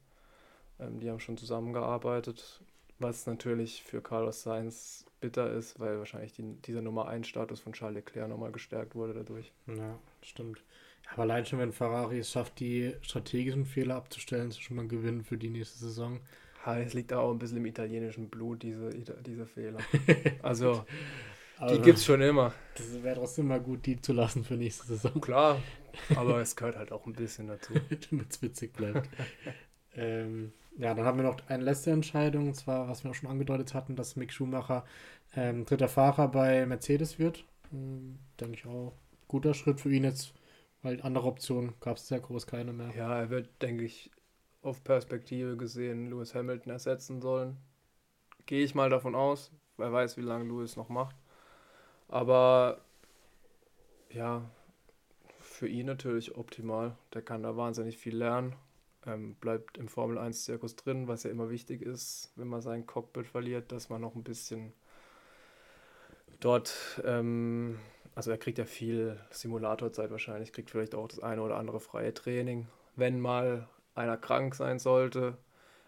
Ähm, 0.79 1.01
die 1.01 1.11
haben 1.11 1.21
schon 1.21 1.37
zusammengearbeitet, 1.37 2.61
was 2.99 3.27
natürlich 3.27 3.83
für 3.83 4.03
Carlos 4.03 4.43
Sainz 4.43 5.05
bitter 5.21 5.53
ist, 5.53 5.79
weil 5.81 5.99
wahrscheinlich 5.99 6.33
die, 6.33 6.43
dieser 6.63 6.83
Nummer 6.83 7.09
1 7.09 7.27
Status 7.27 7.61
von 7.61 7.73
Charles 7.73 7.97
Leclerc 7.97 8.29
nochmal 8.29 8.53
gestärkt 8.53 8.95
wurde 8.95 9.15
dadurch. 9.15 9.53
Ja, 9.67 9.99
stimmt. 10.23 10.63
Aber 11.13 11.23
allein 11.23 11.45
schon, 11.45 11.59
wenn 11.59 11.73
Ferrari 11.73 12.21
es 12.21 12.31
schafft, 12.31 12.61
die 12.61 12.95
strategischen 13.03 13.67
Fehler 13.67 13.97
abzustellen, 13.97 14.49
ist 14.49 14.61
schon 14.61 14.77
mal 14.77 14.83
ein 14.83 14.89
Gewinn 14.89 15.25
für 15.25 15.37
die 15.37 15.51
nächste 15.51 15.79
Saison. 15.79 16.21
Ja, 16.65 16.79
es 16.79 16.95
liegt 16.95 17.13
auch 17.13 17.33
ein 17.33 17.39
bisschen 17.39 17.57
im 17.57 17.67
italienischen 17.67 18.29
Blut, 18.29 18.63
diese, 18.63 18.91
diese 18.91 19.47
Fehler. 19.47 19.79
Also, 20.43 20.85
die 21.69 21.81
gibt 21.81 21.99
es 21.99 22.05
schon 22.05 22.21
immer. 22.21 22.53
Das 22.77 23.03
wäre 23.03 23.17
trotzdem 23.17 23.49
mal 23.49 23.61
gut, 23.61 23.85
die 23.87 24.01
zu 24.01 24.13
lassen 24.13 24.45
für 24.45 24.55
nächste 24.55 24.87
Saison. 24.87 25.21
Klar, 25.21 25.61
aber 26.17 26.41
es 26.41 26.57
gehört 26.57 26.77
halt 26.77 26.93
auch 26.93 27.07
ein 27.07 27.13
bisschen 27.13 27.49
dazu. 27.49 27.75
Damit 28.11 28.31
es 28.31 28.43
witzig 28.43 28.73
bleibt. 28.73 29.09
ähm, 29.95 30.53
ja, 30.79 30.95
dann 30.95 31.05
haben 31.05 31.19
wir 31.19 31.25
noch 31.25 31.37
eine 31.49 31.63
letzte 31.63 31.91
Entscheidung, 31.91 32.49
und 32.49 32.55
zwar, 32.55 32.89
was 32.89 33.05
wir 33.05 33.11
auch 33.11 33.15
schon 33.15 33.29
angedeutet 33.29 33.75
hatten, 33.75 33.97
dass 33.97 34.17
Mick 34.17 34.33
Schumacher 34.33 34.85
ähm, 35.37 35.65
dritter 35.65 35.89
Fahrer 35.89 36.29
bei 36.29 36.65
Mercedes 36.67 37.19
wird. 37.19 37.45
Ähm, 37.73 38.19
denke 38.41 38.55
ich 38.55 38.67
auch. 38.67 38.95
Guter 39.29 39.55
Schritt 39.55 39.81
für 39.81 39.93
ihn 39.93 40.05
jetzt, 40.05 40.33
weil 40.83 41.01
andere 41.03 41.27
Optionen 41.27 41.75
gab 41.81 41.99
es 41.99 42.09
sehr 42.09 42.21
groß 42.21 42.47
keine 42.47 42.73
mehr. 42.73 42.91
Ja, 42.97 43.17
er 43.17 43.31
wird, 43.31 43.49
denke 43.63 43.85
ich, 43.85 44.11
auf 44.63 44.83
Perspektive 44.83 45.57
gesehen 45.57 46.11
Lewis 46.11 46.35
Hamilton 46.35 46.73
ersetzen 46.73 47.21
sollen. 47.21 47.57
Gehe 48.47 48.65
ich 48.65 48.75
mal 48.75 48.91
davon 48.91 49.15
aus. 49.15 49.53
Wer 49.77 49.93
weiß, 49.93 50.17
wie 50.17 50.23
lange 50.23 50.45
Lewis 50.45 50.77
noch 50.77 50.89
macht. 50.89 51.17
Aber 52.11 52.81
ja, 54.11 54.51
für 55.39 55.69
ihn 55.69 55.87
natürlich 55.87 56.37
optimal. 56.37 56.97
Der 57.15 57.23
kann 57.23 57.43
da 57.43 57.57
wahnsinnig 57.57 57.97
viel 57.97 58.17
lernen. 58.17 58.57
Ähm, 59.07 59.35
bleibt 59.37 59.79
im 59.79 59.89
Formel 59.89 60.19
1-Zirkus 60.19 60.77
drin, 60.77 61.09
was 61.09 61.23
ja 61.23 61.31
immer 61.31 61.49
wichtig 61.49 61.81
ist, 61.81 62.33
wenn 62.37 62.49
man 62.49 62.61
sein 62.61 62.87
Cockpit 62.87 63.27
verliert, 63.27 63.73
dass 63.73 63.89
man 63.89 64.03
noch 64.03 64.15
ein 64.15 64.25
bisschen 64.25 64.75
dort, 66.41 67.01
ähm, 67.05 67.79
also 68.15 68.31
er 68.31 68.37
kriegt 68.37 68.59
ja 68.59 68.67
viel 68.67 69.19
Simulatorzeit 69.31 70.11
wahrscheinlich, 70.11 70.53
kriegt 70.53 70.71
vielleicht 70.71 70.95
auch 70.95 71.09
das 71.09 71.21
eine 71.21 71.41
oder 71.41 71.57
andere 71.57 71.81
freie 71.81 72.13
Training, 72.13 72.67
wenn 72.97 73.21
mal 73.21 73.69
einer 73.95 74.19
krank 74.19 74.55
sein 74.55 74.79
sollte. 74.79 75.39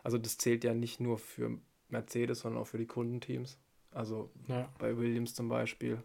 Also 0.02 0.16
das 0.16 0.38
zählt 0.38 0.64
ja 0.64 0.72
nicht 0.72 1.00
nur 1.00 1.18
für 1.18 1.58
Mercedes, 1.88 2.40
sondern 2.40 2.62
auch 2.62 2.66
für 2.66 2.78
die 2.78 2.86
Kundenteams. 2.86 3.58
Also 3.90 4.30
ja. 4.48 4.70
bei 4.78 4.96
Williams 4.96 5.34
zum 5.34 5.48
Beispiel. 5.48 6.02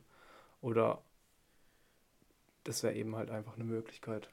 Oder 0.62 1.02
das 2.64 2.84
wäre 2.84 2.96
eben 2.96 3.16
halt 3.16 3.30
einfach 3.30 3.56
eine 3.56 3.64
Möglichkeit. 3.64 4.30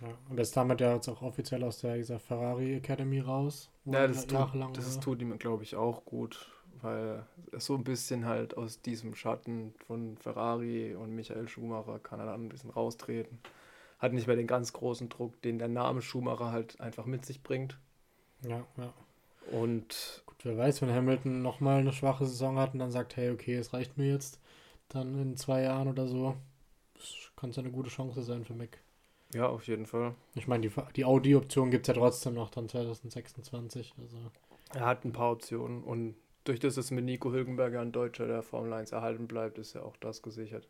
Ja, 0.00 0.08
und 0.28 0.38
das 0.38 0.52
damit 0.52 0.80
ja 0.80 0.94
jetzt 0.94 1.08
auch 1.08 1.22
offiziell 1.22 1.64
aus 1.64 1.80
der 1.80 1.96
dieser 1.96 2.20
Ferrari 2.20 2.76
Academy 2.76 3.20
raus. 3.20 3.70
Ja, 3.84 4.06
das, 4.06 4.26
tut, 4.26 4.48
das 4.74 5.00
tut 5.00 5.20
ihm, 5.20 5.36
glaube 5.38 5.64
ich, 5.64 5.74
auch 5.74 6.04
gut, 6.04 6.52
weil 6.82 7.26
es 7.52 7.66
so 7.66 7.74
ein 7.74 7.84
bisschen 7.84 8.26
halt 8.26 8.56
aus 8.56 8.80
diesem 8.80 9.14
Schatten 9.14 9.74
von 9.86 10.16
Ferrari 10.18 10.94
und 10.94 11.14
Michael 11.14 11.48
Schumacher 11.48 11.98
kann 11.98 12.20
er 12.20 12.26
dann 12.26 12.44
ein 12.44 12.48
bisschen 12.48 12.70
raustreten. 12.70 13.38
Hat 13.98 14.12
nicht 14.12 14.28
mehr 14.28 14.36
den 14.36 14.46
ganz 14.46 14.72
großen 14.72 15.08
Druck, 15.08 15.40
den 15.42 15.58
der 15.58 15.66
Name 15.66 16.02
Schumacher 16.02 16.52
halt 16.52 16.80
einfach 16.80 17.04
mit 17.04 17.26
sich 17.26 17.42
bringt. 17.42 17.78
Ja, 18.42 18.64
ja. 18.76 18.92
Und. 19.50 20.22
Gut, 20.26 20.36
wer 20.44 20.56
weiß, 20.56 20.82
wenn 20.82 20.92
Hamilton 20.92 21.42
nochmal 21.42 21.80
eine 21.80 21.92
schwache 21.92 22.26
Saison 22.26 22.58
hat 22.58 22.74
und 22.74 22.78
dann 22.78 22.92
sagt, 22.92 23.16
hey, 23.16 23.30
okay, 23.30 23.56
es 23.56 23.72
reicht 23.72 23.96
mir 23.98 24.08
jetzt, 24.08 24.38
dann 24.88 25.20
in 25.20 25.36
zwei 25.36 25.62
Jahren 25.62 25.88
oder 25.88 26.06
so, 26.06 26.36
kann 27.36 27.50
es 27.50 27.58
eine 27.58 27.70
gute 27.70 27.90
Chance 27.90 28.22
sein 28.22 28.44
für 28.44 28.54
Mick. 28.54 28.80
Ja, 29.34 29.46
auf 29.46 29.66
jeden 29.66 29.86
Fall. 29.86 30.14
Ich 30.34 30.48
meine, 30.48 30.68
die, 30.68 30.74
die 30.96 31.04
Audi-Option 31.04 31.70
gibt 31.70 31.86
es 31.86 31.94
ja 31.94 32.00
trotzdem 32.00 32.34
noch 32.34 32.50
dann 32.50 32.68
2026. 32.68 33.94
Also. 34.00 34.16
Er 34.74 34.86
hat 34.86 35.04
ein 35.04 35.12
paar 35.12 35.32
Optionen 35.32 35.84
und 35.84 36.16
durch 36.44 36.60
das 36.60 36.78
es 36.78 36.90
mit 36.90 37.04
Nico 37.04 37.30
Hülkenberger 37.30 37.80
ein 37.80 37.92
Deutscher 37.92 38.26
der 38.26 38.42
Formel 38.42 38.72
1 38.72 38.92
erhalten 38.92 39.28
bleibt, 39.28 39.58
ist 39.58 39.74
ja 39.74 39.82
auch 39.82 39.96
das 39.98 40.22
gesichert. 40.22 40.66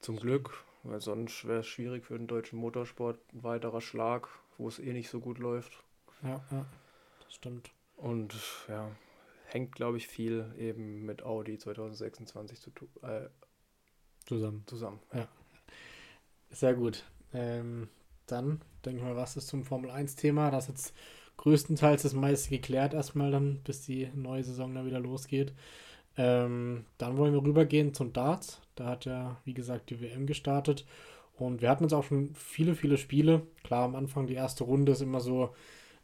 Zum 0.00 0.16
Glück, 0.16 0.64
weil 0.82 1.00
sonst 1.00 1.46
wäre 1.46 1.60
es 1.60 1.66
schwierig 1.66 2.06
für 2.06 2.16
den 2.16 2.26
deutschen 2.26 2.58
Motorsport 2.58 3.18
ein 3.34 3.42
weiterer 3.42 3.82
Schlag, 3.82 4.28
wo 4.56 4.68
es 4.68 4.78
eh 4.78 4.92
nicht 4.92 5.10
so 5.10 5.20
gut 5.20 5.38
läuft. 5.38 5.82
Ja, 6.22 6.42
ja, 6.50 6.64
das 7.24 7.34
stimmt. 7.34 7.70
Und 7.96 8.34
ja, 8.68 8.90
hängt, 9.48 9.74
glaube 9.74 9.96
ich, 9.96 10.08
viel 10.08 10.52
eben 10.58 11.04
mit 11.04 11.22
Audi 11.22 11.58
2026 11.58 12.60
zu 12.60 12.70
äh, 13.02 13.28
zusammen. 14.26 14.62
Zusammen. 14.66 15.00
Ja. 15.12 15.28
Sehr 16.50 16.74
gut. 16.74 17.04
Ähm, 17.32 17.88
dann 18.26 18.60
denke 18.84 18.98
ich 18.98 19.04
mal, 19.04 19.16
was 19.16 19.36
ist 19.36 19.48
zum 19.48 19.64
Formel 19.64 19.90
1-Thema? 19.90 20.50
Das 20.50 20.64
ist 20.64 20.68
jetzt 20.68 20.94
größtenteils 21.38 22.02
das 22.02 22.14
meiste 22.14 22.50
geklärt, 22.50 22.94
erstmal 22.94 23.30
dann, 23.30 23.60
bis 23.62 23.84
die 23.84 24.10
neue 24.14 24.44
Saison 24.44 24.74
dann 24.74 24.86
wieder 24.86 25.00
losgeht. 25.00 25.52
Ähm, 26.16 26.84
dann 26.98 27.16
wollen 27.16 27.32
wir 27.32 27.42
rübergehen 27.42 27.94
zum 27.94 28.12
Darts. 28.12 28.60
Da 28.74 28.86
hat 28.86 29.04
ja, 29.04 29.40
wie 29.44 29.54
gesagt, 29.54 29.90
die 29.90 30.00
WM 30.00 30.26
gestartet. 30.26 30.84
Und 31.38 31.62
wir 31.62 31.70
hatten 31.70 31.84
jetzt 31.84 31.92
auch 31.92 32.04
schon 32.04 32.34
viele, 32.34 32.74
viele 32.74 32.98
Spiele. 32.98 33.46
Klar, 33.62 33.84
am 33.84 33.94
Anfang 33.94 34.26
die 34.26 34.34
erste 34.34 34.64
Runde 34.64 34.92
ist 34.92 35.00
immer 35.00 35.20
so, 35.20 35.54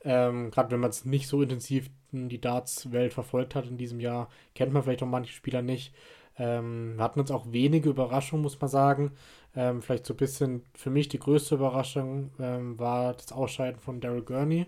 ähm, 0.05 0.51
gerade 0.51 0.71
wenn 0.71 0.81
man 0.81 0.91
es 0.91 1.05
nicht 1.05 1.29
so 1.29 1.43
intensiv 1.43 1.91
die 2.13 2.41
Darts-Welt 2.41 3.13
verfolgt 3.13 3.55
hat 3.55 3.67
in 3.67 3.77
diesem 3.77 4.01
Jahr, 4.01 4.29
kennt 4.55 4.73
man 4.73 4.83
vielleicht 4.83 5.03
auch 5.03 5.09
manche 5.09 5.33
Spieler 5.33 5.63
nicht. 5.63 5.93
Ähm, 6.39 6.97
wir 6.97 7.05
hatten 7.05 7.21
jetzt 7.21 7.33
auch 7.33 7.51
wenige 7.53 7.91
Überraschungen, 7.91 8.43
muss 8.43 8.61
man 8.61 8.71
sagen. 8.71 9.13
Ähm, 9.57 9.83
vielleicht 9.83 10.07
so 10.07 10.15
ein 10.15 10.19
bisschen 10.19 10.63
für 10.75 10.91
mich 10.91 11.09
die 11.09 11.19
größte 11.19 11.55
Überraschung 11.55 12.31
ähm, 12.41 12.79
war 12.79 13.15
das 13.15 13.33
Ausscheiden 13.33 13.81
von 13.81 14.01
Daryl 14.01 14.23
Gurney, 14.23 14.67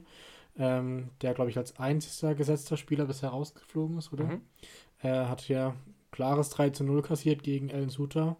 ähm, 0.59 1.11
der, 1.23 1.35
glaube 1.35 1.51
ich, 1.51 1.59
als 1.59 1.79
einziger 1.79 2.35
gesetzter 2.35 2.77
Spieler 2.77 3.05
bisher 3.05 3.31
rausgeflogen 3.31 3.99
ist, 3.99 4.13
oder? 4.13 4.25
Mhm. 4.25 4.41
Er 5.01 5.29
hat 5.29 5.49
ja 5.49 5.75
klares 6.13 6.51
3 6.51 6.71
zu 6.71 6.85
0 6.85 7.03
kassiert 7.03 7.43
gegen 7.43 7.71
Alan 7.71 7.91
Suter. 7.91 8.37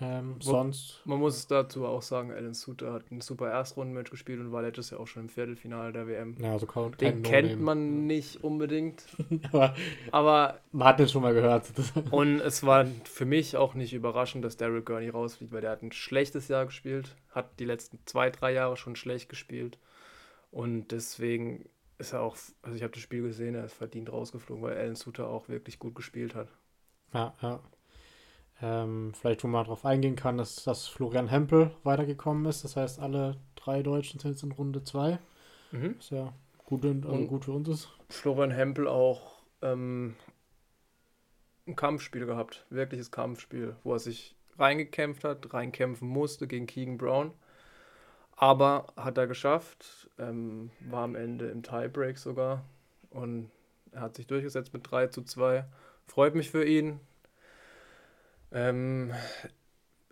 Ähm, 0.00 0.36
sonst. 0.40 1.00
Man 1.04 1.18
muss 1.18 1.46
dazu 1.48 1.84
auch 1.84 2.02
sagen, 2.02 2.30
Alan 2.30 2.54
Suter 2.54 2.92
hat 2.92 3.10
ein 3.10 3.20
super 3.20 3.50
Erstrundenmatch 3.50 4.10
gespielt 4.10 4.38
und 4.38 4.52
war 4.52 4.62
letztes 4.62 4.90
Jahr 4.90 5.00
auch 5.00 5.06
schon 5.06 5.22
im 5.22 5.28
Viertelfinale 5.28 5.92
der 5.92 6.06
WM. 6.06 6.36
Ja, 6.40 6.52
also 6.52 6.66
kaum, 6.66 6.96
Den 6.96 7.22
kennt 7.22 7.60
man 7.60 8.06
nicht 8.06 8.44
unbedingt. 8.44 9.02
aber, 9.52 9.74
aber, 10.12 10.60
man 10.70 10.88
hat 10.88 11.00
den 11.00 11.08
schon 11.08 11.22
mal 11.22 11.34
gehört. 11.34 11.72
und 12.12 12.40
es 12.40 12.64
war 12.64 12.86
für 13.04 13.24
mich 13.24 13.56
auch 13.56 13.74
nicht 13.74 13.92
überraschend, 13.92 14.44
dass 14.44 14.56
Daryl 14.56 14.82
Gurney 14.82 15.08
rausfliegt, 15.08 15.52
weil 15.52 15.62
der 15.62 15.70
hat 15.70 15.82
ein 15.82 15.92
schlechtes 15.92 16.46
Jahr 16.46 16.66
gespielt, 16.66 17.16
hat 17.30 17.58
die 17.58 17.64
letzten 17.64 17.98
zwei, 18.04 18.30
drei 18.30 18.52
Jahre 18.52 18.76
schon 18.76 18.94
schlecht 18.94 19.28
gespielt. 19.28 19.78
Und 20.52 20.92
deswegen 20.92 21.68
ist 21.98 22.12
er 22.12 22.22
auch, 22.22 22.36
also 22.62 22.76
ich 22.76 22.82
habe 22.82 22.92
das 22.92 23.02
Spiel 23.02 23.22
gesehen, 23.22 23.56
er 23.56 23.64
ist 23.64 23.74
verdient 23.74 24.12
rausgeflogen, 24.12 24.62
weil 24.62 24.78
Alan 24.78 24.94
Suter 24.94 25.28
auch 25.28 25.48
wirklich 25.48 25.80
gut 25.80 25.96
gespielt 25.96 26.36
hat. 26.36 26.48
Ja, 27.12 27.34
ja. 27.42 27.60
Ähm, 28.60 29.12
vielleicht, 29.14 29.44
wo 29.44 29.48
man 29.48 29.64
darauf 29.64 29.84
eingehen 29.84 30.16
kann, 30.16 30.38
ist, 30.38 30.66
dass 30.66 30.88
Florian 30.88 31.28
Hempel 31.28 31.70
weitergekommen 31.84 32.46
ist. 32.46 32.64
Das 32.64 32.76
heißt, 32.76 32.98
alle 32.98 33.36
drei 33.54 33.82
Deutschen 33.82 34.18
sind 34.18 34.32
jetzt 34.32 34.42
in 34.42 34.52
Runde 34.52 34.82
2. 34.82 35.18
Mhm. 35.70 35.94
Was 35.96 36.10
ja 36.10 36.32
gut, 36.64 36.84
also 36.84 37.26
gut 37.26 37.44
für 37.44 37.52
uns 37.52 37.68
ist. 37.68 37.88
Florian 38.08 38.50
Hempel 38.50 38.88
auch 38.88 39.42
ähm, 39.62 40.16
ein 41.66 41.76
Kampfspiel 41.76 42.26
gehabt, 42.26 42.66
wirkliches 42.70 43.10
Kampfspiel, 43.10 43.76
wo 43.84 43.92
er 43.92 43.98
sich 44.00 44.34
reingekämpft 44.58 45.24
hat, 45.24 45.52
reinkämpfen 45.54 46.08
musste 46.08 46.48
gegen 46.48 46.66
Keegan 46.66 46.98
Brown. 46.98 47.32
Aber 48.36 48.86
hat 48.96 49.18
er 49.18 49.26
geschafft, 49.26 50.10
ähm, 50.18 50.70
war 50.80 51.04
am 51.04 51.14
Ende 51.14 51.48
im 51.48 51.62
Tiebreak 51.62 52.18
sogar 52.18 52.64
und 53.10 53.50
er 53.92 54.02
hat 54.02 54.16
sich 54.16 54.26
durchgesetzt 54.26 54.72
mit 54.72 54.90
3 54.90 55.08
zu 55.08 55.22
2. 55.22 55.64
Freut 56.06 56.34
mich 56.34 56.50
für 56.50 56.64
ihn, 56.64 57.00
ähm, 58.52 59.12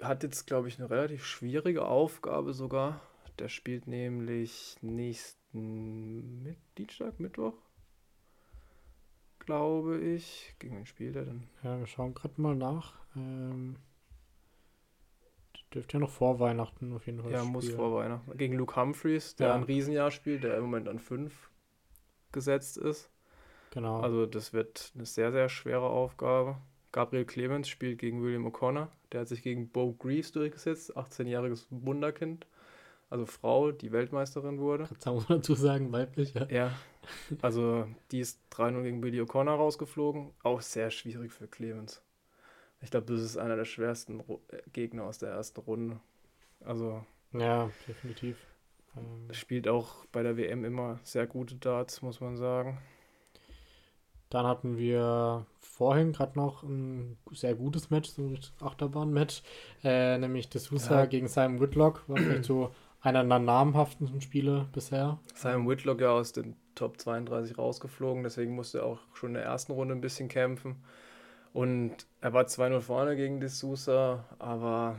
hat 0.01 0.23
jetzt, 0.23 0.47
glaube 0.47 0.69
ich, 0.69 0.79
eine 0.79 0.91
relativ 0.91 1.25
schwierige 1.25 1.87
Aufgabe 1.87 2.53
sogar. 2.53 3.01
Der 3.39 3.49
spielt 3.49 3.87
nämlich 3.87 4.77
nächsten 4.81 6.43
mit 6.43 6.57
Dienstag, 6.79 7.21
Mittwoch, 7.21 7.55
glaube 9.39 9.99
ich. 9.99 10.55
Gegen 10.59 10.77
wen 10.77 10.87
spielt 10.87 11.17
er 11.17 11.25
denn? 11.27 11.49
Ja, 11.63 11.79
wir 11.79 11.87
schauen 11.87 12.15
gerade 12.15 12.41
mal 12.41 12.55
nach. 12.55 12.95
Ähm, 13.15 13.77
dürfte 15.77 15.95
ja 15.95 16.01
noch 16.01 16.11
vor 16.11 16.41
Weihnachten 16.41 16.93
auf 16.95 17.07
jeden 17.07 17.23
Fall 17.23 17.31
Ja, 17.33 17.39
spielen. 17.41 17.53
muss 17.53 17.69
vor 17.69 17.95
Weihnachten. 17.95 18.37
Gegen 18.39 18.55
Luke 18.55 18.77
Humphreys, 18.77 19.37
der 19.37 19.49
ja. 19.49 19.55
ein 19.55 19.63
Riesenjahr 19.63 20.11
spielt, 20.11 20.43
der 20.45 20.57
im 20.57 20.63
Moment 20.65 20.89
an 20.89 20.99
5 20.99 21.51
gesetzt 22.33 22.79
ist. 22.79 23.11
Genau. 23.71 24.01
Also 24.01 24.25
das 24.27 24.53
wird 24.53 24.93
eine 24.95 25.05
sehr, 25.05 25.33
sehr 25.33 25.49
schwere 25.49 25.89
Aufgabe 25.89 26.57
Gabriel 26.97 27.27
Clemens 27.27 27.69
spielt 27.69 27.99
gegen 27.99 28.23
William 28.23 28.47
O'Connor. 28.47 28.89
Der 29.13 29.21
hat 29.21 29.29
sich 29.29 29.43
gegen 29.43 29.69
Bo 29.69 29.93
Greaves 29.93 30.33
durchgesetzt, 30.33 30.97
18-jähriges 30.97 31.67
Wunderkind. 31.69 32.47
Also 33.11 33.27
Frau, 33.27 33.71
die 33.71 33.93
Weltmeisterin 33.93 34.59
wurde. 34.59 34.89
Jetzt 34.91 35.05
muss 35.05 35.29
man 35.29 35.41
dazu 35.41 35.55
sagen, 35.55 35.93
weiblich, 35.93 36.33
ja. 36.33 36.47
Ja, 36.49 36.75
also 37.43 37.87
die 38.13 38.21
ist 38.21 38.41
3-0 38.51 38.83
gegen 38.83 39.03
Billy 39.03 39.21
O'Connor 39.21 39.57
rausgeflogen. 39.57 40.31
Auch 40.43 40.63
sehr 40.63 40.91
schwierig 40.91 41.35
für 41.35 41.47
Clemens. 41.47 42.01
Ich 42.81 42.91
glaube, 42.91 43.13
das 43.13 43.21
ist 43.21 43.37
einer 43.37 43.57
der 43.57 43.67
schwersten 43.67 44.21
Ru 44.21 44.41
äh, 44.49 44.63
Gegner 44.73 45.05
aus 45.05 45.19
der 45.19 45.29
ersten 45.29 45.61
Runde. 45.61 46.01
Also. 46.65 47.05
Ja, 47.35 47.71
definitiv. 47.87 48.39
Ähm, 48.97 49.35
spielt 49.35 49.69
auch 49.69 50.07
bei 50.13 50.23
der 50.23 50.39
WM 50.39 50.65
immer 50.65 50.99
sehr 51.03 51.27
gute 51.27 51.57
Darts, 51.57 52.01
muss 52.01 52.23
man 52.23 52.39
sagen. 52.39 52.79
Dann 54.31 54.47
hatten 54.47 54.77
wir 54.77 55.47
vorhin 55.61 56.13
gerade 56.13 56.39
noch 56.39 56.63
ein 56.63 57.17
sehr 57.33 57.55
gutes 57.55 57.91
Match, 57.91 58.11
so 58.11 58.23
ein 58.23 58.39
Achterbahn-Match, 58.61 59.43
äh, 59.85 60.19
nämlich 60.19 60.49
D'Souza 60.49 60.91
ja. 60.91 61.07
gegen 61.07 61.29
Simon 61.29 61.61
Whitlock. 61.61 62.03
War 62.09 62.17
vielleicht 62.17 62.45
so 62.45 62.73
einer 63.01 63.25
der 63.25 63.39
namhaftesten 63.39 64.21
Spiele 64.21 64.67
bisher. 64.73 65.19
Simon 65.35 65.69
Whitlock 65.69 66.01
ja 66.01 66.11
aus 66.11 66.33
den 66.33 66.57
Top 66.75 67.01
32 67.01 67.57
rausgeflogen, 67.57 68.23
deswegen 68.23 68.55
musste 68.55 68.79
er 68.79 68.87
auch 68.87 68.99
schon 69.15 69.31
in 69.31 69.35
der 69.35 69.45
ersten 69.45 69.73
Runde 69.73 69.95
ein 69.95 70.01
bisschen 70.01 70.29
kämpfen. 70.29 70.77
Und 71.53 72.07
er 72.21 72.33
war 72.33 72.45
2-0 72.45 72.81
vorne 72.81 73.17
gegen 73.17 73.41
D'Souza, 73.41 74.25
aber 74.39 74.97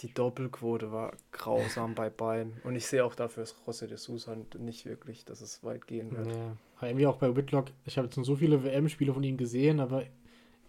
die 0.00 0.12
Doppelquote 0.12 0.92
war 0.92 1.12
grausam 1.32 1.94
bei 1.94 2.08
beiden. 2.08 2.60
Und 2.64 2.76
ich 2.76 2.86
sehe 2.86 3.04
auch 3.04 3.14
dafür 3.14 3.42
ist 3.42 3.56
José 3.66 3.86
D'Souza 3.86 4.36
nicht 4.58 4.86
wirklich, 4.86 5.24
dass 5.24 5.40
es 5.40 5.64
weit 5.64 5.86
gehen 5.86 6.16
wird. 6.16 6.28
Ja. 6.28 6.56
Aber 6.76 6.86
irgendwie 6.86 7.06
auch 7.06 7.16
bei 7.16 7.34
Whitlock, 7.34 7.66
ich 7.84 7.98
habe 7.98 8.06
jetzt 8.06 8.14
schon 8.14 8.24
so 8.24 8.36
viele 8.36 8.62
WM-Spiele 8.62 9.12
von 9.12 9.22
ihm 9.22 9.36
gesehen, 9.36 9.80
aber 9.80 10.04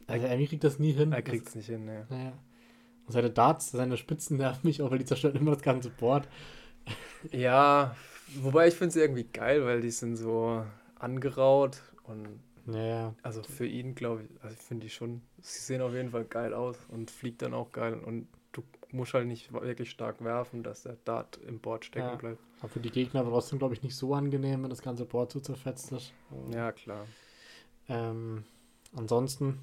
also 0.07 0.25
irgendwie 0.25 0.47
kriegt 0.47 0.63
das 0.63 0.80
nie 0.80 0.93
hin. 0.93 1.11
Er 1.11 1.21
kriegt 1.21 1.47
es 1.47 1.55
nicht 1.55 1.67
hin. 1.67 1.88
Ja. 1.88 2.07
Und 2.09 3.13
seine 3.13 3.30
Darts, 3.30 3.71
seine 3.71 3.97
Spitzen 3.97 4.38
nerven 4.38 4.67
mich 4.67 4.82
auch, 4.82 4.89
weil 4.89 4.99
die 4.99 5.05
zerstören 5.05 5.36
immer 5.36 5.51
das 5.51 5.61
ganze 5.61 5.89
Board. 5.89 6.27
Ja, 7.32 7.97
wobei 8.41 8.69
ich 8.69 8.75
finde 8.75 8.89
es 8.89 8.95
irgendwie 8.95 9.25
geil, 9.25 9.65
weil 9.65 9.82
die 9.82 9.91
sind 9.91 10.15
so 10.15 10.63
angeraut 10.95 11.84
und 12.03 12.39
ja. 12.65 13.13
Also 13.21 13.43
für 13.43 13.65
ihn, 13.65 13.93
glaube 13.93 14.23
ich, 14.23 14.30
also 14.41 14.55
ich 14.57 14.61
finde 14.61 14.86
die 14.86 14.89
schon, 14.89 15.21
sie 15.41 15.59
sehen 15.59 15.82
auf 15.82 15.93
jeden 15.93 16.11
Fall 16.11 16.25
geil 16.25 16.53
aus 16.53 16.77
und 16.88 17.11
fliegt 17.11 17.41
dann 17.41 17.53
auch 17.53 17.71
geil 17.71 17.95
und 17.95 18.27
du 18.90 18.96
musst 18.98 19.14
halt 19.14 19.28
nicht 19.28 19.54
wirklich 19.54 19.90
stark 19.90 20.24
werfen, 20.24 20.64
dass 20.64 20.84
der 20.84 20.98
Dart 21.06 21.38
im 21.38 21.60
Board 21.60 21.86
stecken 21.86 22.08
ja. 22.08 22.16
bleibt. 22.16 22.40
Aber 22.60 22.70
für 22.70 22.80
die 22.80 22.92
Gegner 22.92 23.24
war 23.24 23.32
trotzdem, 23.32 23.60
glaube 23.60 23.74
ich, 23.74 23.84
nicht 23.84 23.96
so 23.96 24.14
angenehm, 24.14 24.64
wenn 24.64 24.70
das 24.70 24.82
ganze 24.82 25.06
Board 25.06 25.32
so 25.32 25.40
zerfetzt 25.40 25.92
ist. 25.92 26.14
Ja, 26.52 26.72
klar. 26.72 27.06
Ähm, 27.88 28.44
ansonsten, 28.96 29.60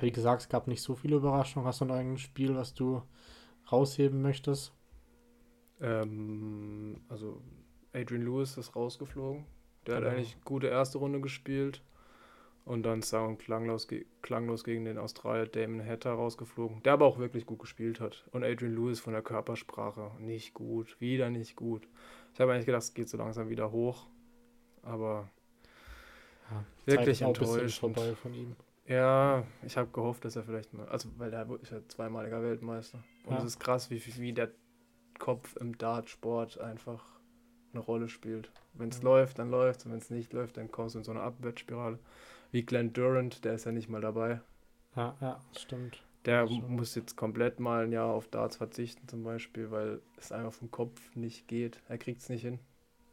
wie 0.00 0.12
gesagt, 0.12 0.42
es 0.42 0.48
gab 0.48 0.66
nicht 0.68 0.82
so 0.82 0.94
viele 0.94 1.16
Überraschungen. 1.16 1.66
Hast 1.66 1.80
du 1.80 1.86
noch 1.86 1.96
ein 1.96 2.18
Spiel, 2.18 2.54
was 2.54 2.74
du 2.74 3.02
rausheben 3.70 4.22
möchtest? 4.22 4.72
Ähm, 5.80 7.00
also 7.08 7.40
Adrian 7.92 8.22
Lewis 8.22 8.56
ist 8.56 8.76
rausgeflogen. 8.76 9.46
Der 9.86 9.96
genau. 9.96 10.10
hat 10.10 10.16
eigentlich 10.16 10.36
gute 10.44 10.66
erste 10.66 10.98
Runde 10.98 11.20
gespielt. 11.20 11.82
Und 12.70 12.84
dann 12.84 13.02
sang 13.02 13.30
und 13.30 13.38
klanglos, 13.40 13.88
klanglos 14.22 14.62
gegen 14.62 14.84
den 14.84 14.96
Australier 14.96 15.46
Damon 15.46 15.84
Hatter 15.84 16.12
rausgeflogen, 16.12 16.84
der 16.84 16.92
aber 16.92 17.04
auch 17.04 17.18
wirklich 17.18 17.44
gut 17.44 17.58
gespielt 17.58 17.98
hat. 17.98 18.24
Und 18.30 18.44
Adrian 18.44 18.76
Lewis 18.76 19.00
von 19.00 19.12
der 19.12 19.22
Körpersprache 19.22 20.12
nicht 20.20 20.54
gut, 20.54 21.00
wieder 21.00 21.30
nicht 21.30 21.56
gut. 21.56 21.88
Ich 22.32 22.40
habe 22.40 22.52
eigentlich 22.52 22.66
gedacht, 22.66 22.84
es 22.84 22.94
geht 22.94 23.08
so 23.08 23.18
langsam 23.18 23.48
wieder 23.48 23.72
hoch, 23.72 24.06
aber 24.84 25.28
ja, 26.48 26.64
wirklich 26.86 27.22
enttäuscht. 27.22 27.80
vorbei 27.80 28.14
von 28.14 28.34
ihm. 28.34 28.54
Ja, 28.86 29.42
ich 29.66 29.76
habe 29.76 29.90
gehofft, 29.90 30.24
dass 30.24 30.36
er 30.36 30.44
vielleicht 30.44 30.72
mal, 30.72 30.86
also 30.86 31.08
weil 31.16 31.32
er 31.32 31.50
ist 31.60 31.72
ja 31.72 31.80
zweimaliger 31.88 32.40
Weltmeister. 32.40 33.02
Und 33.26 33.36
es 33.38 33.46
ist 33.46 33.58
krass, 33.58 33.90
wie, 33.90 34.00
wie 34.18 34.32
der 34.32 34.52
Kopf 35.18 35.56
im 35.56 35.76
Dartsport 35.76 36.60
einfach 36.60 37.04
eine 37.72 37.82
Rolle 37.82 38.08
spielt. 38.08 38.52
Wenn 38.74 38.90
es 38.90 39.00
mhm. 39.00 39.06
läuft, 39.06 39.40
dann 39.40 39.50
läuft 39.50 39.80
es. 39.80 39.86
Und 39.86 39.90
wenn 39.90 39.98
es 39.98 40.10
nicht 40.10 40.32
läuft, 40.32 40.56
dann 40.56 40.70
kommst 40.70 40.94
du 40.94 41.00
in 41.00 41.04
so 41.04 41.10
eine 41.10 41.22
Abwärtsspirale 41.22 41.98
wie 42.50 42.62
Glenn 42.62 42.92
Durant, 42.92 43.44
der 43.44 43.54
ist 43.54 43.64
ja 43.64 43.72
nicht 43.72 43.88
mal 43.88 44.00
dabei. 44.00 44.40
Ja, 44.96 45.16
ja, 45.20 45.40
stimmt. 45.56 46.02
Der 46.26 46.46
muss 46.46 46.94
jetzt 46.94 47.16
komplett 47.16 47.60
mal 47.60 47.84
ein 47.84 47.92
Jahr 47.92 48.12
auf 48.12 48.28
Darts 48.28 48.56
verzichten, 48.56 49.08
zum 49.08 49.22
Beispiel, 49.22 49.70
weil 49.70 50.02
es 50.18 50.32
einfach 50.32 50.52
vom 50.52 50.70
Kopf 50.70 51.00
nicht 51.14 51.48
geht. 51.48 51.80
Er 51.88 51.96
kriegt 51.96 52.20
es 52.20 52.28
nicht 52.28 52.42
hin. 52.42 52.58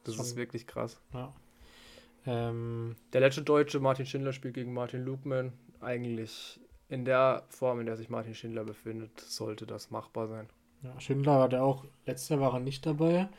Das 0.03 0.15
Schon. 0.15 0.25
ist 0.25 0.35
wirklich 0.35 0.67
krass. 0.67 0.99
Ja. 1.13 1.33
Ähm, 2.25 2.97
der 3.13 3.21
letzte 3.21 3.43
Deutsche, 3.43 3.79
Martin 3.79 4.05
Schindler, 4.05 4.33
spielt 4.33 4.55
gegen 4.55 4.73
Martin 4.73 5.05
Lugman. 5.05 5.53
Eigentlich 5.79 6.59
in 6.89 7.05
der 7.05 7.43
Form, 7.47 7.79
in 7.79 7.85
der 7.85 7.95
sich 7.95 8.09
Martin 8.09 8.35
Schindler 8.35 8.65
befindet, 8.65 9.19
sollte 9.19 9.65
das 9.65 9.89
machbar 9.89 10.27
sein. 10.27 10.49
Ja, 10.83 10.99
Schindler 10.99 11.39
war 11.39 11.49
der 11.49 11.63
auch, 11.63 11.85
letztes 12.05 12.29
Jahr 12.29 12.41
war 12.41 12.53
er 12.53 12.59
nicht 12.59 12.85
dabei 12.85 13.29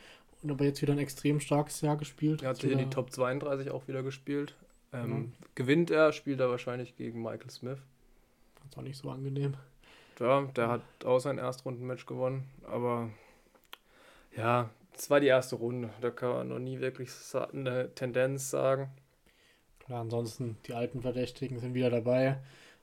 und 0.43 0.51
aber 0.51 0.65
jetzt 0.65 0.83
wieder 0.83 0.93
ein 0.93 0.99
extrem 0.99 1.41
starkes 1.41 1.81
Jahr 1.81 1.97
gespielt. 1.97 2.43
Er 2.43 2.51
hat 2.51 2.59
hier 2.59 2.73
in 2.73 2.79
die 2.79 2.91
Top 2.91 3.11
32 3.11 3.71
auch 3.71 3.87
wieder 3.89 4.03
gespielt. 4.03 4.57
Ähm, 4.93 5.11
mhm. 5.11 5.33
Gewinnt 5.55 5.91
er, 5.91 6.13
spielt 6.13 6.41
er 6.41 6.51
wahrscheinlich 6.51 6.97
gegen 6.97 7.23
Michael 7.23 7.51
Smith. 7.51 7.79
Das 8.65 8.77
war 8.77 8.83
nicht 8.83 8.97
so 8.97 9.11
angenehm. 9.11 9.55
Ja, 10.19 10.43
der 10.43 10.69
hat 10.69 10.83
auch 11.05 11.21
sein 11.21 11.39
Erstrundenmatch 11.39 12.07
gewonnen, 12.07 12.45
aber 12.65 13.11
ja, 14.37 14.71
es 14.95 15.11
war 15.11 15.21
die 15.21 15.29
erste 15.29 15.57
Runde. 15.57 15.91
Da 16.01 16.11
kann 16.11 16.31
man 16.31 16.49
noch 16.49 16.59
nie 16.59 16.81
wirklich 16.81 17.11
eine 17.35 17.95
Tendenz 17.95 18.51
sagen. 18.51 18.91
Klar, 19.79 20.01
ansonsten 20.01 20.59
die 20.67 20.75
alten 20.75 21.03
Verdächtigen 21.03 21.61
sind 21.61 21.75
wieder 21.75 21.91
dabei. 21.91 22.41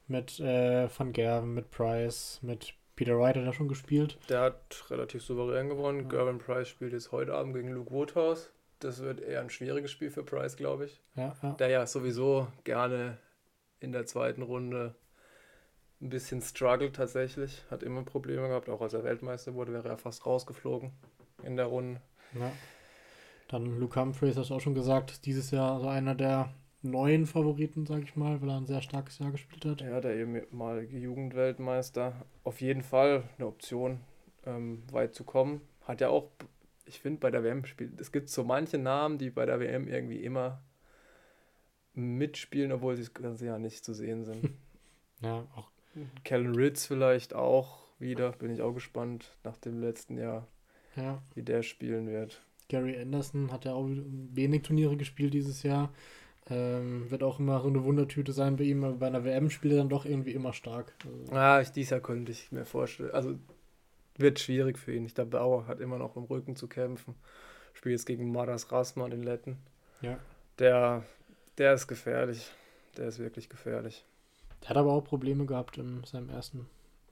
Mit 0.08 0.39
äh, 0.39 0.88
Van 0.97 1.12
Gerven, 1.12 1.53
mit 1.53 1.72
Price, 1.72 2.39
mit 2.41 2.74
Peter 2.95 3.18
Wright 3.20 3.36
hat 3.36 3.43
er 3.43 3.53
schon 3.53 3.68
gespielt. 3.68 4.18
Der 4.30 4.41
hat 4.41 4.86
relativ 4.89 5.22
souverän 5.24 5.68
gewonnen. 5.68 6.03
Ja. 6.03 6.08
Gervin 6.08 6.38
Price 6.38 6.70
spielt 6.70 6.93
jetzt 6.93 7.12
heute 7.12 7.34
Abend 7.34 7.53
gegen 7.53 7.70
Luke 7.70 7.91
Woodhouse 7.91 8.49
das 8.80 9.01
wird 9.01 9.19
eher 9.19 9.41
ein 9.41 9.49
schwieriges 9.49 9.91
Spiel 9.91 10.11
für 10.11 10.23
Price, 10.23 10.55
glaube 10.55 10.86
ich. 10.86 11.01
Ja, 11.15 11.36
ja. 11.41 11.51
Der 11.53 11.69
ja 11.69 11.88
sowieso 11.88 12.47
gerne 12.63 13.17
in 13.80 13.91
der 13.91 14.05
zweiten 14.05 14.41
Runde 14.41 14.95
ein 16.01 16.09
bisschen 16.09 16.41
struggelt 16.41 16.95
tatsächlich. 16.95 17.63
Hat 17.69 17.84
immer 17.84 18.03
Probleme 18.03 18.47
gehabt. 18.47 18.69
Auch 18.69 18.82
als 18.82 18.93
er 18.93 19.03
Weltmeister 19.03 19.53
wurde, 19.53 19.73
wäre 19.73 19.89
er 19.89 19.97
fast 19.97 20.26
rausgeflogen 20.26 20.91
in 21.43 21.55
der 21.55 21.65
Runde. 21.65 22.01
Ja. 22.34 22.51
Dann 23.47 23.80
Luke 23.80 23.99
Humphreys, 23.99 24.38
hast 24.38 24.49
du 24.49 24.55
auch 24.55 24.61
schon 24.61 24.76
gesagt, 24.76 25.26
dieses 25.26 25.51
Jahr 25.51 25.80
so 25.80 25.88
einer 25.88 26.15
der 26.15 26.49
neuen 26.82 27.26
Favoriten, 27.26 27.86
sage 27.86 28.03
ich 28.03 28.15
mal, 28.15 28.41
weil 28.41 28.49
er 28.49 28.57
ein 28.57 28.65
sehr 28.65 28.82
starkes 28.82 29.19
Jahr 29.19 29.32
gespielt 29.32 29.65
hat. 29.65 29.82
Ja, 29.82 30.01
der 30.01 30.15
ehemalige 30.15 30.97
Jugendweltmeister. 30.97 32.13
Auf 32.43 32.61
jeden 32.61 32.82
Fall 32.82 33.23
eine 33.38 33.47
Option, 33.47 34.01
ähm, 34.45 34.84
weit 34.91 35.13
zu 35.13 35.23
kommen. 35.23 35.61
Hat 35.82 36.01
ja 36.01 36.09
auch 36.09 36.30
ich 36.86 37.00
finde 37.00 37.20
bei 37.20 37.32
der 37.32 37.44
WM 37.44 37.66
spielt, 37.66 38.00
es 38.00 38.12
gibt 38.12 38.30
so 38.30 38.44
manche 38.44 38.78
Namen, 38.78 39.18
die 39.18 39.30
bei 39.30 39.46
der 39.46 39.60
WM 39.60 39.88
irgendwie 39.88 40.24
immer 40.24 40.62
mitspielen, 41.94 42.72
obwohl 42.72 42.96
sie 42.96 43.04
das 43.04 43.14
ganze 43.14 43.46
Jahr 43.46 43.60
nicht 43.60 43.84
zu 43.84 43.94
sehen 43.94 44.24
sind. 44.24 44.50
Ja, 45.22 45.48
auch. 45.56 45.70
Kellen 46.26 46.54
Ritz 46.54 46.86
vielleicht 46.86 47.34
auch 47.34 47.86
wieder, 48.00 48.34
bin 48.34 48.52
ich 48.52 48.62
auch 48.62 48.74
gespannt 48.74 49.38
nach 49.46 49.56
dem 49.56 49.80
letzten 49.80 50.18
Jahr, 50.18 50.46
ja. 50.98 51.24
wie 51.34 51.42
der 51.42 51.64
spielen 51.64 52.08
wird. 52.08 52.42
Gary 52.68 53.00
Anderson 53.00 53.52
hat 53.52 53.64
ja 53.64 53.74
auch 53.74 53.88
wenig 53.88 54.64
Turniere 54.64 54.98
gespielt 54.98 55.34
dieses 55.34 55.64
Jahr. 55.64 55.94
Ähm, 56.48 57.10
wird 57.10 57.24
auch 57.24 57.40
immer 57.40 57.62
so 57.62 57.70
eine 57.70 57.84
Wundertüte 57.86 58.34
sein 58.34 58.58
bei 58.58 58.66
ihm, 58.66 58.84
aber 58.84 58.98
bei 58.98 59.08
einer 59.08 59.24
WM 59.24 59.50
spielt 59.50 59.74
er 59.74 59.80
dann 59.80 59.90
doch 59.90 60.06
irgendwie 60.06 60.34
immer 60.34 60.54
stark. 60.54 60.94
Also 61.04 61.32
ah, 61.34 61.62
ich, 61.62 61.70
dieses 61.70 61.92
Jahr 61.92 62.02
könnte 62.02 62.32
ich 62.32 62.52
mir 62.52 62.66
vorstellen. 62.66 63.12
Also 63.12 63.36
wird 64.18 64.39
schwierig 64.39 64.78
für 64.78 64.93
ihn. 64.93 65.05
Ich 65.05 65.16
glaube, 65.16 65.32
Bauer 65.32 65.68
hat 65.68 65.80
immer 65.80 65.97
noch 65.97 66.16
im 66.16 66.24
Rücken 66.24 66.55
zu 66.55 66.68
kämpfen. 66.68 67.16
Spielt 67.74 67.93
jetzt 67.93 68.05
gegen 68.05 68.32
Maras 68.32 68.72
Rasma, 68.72 69.09
den 69.09 69.24
Letten. 69.24 69.57
Ja. 70.01 70.18
Der, 70.59 71.03
der 71.57 71.74
ist 71.74 71.88
gefährlich. 71.88 72.51
Der 72.97 73.07
ist 73.07 73.20
wirklich 73.20 73.49
gefährlich. 73.49 74.05
Der 74.61 74.70
hat 74.70 74.78
aber 74.78 74.93
auch 74.93 75.03
Probleme 75.03 75.45
gehabt 75.45 75.78
in 75.78 76.03
seinem 76.05 76.30
ersten, 76.30 76.68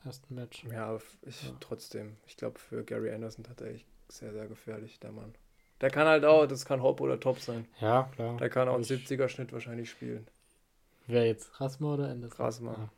ersten 0.06 0.34
Match. 0.36 0.64
Ja, 0.72 0.98
ich, 1.24 1.44
ja. 1.44 1.52
trotzdem. 1.60 2.16
Ich 2.26 2.38
glaube, 2.38 2.60
für 2.60 2.84
Gary 2.84 3.12
Anderson 3.12 3.46
hat 3.50 3.62
er 3.62 3.72
echt 3.72 3.86
sehr, 4.08 4.32
sehr 4.32 4.48
gefährlich, 4.48 5.00
der 5.00 5.12
Mann. 5.12 5.34
Der 5.82 5.90
kann 5.90 6.08
halt 6.08 6.24
auch, 6.24 6.46
das 6.46 6.66
kann 6.66 6.82
Hop 6.82 7.02
oder 7.02 7.20
Top 7.20 7.40
sein. 7.40 7.68
Ja, 7.82 8.10
klar. 8.16 8.38
Der 8.38 8.50
kann 8.50 8.70
auch 8.70 8.76
einen 8.76 8.86
70er-Schnitt 8.86 9.52
wahrscheinlich 9.52 9.90
spielen. 9.90 10.26
Wer 11.08 11.26
jetzt? 11.26 11.60
Rasma 11.60 11.96
oder 11.96 12.10
Anderson? 12.10 12.46
Rasma. 12.46 12.72
Ja. 12.72 12.90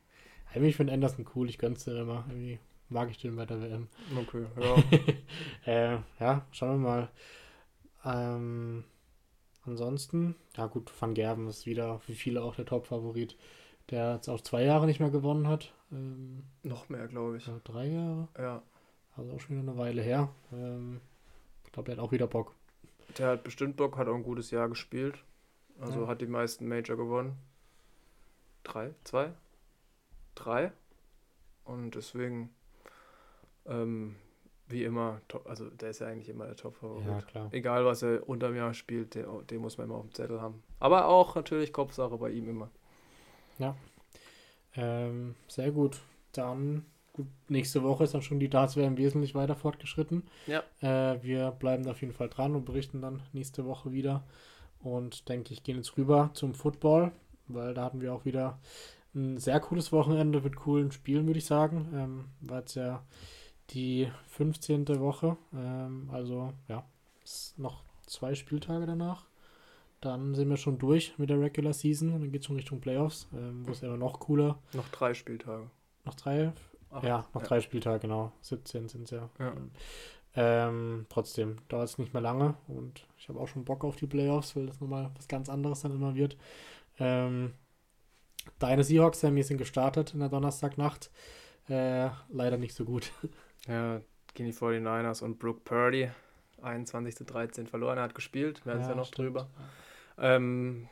Eigentlich 0.53 0.76
finde 0.76 0.93
Anderson 0.93 1.26
cool, 1.36 1.49
ich 1.49 1.58
gönn's 1.58 1.84
dir 1.84 1.99
immer. 1.99 2.26
Irgendwie 2.30 2.60
mag 2.90 3.10
ich 3.10 3.18
den 3.18 3.36
bei 3.36 3.46
der 3.46 3.62
WM. 3.62 3.88
Okay, 4.16 4.46
ja. 4.60 4.76
äh, 5.72 6.00
ja, 6.20 6.46
schauen 6.52 6.82
wir 6.82 6.90
mal. 6.90 7.10
Ähm, 8.04 8.84
ansonsten, 9.66 10.36
ja 10.56 10.68
gut, 10.68 10.92
Van 11.00 11.14
Gerben 11.14 11.48
ist 11.48 11.66
wieder, 11.66 12.02
wie 12.08 12.16
viele 12.16 12.44
auch 12.44 12.56
der 12.56 12.66
Top-Favorit, 12.66 13.36
der 13.90 14.16
jetzt 14.16 14.30
auch 14.30 14.42
zwei 14.42 14.64
Jahre 14.64 14.86
nicht 14.86 15.00
mehr 15.00 15.10
gewonnen 15.10 15.48
hat. 15.48 15.74
Ähm, 15.92 16.44
Noch 16.64 16.90
mehr, 16.90 17.08
glaube 17.08 17.38
ich. 17.38 17.50
Drei 17.64 17.88
Jahre? 17.88 18.28
Ja. 18.38 18.62
Also 19.16 19.32
auch 19.32 19.40
schon 19.40 19.58
wieder 19.58 19.72
eine 19.72 19.78
Weile 19.78 20.02
her. 20.02 20.30
Ähm, 20.52 21.02
ich 21.66 21.72
glaube, 21.72 21.88
der 21.88 21.98
hat 21.98 22.04
auch 22.04 22.12
wieder 22.12 22.28
Bock. 22.28 22.54
Der 23.18 23.30
hat 23.30 23.44
bestimmt 23.44 23.78
Bock, 23.78 23.98
hat 23.98 24.08
auch 24.08 24.16
ein 24.16 24.24
gutes 24.24 24.52
Jahr 24.52 24.68
gespielt. 24.68 25.16
Also 25.80 26.02
ja. 26.02 26.08
hat 26.08 26.22
die 26.22 26.28
meisten 26.28 26.68
Major 26.68 26.98
gewonnen. 26.98 27.38
Drei? 28.64 28.94
Zwei? 29.04 29.32
3. 30.36 30.72
Und 31.64 31.96
deswegen, 31.96 32.54
ähm, 33.68 34.16
wie 34.68 34.84
immer, 34.84 35.22
also 35.45 35.70
der 35.70 35.91
ist 35.91 35.99
ja 35.99 36.07
eigentlich 36.07 36.30
immer 36.30 36.45
der 36.45 36.55
Top-Favorit. 36.55 37.05
Ja, 37.07 37.22
klar. 37.22 37.49
Egal, 37.51 37.86
was 37.86 38.01
er 38.01 38.28
unter 38.28 38.49
mir 38.49 38.74
spielt, 38.74 39.13
den, 39.16 39.26
den 39.47 39.61
muss 39.61 39.78
man 39.78 39.88
immer 39.88 39.97
auf 39.97 40.07
dem 40.07 40.13
Zettel 40.13 40.41
haben. 40.41 40.63
Aber 40.80 41.07
auch 41.07 41.36
natürlich 41.36 41.72
Kopfsache 41.72 42.18
bei 42.18 42.32
ihm 42.32 42.49
immer. 42.49 42.70
Ja. 43.59 43.76
Ähm, 44.76 45.36
sehr 45.47 45.72
gut. 45.72 45.99
Dann, 46.32 46.86
gut, 47.13 47.28
nächste 47.47 47.84
Woche 47.84 48.05
ist 48.05 48.16
dann 48.16 48.24
schon 48.24 48.39
die 48.39 48.49
Darts 48.49 48.76
werden 48.76 48.97
wesentlich 48.97 49.36
weiter 49.36 49.55
fortgeschritten. 49.55 50.24
Ja. 50.47 50.63
Äh, 50.82 51.22
wir 51.24 51.51
bleiben 51.51 51.88
auf 51.88 52.01
jeden 52.01 52.13
Fall 52.13 52.30
dran 52.30 52.55
und 52.55 52.66
berichten 52.66 53.01
dann 53.01 53.22
nächste 53.34 53.66
Woche 53.66 53.91
wieder. 53.91 54.24
Und 54.80 55.30
denke 55.30 55.53
ich, 55.53 55.63
gehen 55.63 55.78
jetzt 55.78 55.95
rüber 55.97 56.32
zum 56.34 56.53
Football, 56.53 57.11
weil 57.47 57.74
da 57.74 57.86
hatten 57.86 58.01
wir 58.01 58.13
auch 58.13 58.26
wieder 58.26 58.59
ein 59.13 59.38
sehr 59.38 59.59
cooles 59.59 59.91
Wochenende 59.91 60.41
mit 60.41 60.55
coolen 60.55 60.91
Spielen, 60.91 61.26
würde 61.28 61.39
ich 61.39 61.45
sagen. 61.45 61.88
Ähm, 61.95 62.26
war 62.41 62.59
jetzt 62.59 62.76
ja 62.76 63.03
die 63.72 64.11
15. 64.28 64.88
Woche. 64.99 65.38
Ähm, 65.53 66.09
also 66.11 66.53
ja, 66.68 66.84
noch 67.57 67.84
zwei 68.05 68.36
Spieltage 68.36 68.86
danach. 68.86 69.26
Dann 70.01 70.36
sind 70.36 70.49
wir 70.49 70.57
schon 70.57 70.78
durch 70.78 71.18
mit 71.18 71.30
der 71.30 71.39
Regular 71.39 71.74
Season 71.74 72.13
und 72.13 72.22
dann 72.22 72.32
geht 72.32 72.41
es 72.41 72.47
schon 72.47 72.57
Richtung 72.57 72.80
Playoffs, 72.80 73.28
ähm, 73.34 73.66
wo 73.66 73.72
es 73.72 73.82
ja 73.82 73.95
noch 73.95 74.20
cooler. 74.20 74.59
Noch 74.74 74.88
drei 74.89 75.13
Spieltage. 75.13 75.70
Noch 76.03 76.13
drei? 76.16 76.53
Ach, 76.91 77.03
ja, 77.03 77.26
noch 77.34 77.41
ja. 77.41 77.47
drei 77.47 77.61
Spieltage, 77.61 77.99
genau. 77.99 78.32
17 78.41 78.89
sind 78.89 79.03
es 79.03 79.11
ja. 79.11 79.30
ja. 79.39 79.53
Ähm, 80.38 81.05
trotzdem 81.09 81.57
dauert 81.70 81.89
es 81.89 81.97
nicht 81.97 82.13
mehr 82.13 82.22
lange 82.22 82.55
und 82.68 83.07
ich 83.18 83.30
habe 83.30 83.39
auch 83.39 83.47
schon 83.47 83.63
Bock 83.63 83.86
auf 83.86 83.95
die 83.95 84.05
Playoffs, 84.05 84.55
weil 84.55 84.66
das 84.66 84.82
nochmal 84.82 85.09
was 85.16 85.30
ganz 85.30 85.49
anderes 85.49 85.82
dann 85.82 85.93
immer 85.93 86.13
wird. 86.13 86.38
Ähm, 86.99 87.53
deine 88.59 88.84
Seahawks, 88.84 89.22
Sammy, 89.22 89.43
sind 89.43 89.57
gestartet 89.57 90.13
in 90.13 90.20
der 90.20 90.30
Donnerstagnacht. 90.30 91.09
Äh, 91.70 92.09
leider 92.30 92.57
nicht 92.57 92.76
so 92.76 92.86
gut. 92.86 93.11
Ja, 93.68 94.01
gegen 94.34 94.49
die 94.49 94.55
49ers 94.55 95.24
und 95.24 95.39
Brooke 95.39 95.61
Purdy 95.63 96.09
21 96.61 97.16
zu 97.16 97.24
13 97.26 97.68
verloren. 97.68 97.97
Er 97.97 98.03
hat 98.03 98.16
gespielt, 98.16 98.66
wir 98.66 98.74
ja, 98.74 98.82
es 98.82 98.88
ja 98.88 98.95
noch 98.95 99.05
stimmt. 99.05 99.28
drüber. 99.28 99.49
Ähm, 100.18 100.88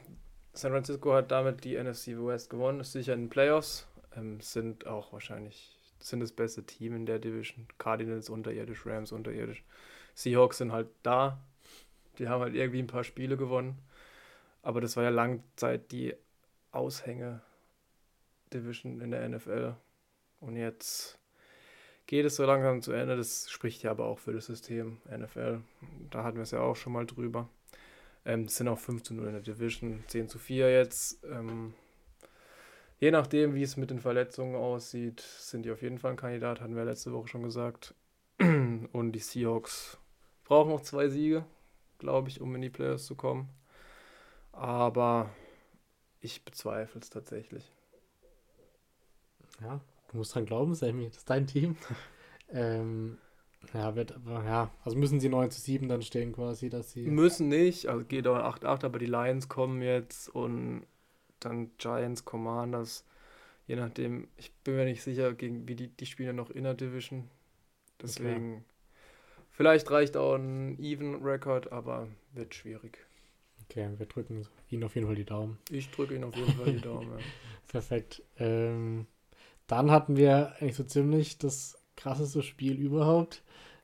San 0.53 0.71
Francisco 0.71 1.13
hat 1.13 1.31
damit 1.31 1.63
die 1.63 1.81
NFC 1.81 2.09
West 2.17 2.49
gewonnen, 2.49 2.79
ist 2.79 2.91
sicher 2.91 3.13
in 3.13 3.23
den 3.23 3.29
Playoffs. 3.29 3.87
Ähm, 4.15 4.39
sind 4.39 4.85
auch 4.85 5.11
wahrscheinlich 5.13 5.79
sind 5.99 6.19
das 6.19 6.31
beste 6.31 6.63
Team 6.63 6.95
in 6.95 7.05
der 7.05 7.19
Division. 7.19 7.67
Cardinals 7.77 8.29
unterirdisch, 8.29 8.85
Rams 8.85 9.11
unterirdisch. 9.11 9.63
Seahawks 10.15 10.59
sind 10.59 10.71
halt 10.71 10.87
da. 11.01 11.39
Die 12.19 12.27
haben 12.27 12.41
halt 12.41 12.53
irgendwie 12.55 12.79
ein 12.79 12.87
paar 12.87 13.03
Spiele 13.03 13.37
gewonnen. 13.37 13.79
Aber 14.61 14.81
das 14.81 14.95
war 14.97 15.03
ja 15.03 15.09
lange 15.09 15.43
Zeit 15.55 15.91
die 15.91 16.13
Aushänge-Division 16.71 19.01
in 19.01 19.11
der 19.11 19.27
NFL. 19.27 19.75
Und 20.39 20.55
jetzt 20.55 21.19
geht 22.07 22.25
es 22.25 22.35
so 22.35 22.45
langsam 22.45 22.81
zu 22.81 22.91
Ende. 22.91 23.15
Das 23.17 23.49
spricht 23.49 23.83
ja 23.83 23.91
aber 23.91 24.05
auch 24.05 24.19
für 24.19 24.33
das 24.33 24.45
System 24.45 24.97
NFL. 25.09 25.61
Da 26.09 26.23
hatten 26.23 26.37
wir 26.37 26.43
es 26.43 26.51
ja 26.51 26.61
auch 26.61 26.75
schon 26.75 26.93
mal 26.93 27.05
drüber. 27.05 27.49
Ähm, 28.25 28.43
es 28.43 28.55
sind 28.55 28.67
auch 28.67 28.79
5 28.79 29.03
zu 29.03 29.13
0 29.13 29.27
in 29.27 29.33
der 29.33 29.41
Division, 29.41 30.03
10 30.07 30.29
zu 30.29 30.39
4 30.39 30.71
jetzt. 30.71 31.23
Ähm, 31.25 31.73
je 32.99 33.11
nachdem, 33.11 33.53
wie 33.55 33.63
es 33.63 33.77
mit 33.77 33.89
den 33.89 33.99
Verletzungen 33.99 34.55
aussieht, 34.55 35.21
sind 35.21 35.63
die 35.63 35.71
auf 35.71 35.81
jeden 35.81 35.99
Fall 35.99 36.11
ein 36.11 36.17
Kandidat, 36.17 36.61
hatten 36.61 36.75
wir 36.75 36.85
letzte 36.85 37.11
Woche 37.11 37.27
schon 37.27 37.43
gesagt. 37.43 37.93
Und 38.39 39.11
die 39.11 39.19
Seahawks 39.19 39.97
brauchen 40.45 40.69
noch 40.69 40.81
zwei 40.81 41.09
Siege, 41.09 41.45
glaube 41.99 42.29
ich, 42.29 42.41
um 42.41 42.55
in 42.55 42.61
die 42.61 42.69
Playoffs 42.69 43.05
zu 43.05 43.15
kommen. 43.15 43.49
Aber 44.51 45.29
ich 46.21 46.45
bezweifle 46.45 47.01
es 47.01 47.09
tatsächlich. 47.09 47.71
Ja, 49.61 49.81
du 50.13 50.19
musst 50.19 50.33
dran 50.33 50.45
glauben, 50.45 50.73
Sammy. 50.75 51.07
Das 51.07 51.17
ist 51.17 51.29
dein 51.29 51.47
Team. 51.47 51.75
ähm, 52.49 53.17
ja, 53.73 53.95
wird 53.95 54.13
aber, 54.13 54.43
ja, 54.45 54.71
also 54.83 54.97
müssen 54.97 55.19
sie 55.19 55.29
9 55.29 55.51
zu 55.51 55.59
7 55.59 55.87
dann 55.87 56.01
stehen 56.01 56.33
quasi, 56.33 56.69
dass 56.69 56.91
sie. 56.91 57.05
Müssen 57.07 57.49
nicht, 57.49 57.87
also 57.87 58.05
geht 58.05 58.27
auch 58.27 58.37
8-8, 58.37 58.85
aber 58.85 58.99
die 58.99 59.05
Lions 59.05 59.49
kommen 59.49 59.81
jetzt 59.81 60.29
und 60.29 60.85
dann 61.39 61.71
Giants, 61.77 62.25
Commanders, 62.25 63.05
je 63.67 63.75
nachdem, 63.75 64.27
ich 64.37 64.53
bin 64.63 64.75
mir 64.75 64.85
nicht 64.85 65.01
sicher, 65.01 65.33
gegen 65.33 65.67
wie 65.67 65.75
die, 65.75 65.87
die 65.87 66.05
spielen 66.05 66.27
ja 66.27 66.33
noch 66.33 66.49
Inner 66.49 66.73
Division. 66.73 67.29
Deswegen, 68.01 68.55
okay. 68.55 68.63
vielleicht 69.51 69.89
reicht 69.91 70.17
auch 70.17 70.35
ein 70.35 70.77
Even-Record, 70.79 71.71
aber 71.71 72.07
wird 72.33 72.53
schwierig. 72.53 72.97
Okay, 73.63 73.89
wir 73.97 74.05
drücken 74.05 74.45
Ihnen 74.69 74.83
auf 74.83 74.95
jeden 74.95 75.07
Fall 75.07 75.15
die 75.15 75.25
Daumen. 75.25 75.57
Ich 75.71 75.89
drücke 75.89 76.15
Ihnen 76.15 76.25
auf 76.25 76.35
jeden 76.35 76.51
Fall 76.53 76.73
die 76.73 76.81
Daumen, 76.81 77.11
ja. 77.11 77.17
Perfekt. 77.67 78.21
Ähm, 78.37 79.07
dann 79.73 79.89
hatten 79.89 80.17
wir 80.17 80.53
eigentlich 80.59 80.75
so 80.75 80.83
ziemlich 80.83 81.39
das 81.39 81.77
krasseste 81.95 82.43
Spiel 82.43 82.75
überhaupt. 82.75 83.41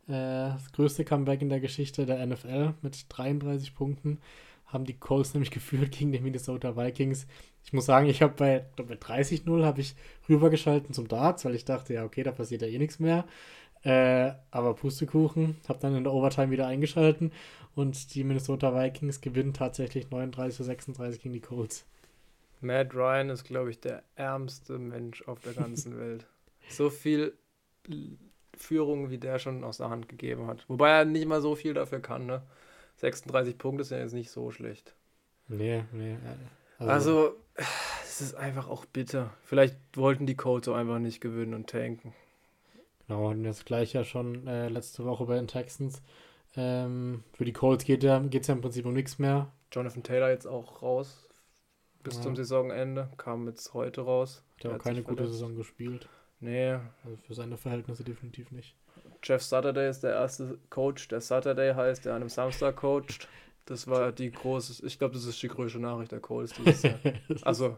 Äh, 0.08 0.54
das 0.54 0.72
größte 0.72 1.04
Comeback 1.04 1.42
in 1.42 1.50
der 1.50 1.60
Geschichte 1.60 2.06
der 2.06 2.24
NFL 2.26 2.76
mit 2.84 3.06
33 3.10 3.74
Punkten 3.74 4.20
haben 4.68 4.86
die 4.86 5.00
Colts 5.00 5.34
nämlich 5.34 5.50
geführt 5.60 5.92
gegen 5.92 6.12
die 6.12 6.20
Minnesota 6.20 6.78
Vikings. 6.78 7.26
Ich 7.64 7.74
muss 7.74 7.88
sagen, 7.88 8.08
ich 8.08 8.22
habe 8.22 8.34
bei, 8.38 8.66
bei 8.76 8.94
30-0 8.94 9.66
habe 9.66 9.82
ich 9.82 9.96
rübergeschalten 10.28 10.94
zum 10.94 11.08
Darts, 11.08 11.44
weil 11.44 11.56
ich 11.56 11.66
dachte, 11.66 11.96
ja, 11.96 12.06
okay, 12.06 12.22
da 12.22 12.32
passiert 12.32 12.62
ja 12.62 12.68
eh 12.68 12.78
nichts 12.78 13.00
mehr. 13.00 13.26
Äh, 13.82 14.34
aber 14.52 14.76
Pustekuchen, 14.76 15.58
habe 15.68 15.80
dann 15.80 15.96
in 15.96 16.04
der 16.04 16.14
Overtime 16.14 16.52
wieder 16.52 16.68
eingeschalten 16.68 17.32
und 17.74 18.14
die 18.14 18.24
Minnesota 18.24 18.76
Vikings 18.76 19.22
gewinnen 19.22 19.54
tatsächlich 19.54 20.12
39 20.12 20.56
zu 20.56 20.64
36 20.64 21.22
gegen 21.22 21.34
die 21.34 21.40
Colts. 21.40 21.86
Matt 22.62 22.94
Ryan 22.94 23.30
ist, 23.30 23.44
glaube 23.44 23.70
ich, 23.70 23.80
der 23.80 24.04
ärmste 24.16 24.78
Mensch 24.78 25.22
auf 25.28 25.40
der 25.42 25.54
ganzen 25.54 25.98
Welt. 26.00 26.28
So 26.70 26.90
viel 26.90 27.34
Führung, 28.56 29.10
wie 29.10 29.18
der 29.18 29.40
schon 29.40 29.64
aus 29.64 29.78
der 29.78 29.90
Hand 29.90 30.10
gegeben 30.10 30.48
hat. 30.48 30.66
Wobei 30.68 30.90
er 30.90 31.06
nicht 31.06 31.28
mal 31.28 31.42
so 31.42 31.56
viel 31.56 31.74
dafür 31.74 32.00
kann, 32.00 32.26
ne? 32.26 32.42
36 32.98 33.58
Punkte 33.58 33.84
sind 33.86 33.98
ja 33.98 34.04
jetzt 34.04 34.14
nicht 34.14 34.30
so 34.30 34.52
schlecht. 34.52 34.94
Nee, 35.48 35.84
nee. 35.94 36.18
Also, 36.78 36.92
also 36.92 37.36
es 38.04 38.22
ist 38.22 38.36
einfach 38.36 38.68
auch 38.68 38.86
bitter. 38.86 39.34
Vielleicht 39.44 39.78
wollten 39.94 40.26
die 40.26 40.36
Colts 40.36 40.68
auch 40.68 40.76
einfach 40.76 41.00
nicht 41.00 41.22
gewinnen 41.22 41.54
und 41.54 41.70
tanken. 41.70 42.14
Genau, 43.08 43.30
und 43.30 43.44
das 43.44 43.66
gleiche 43.66 44.00
ja 44.00 44.04
schon 44.04 44.46
äh, 44.48 44.68
letzte 44.68 45.06
Woche 45.06 45.26
bei 45.26 45.36
den 45.36 45.48
Texans. 45.48 46.02
Ähm, 46.56 47.24
für 47.34 47.46
die 47.46 47.54
Colts 47.54 47.86
geht 47.86 48.04
es 48.04 48.08
ja, 48.08 48.20
ja 48.20 48.54
im 48.54 48.62
Prinzip 48.62 48.86
um 48.86 48.94
nichts 48.94 49.18
mehr. 49.18 49.52
Jonathan 49.72 50.04
Taylor 50.04 50.30
jetzt 50.30 50.46
auch 50.46 50.82
raus 50.82 51.29
bis 52.04 52.16
ja. 52.16 52.22
zum 52.22 52.36
Saisonende, 52.36 53.10
kam 53.18 53.48
jetzt 53.48 53.74
heute 53.74 54.02
raus. 54.02 54.44
Hat 54.58 54.64
ja 54.64 54.76
auch 54.76 54.80
keine 54.80 55.02
gute 55.04 55.28
Saison 55.28 55.56
gespielt. 55.56 56.08
Nee. 56.40 56.74
Also 57.04 57.18
für 57.28 57.34
seine 57.34 57.58
Verhältnisse 57.58 58.04
definitiv 58.04 58.52
nicht. 58.52 58.76
Jeff 59.24 59.44
Saturday 59.44 59.90
ist 59.90 60.02
der 60.02 60.14
erste 60.14 60.58
Coach, 60.70 61.10
der 61.10 61.22
Saturday 61.22 61.74
heißt, 61.74 62.06
der 62.06 62.14
an 62.14 62.22
einem 62.22 62.30
Samstag 62.30 62.78
coacht. 62.78 63.28
Das 63.66 63.88
war 63.88 64.12
die 64.12 64.32
große, 64.32 64.86
ich 64.86 64.98
glaube, 64.98 65.14
das 65.14 65.26
ist 65.26 65.42
die 65.44 65.48
größte 65.48 65.80
Nachricht 65.80 66.12
der 66.12 66.20
Colts 66.20 66.54
dieses 66.54 66.84
Jahr. 66.84 67.00
also, 67.44 67.78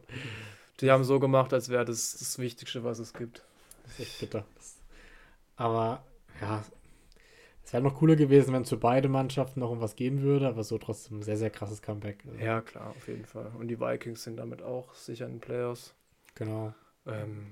die 0.79 0.89
haben 0.89 1.03
so 1.03 1.19
gemacht, 1.19 1.53
als 1.53 1.69
wäre 1.69 1.83
das 1.83 2.17
das 2.17 2.39
Wichtigste, 2.39 2.83
was 2.83 2.99
es 2.99 3.13
gibt. 3.13 3.43
Das 3.83 3.93
ist 3.93 3.99
echt 3.99 4.19
bitter. 4.19 4.45
Aber, 5.57 6.03
ja, 6.39 6.63
es 7.63 7.73
wäre 7.73 7.83
noch 7.83 7.95
cooler 7.95 8.15
gewesen, 8.15 8.53
wenn 8.53 8.63
es 8.63 8.69
für 8.69 8.77
beide 8.77 9.07
Mannschaften 9.07 9.59
noch 9.59 9.71
um 9.71 9.81
was 9.81 9.95
gehen 9.95 10.21
würde, 10.21 10.47
aber 10.47 10.63
so 10.63 10.77
trotzdem 10.77 11.19
ein 11.19 11.23
sehr, 11.23 11.37
sehr 11.37 11.49
krasses 11.49 11.81
Comeback. 11.81 12.23
Also. 12.27 12.39
Ja, 12.39 12.61
klar, 12.61 12.89
auf 12.89 13.07
jeden 13.07 13.25
Fall. 13.25 13.51
Und 13.57 13.67
die 13.67 13.79
Vikings 13.79 14.23
sind 14.23 14.37
damit 14.37 14.61
auch 14.61 14.93
sicher 14.93 15.25
in 15.25 15.33
den 15.33 15.39
Playoffs. 15.39 15.93
Genau. 16.35 16.73
Ähm, 17.05 17.51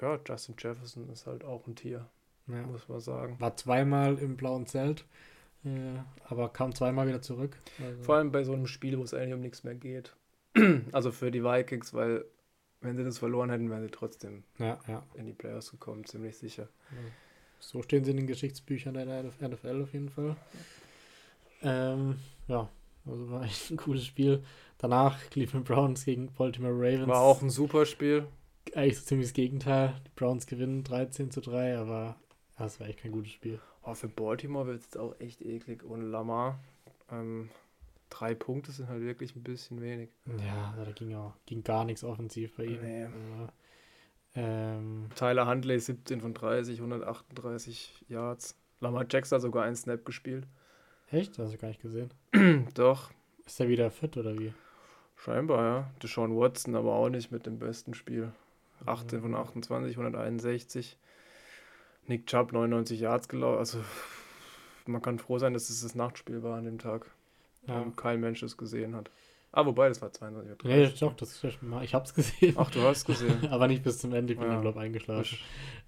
ja, 0.00 0.18
Justin 0.26 0.54
Jefferson 0.58 1.08
ist 1.10 1.26
halt 1.26 1.44
auch 1.44 1.66
ein 1.66 1.76
Tier, 1.76 2.06
ja. 2.46 2.62
muss 2.62 2.88
man 2.88 3.00
sagen. 3.00 3.36
War 3.38 3.56
zweimal 3.56 4.18
im 4.18 4.36
blauen 4.36 4.66
Zelt, 4.66 5.04
äh, 5.64 5.68
aber 6.24 6.48
kam 6.50 6.74
zweimal 6.74 7.06
wieder 7.06 7.22
zurück. 7.22 7.56
Also. 7.82 8.02
Vor 8.02 8.16
allem 8.16 8.32
bei 8.32 8.44
so 8.44 8.52
einem 8.52 8.66
Spiel, 8.66 8.98
wo 8.98 9.02
es 9.02 9.14
eigentlich 9.14 9.34
um 9.34 9.40
nichts 9.40 9.64
mehr 9.64 9.74
geht. 9.74 10.16
also 10.92 11.12
für 11.12 11.30
die 11.30 11.44
Vikings, 11.44 11.94
weil 11.94 12.24
wenn 12.80 12.96
sie 12.96 13.04
das 13.04 13.18
verloren 13.18 13.50
hätten, 13.50 13.70
wären 13.70 13.82
sie 13.82 13.90
trotzdem 13.90 14.44
ja, 14.58 14.78
ja. 14.88 15.02
in 15.14 15.26
die 15.26 15.32
Playoffs 15.32 15.70
gekommen, 15.70 16.04
ziemlich 16.04 16.36
sicher. 16.38 16.68
So 17.60 17.82
stehen 17.82 18.04
sie 18.04 18.10
in 18.10 18.16
den 18.16 18.26
Geschichtsbüchern 18.26 18.94
der 18.94 19.22
NFL 19.22 19.82
auf 19.82 19.92
jeden 19.92 20.08
Fall. 20.08 20.36
Ähm, 21.62 22.16
ja, 22.48 22.68
also 23.06 23.30
war 23.30 23.44
echt 23.44 23.70
ein 23.70 23.76
cooles 23.76 24.06
Spiel. 24.06 24.42
Danach 24.78 25.18
Cleveland 25.30 25.66
Browns 25.66 26.04
gegen 26.04 26.32
Baltimore 26.32 26.74
Ravens. 26.74 27.06
War 27.06 27.20
auch 27.20 27.42
ein 27.42 27.50
super 27.50 27.86
Spiel 27.86 28.26
eigentlich 28.74 28.98
so 28.98 29.04
ziemlich 29.04 29.28
das 29.28 29.34
Gegenteil. 29.34 29.94
Die 30.06 30.10
Browns 30.16 30.46
gewinnen 30.46 30.84
13 30.84 31.30
zu 31.30 31.40
3, 31.40 31.78
aber 31.78 32.16
das 32.56 32.80
war 32.80 32.88
echt 32.88 33.00
kein 33.00 33.12
gutes 33.12 33.32
Spiel. 33.32 33.60
Oh, 33.82 33.94
für 33.94 34.08
Baltimore 34.08 34.66
wird 34.66 34.82
es 34.82 34.96
auch 34.96 35.18
echt 35.20 35.42
eklig 35.42 35.84
ohne 35.84 36.04
Lamar. 36.04 36.60
Ähm, 37.10 37.50
drei 38.10 38.34
Punkte 38.34 38.72
sind 38.72 38.88
halt 38.88 39.02
wirklich 39.02 39.34
ein 39.34 39.42
bisschen 39.42 39.80
wenig. 39.80 40.10
Ja, 40.26 40.74
da 40.76 40.90
ging 40.92 41.14
auch 41.14 41.34
ging 41.46 41.62
gar 41.62 41.84
nichts 41.84 42.04
offensiv 42.04 42.56
bei 42.56 42.64
ihm. 42.64 42.80
Nee. 42.82 43.04
Also, 43.04 43.52
ähm, 44.34 45.08
Tyler 45.14 45.46
Huntley 45.46 45.78
17 45.78 46.20
von 46.20 46.34
30, 46.34 46.78
138 46.78 48.04
Yards. 48.08 48.56
Lamar 48.80 49.06
Jackson 49.08 49.36
hat 49.36 49.42
sogar 49.42 49.64
einen 49.64 49.76
Snap 49.76 50.04
gespielt. 50.04 50.46
Echt? 51.10 51.38
Das 51.38 51.46
hast 51.46 51.54
du 51.54 51.58
gar 51.58 51.68
nicht 51.68 51.82
gesehen. 51.82 52.10
Doch. 52.74 53.10
Ist 53.44 53.60
er 53.60 53.68
wieder 53.68 53.90
fit 53.90 54.16
oder 54.16 54.38
wie? 54.38 54.54
Scheinbar, 55.16 55.64
ja. 55.64 55.90
Deshaun 56.02 56.36
Watson 56.36 56.76
aber 56.76 56.94
auch 56.94 57.08
nicht 57.08 57.32
mit 57.32 57.46
dem 57.46 57.58
besten 57.58 57.94
Spiel. 57.94 58.32
18 58.86 59.20
von 59.20 59.34
28, 59.34 59.92
161. 59.92 60.96
Nick 62.06 62.26
Chubb 62.26 62.52
99 62.52 63.00
Yards 63.00 63.28
gelaufen. 63.28 63.58
Also 63.58 63.84
man 64.86 65.02
kann 65.02 65.18
froh 65.18 65.38
sein, 65.38 65.52
dass 65.52 65.68
es 65.68 65.82
das 65.82 65.94
Nachtspiel 65.94 66.42
war 66.42 66.56
an 66.56 66.64
dem 66.64 66.78
Tag. 66.78 67.10
Ja. 67.66 67.80
Und 67.80 67.96
kein 67.96 68.20
Mensch 68.20 68.42
es 68.42 68.56
gesehen 68.56 68.94
hat. 68.94 69.10
Ah, 69.52 69.66
wobei, 69.66 69.88
das 69.88 70.00
war 70.00 70.12
22 70.12 70.64
Uhr. 70.64 70.70
Nee, 70.70 70.92
doch, 71.00 71.14
das, 71.14 71.44
ich 71.82 71.94
hab's 71.94 72.14
gesehen. 72.14 72.54
Ach, 72.56 72.70
du 72.70 72.82
hast 72.82 73.04
gesehen. 73.04 73.48
aber 73.50 73.66
nicht 73.66 73.82
bis 73.82 73.98
zum 73.98 74.14
Ende, 74.14 74.32
ich 74.32 74.38
bin 74.38 74.48
ja. 74.48 74.60
glaube 74.60 74.78
eingeschlafen. 74.78 75.38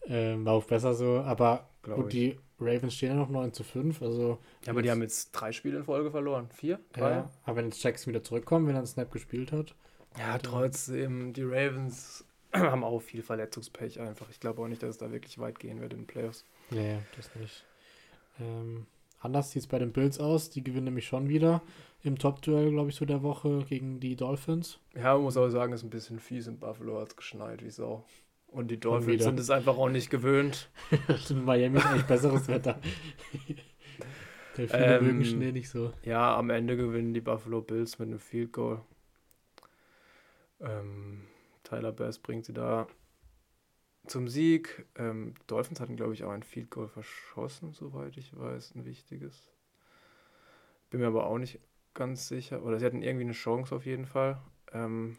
Ähm, 0.07 0.45
war 0.45 0.55
auch 0.55 0.65
besser 0.65 0.95
so, 0.95 1.21
aber 1.21 1.69
gut, 1.83 2.13
die 2.13 2.39
Ravens 2.59 2.95
stehen 2.95 3.11
ja 3.11 3.15
noch 3.15 3.29
9 3.29 3.53
zu 3.53 3.63
5, 3.63 4.03
also... 4.03 4.39
Ja, 4.65 4.73
aber 4.73 4.83
die 4.83 4.91
haben 4.91 5.03
jetzt 5.03 5.31
drei 5.31 5.53
Spiele 5.53 5.79
in 5.79 5.85
Folge 5.85 6.11
verloren. 6.11 6.49
Vier? 6.53 6.81
Drei? 6.93 7.11
Ja, 7.11 7.31
aber 7.45 7.57
wenn 7.57 7.67
jetzt 7.67 7.83
Jackson 7.83 8.13
wieder 8.13 8.25
zurückkommt, 8.25 8.67
wenn 8.67 8.75
er 8.75 8.79
einen 8.79 8.87
Snap 8.87 9.13
gespielt 9.13 9.53
hat... 9.53 9.75
Ja, 10.19 10.39
trotzdem, 10.39 11.33
die 11.33 11.45
Ravens 11.45 12.25
haben 12.53 12.85
auch 12.85 13.01
viel 13.01 13.23
Verletzungspech 13.23 14.01
einfach. 14.01 14.29
Ich 14.31 14.41
glaube 14.41 14.61
auch 14.63 14.69
nicht, 14.69 14.83
dass 14.83 14.91
es 14.91 14.99
da 14.99 15.11
wirklich 15.11 15.39
weit 15.39 15.59
gehen 15.59 15.81
wird 15.81 15.93
in 15.93 16.01
den 16.01 16.07
Playoffs. 16.07 16.45
Nee, 16.71 16.99
das 17.17 17.31
nicht. 17.37 17.65
Ähm, 18.41 18.87
anders 19.23 19.51
sieht 19.51 19.63
es 19.63 19.67
bei 19.67 19.79
den 19.79 19.93
Bills 19.93 20.21
aus. 20.21 20.51
Die 20.51 20.63
gewinnen 20.63 20.85
nämlich 20.85 21.07
schon 21.07 21.29
wieder 21.29 21.63
im 22.03 22.19
Top-Duell, 22.19 22.71
glaube 22.71 22.91
ich, 22.91 22.97
so 22.97 23.05
der 23.05 23.23
Woche 23.23 23.65
gegen 23.69 24.01
die 24.01 24.17
Dolphins. 24.17 24.81
Ja, 24.95 25.15
man 25.15 25.23
muss 25.23 25.37
auch 25.37 25.49
sagen, 25.49 25.73
es 25.73 25.81
ist 25.81 25.87
ein 25.87 25.91
bisschen 25.91 26.19
fies 26.19 26.47
in 26.47 26.59
Buffalo, 26.59 27.01
hat 27.01 27.09
es 27.09 27.17
geschneit 27.17 27.63
wie 27.63 27.71
Sau. 27.71 28.05
Und 28.49 28.71
die 28.71 28.79
Dolphins 28.79 29.25
sind 29.25 29.41
es 29.41 29.51
einfach 29.51 29.79
auch 29.79 29.89
nicht 29.89 30.11
gewöhnt. 30.11 30.71
in 31.31 31.45
Miami 31.45 31.79
ist 31.79 31.87
eigentlich 31.87 32.07
besseres 32.07 32.49
Wetter. 32.49 32.79
der 34.57 34.69
viele 34.69 34.99
ähm, 34.99 35.07
mögen 35.07 35.25
Schnee 35.25 35.53
nicht 35.53 35.71
so. 35.71 35.93
Ja, 36.03 36.37
am 36.37 36.51
Ende 36.51 36.77
gewinnen 36.77 37.15
die 37.15 37.23
Buffalo 37.23 37.63
Bills 37.63 37.99
mit 37.99 38.09
einem 38.09 38.19
Field 38.19 38.53
Goal. 38.53 38.83
Ähm, 40.61 41.23
Tyler 41.65 41.93
Bass 41.93 42.19
bringt 42.19 42.45
sie 42.45 42.53
da 42.53 42.87
zum 44.07 44.29
Sieg. 44.29 44.87
Ähm, 44.97 45.35
Dolphins 45.47 45.81
hatten, 45.81 45.97
glaube 45.97 46.15
ich, 46.15 46.25
auch 46.25 46.31
ein 46.31 46.43
Field 46.43 46.71
Goal 46.71 46.89
verschossen, 46.89 47.73
soweit 47.73 48.17
ich 48.17 48.37
weiß, 48.37 48.75
ein 48.75 48.85
wichtiges. 48.85 49.51
Bin 50.91 51.01
mir 51.01 51.07
aber 51.07 51.27
auch 51.27 51.39
nicht 51.39 51.61
ganz 51.95 52.29
sicher. 52.29 52.63
Oder 52.63 52.79
sie 52.79 52.87
hatten 52.87 53.03
irgendwie 53.03 53.25
eine 53.25 53.33
Chance 53.33 53.75
auf 53.75 53.87
jeden 53.87 54.07
Fall. 54.07 54.41
Ähm, 54.73 55.17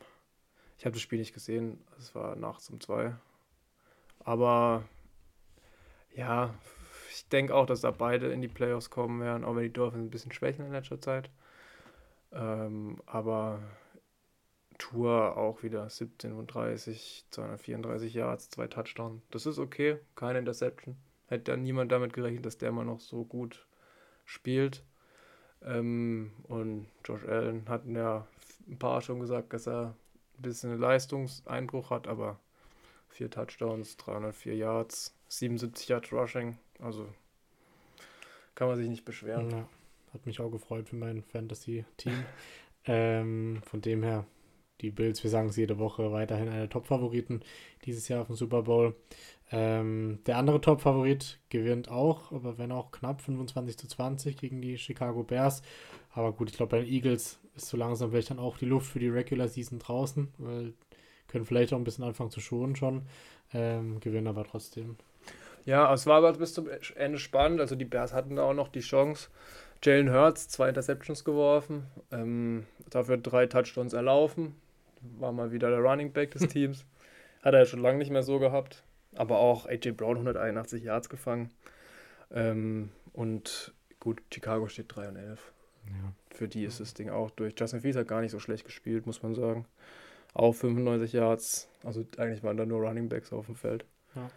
ich 0.78 0.86
habe 0.86 0.94
das 0.94 1.02
Spiel 1.02 1.20
nicht 1.20 1.34
gesehen. 1.34 1.84
Es 1.98 2.14
war 2.16 2.36
nachts 2.36 2.70
um 2.70 2.80
zwei. 2.82 3.16
Aber 4.20 4.84
ja, 6.16 6.54
ich 7.10 7.28
denke 7.30 7.56
auch, 7.56 7.66
dass 7.66 7.82
da 7.82 7.92
beide 7.92 8.32
in 8.32 8.42
die 8.42 8.48
Playoffs 8.48 8.90
kommen 8.90 9.22
werden, 9.22 9.44
auch 9.44 9.56
wenn 9.56 9.64
die 9.64 9.74
Dolphins 9.74 10.06
ein 10.06 10.12
bisschen 10.12 10.32
schwächeln 10.32 10.68
in 10.68 10.74
letzter 10.74 11.00
Zeit. 11.00 11.30
Ähm, 12.32 13.02
aber 13.06 13.60
Tour 14.78 15.38
auch 15.38 15.64
wieder 15.64 15.90
17 15.90 16.34
und 16.34 16.48
30, 16.48 17.26
234 17.32 18.14
Yards, 18.14 18.50
zwei 18.50 18.68
Touchdowns. 18.68 19.22
Das 19.32 19.46
ist 19.46 19.60
okay, 19.60 19.98
keine 20.16 20.40
Interception. 20.40 20.96
Hätte 21.28 21.52
ja 21.52 21.58
niemand 21.58 21.92
damit 21.92 22.14
gerechnet, 22.14 22.46
dass 22.46 22.58
der 22.58 22.70
immer 22.70 22.84
noch 22.84 23.00
so 23.00 23.24
gut 23.24 23.66
spielt. 24.26 24.84
Ähm, 25.62 26.32
und 26.44 26.88
Josh 27.06 27.26
Allen 27.26 27.68
hat 27.70 27.86
ja 27.88 28.28
ein 28.68 28.78
paar 28.78 29.02
schon 29.02 29.20
gesagt, 29.20 29.54
dass 29.54 29.68
er 29.68 29.96
ein 30.38 30.42
bisschen 30.42 30.78
Leistungseinbruch 30.78 31.90
hat, 31.90 32.08
aber 32.08 32.40
vier 33.10 33.30
Touchdowns, 33.30 33.98
304 33.98 34.56
Yards, 34.56 35.16
77 35.28 35.88
Yards 35.90 36.12
Rushing. 36.12 36.58
Also 36.80 37.08
kann 38.56 38.68
man 38.68 38.78
sich 38.78 38.90
nicht 38.90 39.06
beschweren. 39.06 39.50
Ja, 39.50 39.70
hat 40.14 40.26
mich 40.26 40.40
auch 40.40 40.52
gefreut 40.52 40.90
für 40.90 40.96
mein 40.96 41.24
Fantasy-Team. 41.24 42.26
ähm, 42.86 43.62
von 43.66 43.82
dem 43.82 44.04
her 44.04 44.26
die 44.84 44.92
Bills, 44.92 45.24
wir 45.24 45.32
sagen 45.32 45.50
es 45.50 45.56
jede 45.56 45.80
Woche, 45.80 46.12
weiterhin 46.12 46.50
eine 46.50 46.70
Top-Favoriten 46.70 47.42
dieses 47.86 48.08
Jahr 48.08 48.22
auf 48.22 48.28
dem 48.28 48.36
Super 48.36 48.64
Bowl. 48.64 48.96
Ähm, 49.52 50.20
der 50.26 50.38
andere 50.38 50.62
Top-Favorit 50.62 51.40
gewinnt 51.50 51.90
auch, 51.90 52.32
aber 52.32 52.58
wenn 52.58 52.72
auch 52.72 52.92
knapp 52.92 53.22
25 53.22 53.78
zu 53.78 53.88
20 53.88 54.38
gegen 54.38 54.62
die 54.62 54.78
Chicago 54.78 55.24
Bears. 55.24 55.62
Aber 56.12 56.34
gut, 56.34 56.50
ich 56.50 56.58
glaube, 56.58 56.72
bei 56.72 56.80
den 56.82 56.92
Eagles 56.92 57.40
ist 57.56 57.68
so 57.68 57.78
langsam 57.78 58.12
vielleicht 58.12 58.30
dann 58.30 58.40
auch 58.40 58.58
die 58.58 58.66
Luft 58.66 58.92
für 58.92 59.00
die 59.00 59.10
Regular 59.10 59.48
Season 59.48 59.80
draußen, 59.80 60.34
weil 60.38 60.74
können 61.28 61.46
vielleicht 61.46 61.74
auch 61.74 61.78
ein 61.78 61.84
bisschen 61.84 62.04
anfangen 62.04 62.30
zu 62.32 62.42
schonen 62.42 62.76
schon. 62.76 63.04
Ähm, 63.54 64.00
gewinnen 64.00 64.28
aber 64.28 64.44
trotzdem. 64.44 64.98
Ja, 65.66 65.94
es 65.94 66.06
war 66.06 66.18
aber 66.18 66.34
bis 66.34 66.54
zum 66.54 66.68
Ende 66.96 67.20
spannend. 67.20 67.62
Also 67.62 67.76
die 67.76 67.86
Bears 67.86 68.14
hatten 68.14 68.36
da 68.36 68.44
auch 68.44 68.54
noch 68.54 68.68
die 68.68 68.82
Chance. 68.82 69.30
Jalen 69.84 70.12
Hurts 70.12 70.48
zwei 70.48 70.70
Interceptions 70.70 71.24
geworfen, 71.24 71.86
ähm, 72.12 72.66
dafür 72.90 73.18
drei 73.18 73.48
Touchdowns 73.48 73.94
erlaufen 73.94 74.56
war 75.20 75.32
mal 75.32 75.52
wieder 75.52 75.70
der 75.70 75.80
Running 75.80 76.12
Back 76.12 76.32
des 76.32 76.48
Teams. 76.48 76.86
Hat 77.42 77.54
er 77.54 77.62
ja 77.62 77.66
schon 77.66 77.82
lange 77.82 77.98
nicht 77.98 78.12
mehr 78.12 78.24
so 78.24 78.40
gehabt. 78.40 78.84
Aber 79.16 79.38
auch 79.38 79.66
AJ 79.66 79.92
Brown 79.92 80.18
181 80.18 80.84
Yards 80.84 81.10
gefangen. 81.10 81.52
Ähm, 82.32 82.90
und 83.12 83.74
gut, 84.00 84.22
Chicago 84.34 84.68
steht 84.68 84.96
3 84.96 85.10
und 85.10 85.16
11. 85.18 85.54
Ja. 85.88 86.14
Für 86.32 86.48
die 86.48 86.64
ist 86.64 86.80
das 86.80 86.94
Ding 86.94 87.10
auch 87.10 87.30
durch. 87.32 87.54
Justin 87.58 87.82
Fields 87.82 87.98
hat 87.98 88.08
gar 88.08 88.22
nicht 88.22 88.32
so 88.32 88.40
schlecht 88.40 88.66
gespielt, 88.66 89.06
muss 89.06 89.22
man 89.22 89.36
sagen. 89.36 89.66
Auch 90.34 90.54
95 90.54 91.14
Yards. 91.14 91.70
Also 91.84 92.06
eigentlich 92.18 92.44
waren 92.44 92.58
da 92.58 92.66
nur 92.66 92.80
Running 92.80 93.10
Backs 93.10 93.32
auf 93.32 93.46
dem 93.46 93.56
Feld. 93.56 93.86
Ja. 94.16 94.30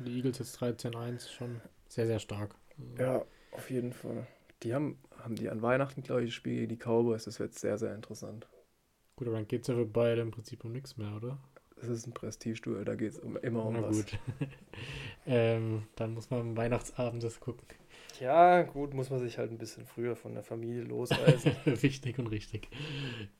Die 0.00 0.16
Eagles 0.16 0.38
jetzt 0.38 0.60
13-1, 0.60 1.30
schon 1.30 1.60
sehr, 1.88 2.06
sehr 2.06 2.18
stark. 2.18 2.54
Also 2.78 3.02
ja, 3.02 3.24
auf 3.52 3.70
jeden 3.70 3.92
Fall. 3.92 4.26
Die 4.62 4.74
haben, 4.74 4.98
haben 5.22 5.36
die 5.36 5.48
an 5.48 5.62
Weihnachten, 5.62 6.02
glaube 6.02 6.22
ich, 6.22 6.30
das 6.30 6.34
Spiel 6.34 6.56
gegen 6.56 6.68
die 6.68 6.76
Cowboys. 6.76 7.24
Das 7.24 7.38
wird 7.38 7.54
sehr, 7.54 7.78
sehr 7.78 7.94
interessant. 7.94 8.48
Gut, 9.16 9.28
aber 9.28 9.36
dann 9.36 9.48
geht 9.48 9.62
es 9.62 9.68
ja 9.68 9.74
für 9.74 9.86
beide 9.86 10.20
im 10.20 10.30
Prinzip 10.30 10.64
um 10.64 10.72
nichts 10.72 10.96
mehr, 10.98 11.14
oder? 11.16 11.38
Das 11.76 11.88
ist 11.88 12.06
ein 12.06 12.12
Prestigeduell, 12.12 12.84
da 12.84 12.94
geht 12.94 13.12
es 13.12 13.18
um, 13.18 13.36
immer 13.38 13.64
um 13.64 13.74
Na 13.74 13.82
was. 13.82 13.96
gut. 13.96 14.18
ähm, 15.26 15.84
dann 15.96 16.14
muss 16.14 16.30
man 16.30 16.40
am 16.40 16.56
Weihnachtsabend 16.56 17.22
das 17.22 17.40
gucken. 17.40 17.66
Ja, 18.20 18.62
gut, 18.62 18.94
muss 18.94 19.10
man 19.10 19.20
sich 19.20 19.36
halt 19.36 19.50
ein 19.50 19.58
bisschen 19.58 19.84
früher 19.84 20.16
von 20.16 20.32
der 20.32 20.42
Familie 20.42 20.82
losreißen. 20.84 21.52
Wichtig 21.64 22.18
und 22.18 22.28
richtig. 22.28 22.68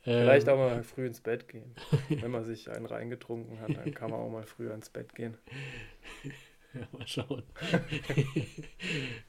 Vielleicht 0.03 0.49
ähm, 0.49 0.55
auch 0.55 0.59
mal 0.59 0.83
früh 0.83 1.07
ins 1.07 1.21
Bett 1.21 1.49
gehen. 1.49 1.75
Wenn 2.09 2.31
man 2.31 2.45
sich 2.45 2.71
einen 2.71 2.87
reingetrunken 2.87 3.61
hat, 3.61 3.77
dann 3.77 3.95
kann 3.95 4.11
man 4.11 4.21
auch 4.21 4.31
mal 4.31 4.45
früher 4.45 4.75
ins 4.75 4.91
Bett 4.91 5.15
gehen. 5.15 5.39
Ja, 6.75 6.87
mal 6.93 7.07
schauen. 7.07 7.43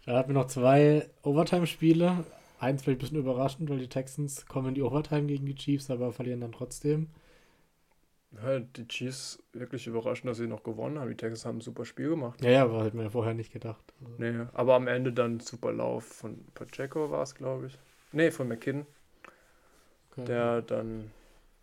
da 0.06 0.18
hatten 0.18 0.30
wir 0.30 0.34
noch 0.34 0.48
zwei 0.48 1.10
Overtime-Spiele. 1.24 2.26
Eins 2.60 2.82
vielleicht 2.82 3.00
ein 3.00 3.02
bisschen 3.02 3.20
überraschend, 3.20 3.70
weil 3.70 3.80
die 3.80 3.90
Texans 3.90 4.46
kommen 4.48 4.70
in 4.70 4.76
die 4.76 4.82
Overtime 4.82 5.28
gegen 5.28 5.46
die 5.46 5.56
Chiefs, 5.56 5.92
aber 5.92 6.12
verlieren 6.12 6.42
dann 6.42 6.52
trotzdem. 6.52 7.10
Ja, 8.32 8.60
die 8.60 8.88
Chiefs 8.88 9.42
wirklich 9.54 9.88
überraschend, 9.88 10.30
dass 10.30 10.38
sie 10.38 10.48
noch 10.48 10.64
gewonnen 10.64 11.00
haben. 11.00 11.10
Die 11.10 11.16
Texans 11.16 11.46
haben 11.46 11.58
ein 11.58 11.62
super 11.62 11.86
Spiel 11.86 12.10
gemacht. 12.10 12.44
Ja, 12.44 12.52
ja, 12.52 12.64
aber 12.64 12.84
hätte 12.84 12.96
man 12.96 13.06
ja 13.06 13.12
vorher 13.12 13.34
nicht 13.34 13.54
gedacht. 13.54 13.94
Also. 14.02 14.14
Nee, 14.18 14.46
aber 14.54 14.76
am 14.76 14.88
Ende 14.88 15.14
dann 15.14 15.40
super 15.40 15.72
Lauf 15.72 16.06
von 16.06 16.44
Pacheco 16.54 17.10
war 17.10 17.24
es, 17.24 17.36
glaube 17.36 17.68
ich. 17.68 17.78
Nee, 18.12 18.32
von 18.32 18.48
McKinn. 18.48 18.86
Okay. 20.12 20.26
Der 20.26 20.62
dann 20.62 21.12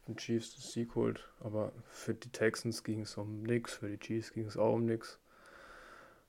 den 0.08 0.16
Chiefs 0.16 0.54
den 0.54 0.62
Sieg 0.62 0.94
holt. 0.94 1.28
Aber 1.40 1.72
für 1.90 2.14
die 2.14 2.30
Texans 2.30 2.84
ging 2.84 3.02
es 3.02 3.16
um 3.16 3.42
nichts, 3.42 3.74
für 3.74 3.88
die 3.88 3.98
Chiefs 3.98 4.32
ging 4.32 4.46
es 4.46 4.56
auch 4.56 4.74
um 4.74 4.86
nichts. 4.86 5.18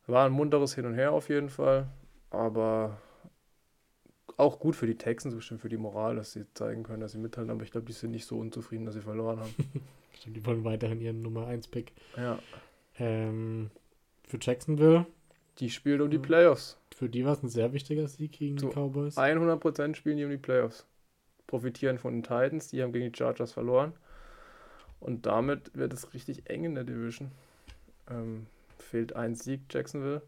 War 0.07 0.25
ein 0.25 0.31
munteres 0.31 0.75
Hin 0.75 0.85
und 0.85 0.95
Her 0.95 1.11
auf 1.11 1.29
jeden 1.29 1.49
Fall. 1.49 1.87
Aber 2.29 2.97
auch 4.37 4.59
gut 4.59 4.75
für 4.75 4.87
die 4.87 4.97
Texans, 4.97 5.35
bestimmt 5.35 5.61
für 5.61 5.69
die 5.69 5.77
Moral, 5.77 6.15
dass 6.15 6.33
sie 6.33 6.45
zeigen 6.53 6.83
können, 6.83 7.01
dass 7.01 7.13
sie 7.13 7.17
mithalten, 7.17 7.51
aber 7.51 7.63
ich 7.63 7.71
glaube, 7.71 7.87
die 7.87 7.93
sind 7.93 8.11
nicht 8.11 8.25
so 8.25 8.37
unzufrieden, 8.37 8.85
dass 8.85 8.95
sie 8.95 9.01
verloren 9.01 9.39
haben. 9.39 9.55
Stimmt, 10.13 10.37
die 10.37 10.45
wollen 10.45 10.63
weiterhin 10.63 11.01
ihren 11.01 11.21
Nummer 11.21 11.47
1 11.47 11.67
Pick. 11.67 11.93
Ja. 12.17 12.39
Ähm, 12.97 13.69
für 14.23 14.37
Jacksonville. 14.39 15.05
Die 15.59 15.69
spielen 15.69 16.01
um 16.01 16.09
die 16.09 16.17
Playoffs. 16.17 16.77
Für 16.93 17.07
die 17.07 17.25
war 17.25 17.33
es 17.33 17.43
ein 17.43 17.49
sehr 17.49 17.71
wichtiger 17.73 18.07
Sieg 18.07 18.33
gegen 18.33 18.57
so, 18.57 18.69
die 18.69 18.73
Cowboys. 18.73 19.17
100% 19.17 19.95
spielen 19.95 20.17
die 20.17 20.25
um 20.25 20.31
die 20.31 20.37
Playoffs. 20.37 20.85
Profitieren 21.47 21.97
von 21.97 22.13
den 22.13 22.23
Titans, 22.23 22.69
die 22.69 22.81
haben 22.81 22.91
gegen 22.91 23.11
die 23.11 23.17
Chargers 23.17 23.51
verloren. 23.51 23.93
Und 24.99 25.25
damit 25.25 25.75
wird 25.75 25.93
es 25.93 26.13
richtig 26.13 26.49
eng 26.49 26.63
in 26.65 26.75
der 26.75 26.83
Division. 26.83 27.31
Ähm, 28.09 28.47
fehlt 28.79 29.15
ein 29.15 29.35
Sieg, 29.35 29.61
Jacksonville. 29.69 30.21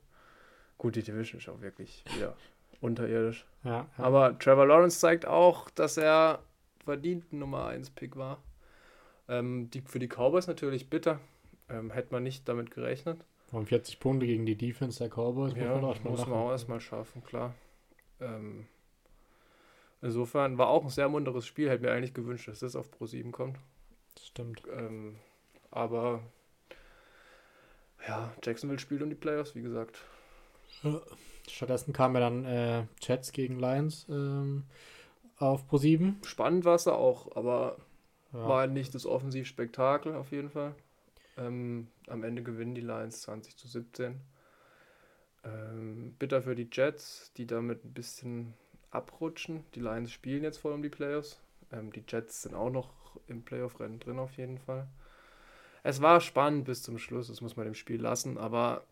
Gut, 0.77 0.95
die 0.95 1.03
Division 1.03 1.39
ist 1.39 1.49
auch 1.49 1.61
wirklich 1.61 2.03
wieder 2.13 2.35
unterirdisch. 2.81 3.45
Ja, 3.63 3.71
ja. 3.97 4.03
Aber 4.03 4.37
Trevor 4.39 4.67
Lawrence 4.67 4.99
zeigt 4.99 5.25
auch, 5.25 5.69
dass 5.71 5.97
er 5.97 6.39
verdient 6.83 7.33
Nummer 7.33 7.67
1 7.67 7.89
Pick 7.91 8.15
war. 8.15 8.41
Ähm, 9.27 9.69
die, 9.71 9.81
für 9.81 9.99
die 9.99 10.07
Cowboys 10.07 10.47
natürlich 10.47 10.89
bitter. 10.89 11.19
Ähm, 11.69 11.91
hätte 11.91 12.13
man 12.13 12.23
nicht 12.23 12.47
damit 12.47 12.71
gerechnet. 12.71 13.19
Von 13.47 13.65
40 13.65 13.99
Punkte 13.99 14.25
gegen 14.25 14.45
die 14.45 14.55
Defense 14.55 14.99
der 14.99 15.09
Cowboys 15.09 15.53
ja, 15.55 15.73
muss 15.73 15.81
man 15.81 15.85
auch, 15.85 16.03
muss 16.03 16.27
man 16.27 16.39
auch 16.39 16.51
erstmal 16.51 16.79
schaffen, 16.79 17.23
klar. 17.23 17.53
Ähm, 18.19 18.67
insofern 20.01 20.57
war 20.57 20.67
auch 20.67 20.83
ein 20.83 20.89
sehr 20.89 21.09
munteres 21.09 21.45
Spiel. 21.45 21.69
Hätte 21.69 21.83
mir 21.83 21.91
eigentlich 21.91 22.13
gewünscht, 22.13 22.47
dass 22.47 22.59
das 22.59 22.75
auf 22.75 22.89
Pro 22.91 23.05
7 23.05 23.31
kommt. 23.31 23.57
Das 24.15 24.27
stimmt. 24.27 24.63
Ähm, 24.73 25.17
aber 25.71 26.21
ja, 28.07 28.33
Jacksonville 28.43 28.79
spielt 28.79 29.01
um 29.01 29.09
die 29.09 29.15
Playoffs, 29.15 29.55
wie 29.55 29.61
gesagt. 29.61 29.99
Stattdessen 31.49 31.93
kam 31.93 32.13
ja 32.15 32.19
dann 32.19 32.45
äh, 32.45 32.83
Chats 32.99 33.31
gegen 33.31 33.59
Lions 33.59 34.05
ähm, 34.09 34.65
auf 35.37 35.69
Pro7. 35.69 36.25
Spannend 36.25 36.65
war 36.65 36.75
es 36.75 36.83
da 36.83 36.93
auch, 36.93 37.35
aber 37.35 37.77
ja. 38.33 38.47
war 38.47 38.67
nicht 38.67 38.93
das 38.95 39.05
Offensivspektakel 39.05 40.13
auf 40.15 40.31
jeden 40.31 40.49
Fall. 40.49 40.75
Ähm, 41.37 41.87
am 42.07 42.23
Ende 42.23 42.43
gewinnen 42.43 42.75
die 42.75 42.81
Lions 42.81 43.21
20 43.21 43.55
zu 43.55 43.67
17. 43.67 44.19
Ähm, 45.43 46.15
bitter 46.17 46.41
für 46.41 46.55
die 46.55 46.67
Jets, 46.71 47.31
die 47.37 47.45
damit 47.45 47.85
ein 47.85 47.93
bisschen 47.93 48.53
abrutschen. 48.91 49.63
Die 49.75 49.79
Lions 49.79 50.11
spielen 50.11 50.43
jetzt 50.43 50.57
voll 50.57 50.73
um 50.73 50.81
die 50.81 50.89
Playoffs. 50.89 51.39
Ähm, 51.71 51.91
die 51.91 52.03
Jets 52.07 52.41
sind 52.41 52.55
auch 52.55 52.69
noch 52.69 52.89
im 53.27 53.43
Playoff-Rennen 53.43 53.99
drin 53.99 54.19
auf 54.19 54.37
jeden 54.37 54.57
Fall. 54.57 54.87
Es 55.83 56.01
war 56.01 56.19
spannend 56.19 56.65
bis 56.65 56.83
zum 56.83 56.97
Schluss, 56.97 57.27
das 57.27 57.41
muss 57.41 57.55
man 57.55 57.65
dem 57.65 57.75
Spiel 57.75 58.01
lassen, 58.01 58.37
aber 58.37 58.83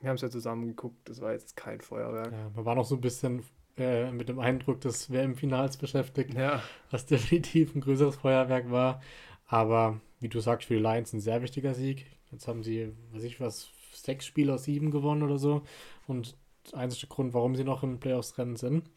wir 0.00 0.08
haben 0.08 0.16
es 0.16 0.22
ja 0.22 0.30
zusammen 0.30 0.66
geguckt, 0.68 1.08
das 1.08 1.20
war 1.20 1.32
jetzt 1.32 1.56
kein 1.56 1.80
Feuerwerk. 1.80 2.32
Ja, 2.32 2.50
man 2.54 2.64
war 2.64 2.74
noch 2.74 2.84
so 2.84 2.94
ein 2.94 3.00
bisschen 3.00 3.42
äh, 3.76 4.10
mit 4.10 4.28
dem 4.28 4.38
Eindruck 4.38 4.80
des 4.80 5.10
WM-Finals 5.10 5.76
beschäftigt, 5.76 6.34
Ja, 6.34 6.62
was 6.90 7.06
definitiv 7.06 7.74
ein 7.74 7.80
größeres 7.80 8.16
Feuerwerk 8.16 8.70
war. 8.70 9.02
Aber 9.46 10.00
wie 10.20 10.28
du 10.28 10.40
sagst, 10.40 10.68
für 10.68 10.74
die 10.74 10.80
Lions 10.80 11.12
ein 11.12 11.20
sehr 11.20 11.42
wichtiger 11.42 11.74
Sieg. 11.74 12.06
Jetzt 12.30 12.46
haben 12.46 12.62
sie, 12.62 12.92
weiß 13.12 13.24
ich 13.24 13.40
was, 13.40 13.70
sechs 13.92 14.24
Spiele 14.24 14.54
aus 14.54 14.64
sieben 14.64 14.90
gewonnen 14.90 15.22
oder 15.22 15.38
so. 15.38 15.62
Und 16.06 16.36
der 16.70 16.80
einzige 16.80 17.08
Grund, 17.08 17.34
warum 17.34 17.56
sie 17.56 17.64
noch 17.64 17.82
im 17.82 17.98
Playoffs-Rennen 17.98 18.56
sind. 18.56 18.88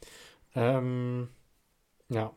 Ähm, 0.56 1.30
ja, 2.10 2.32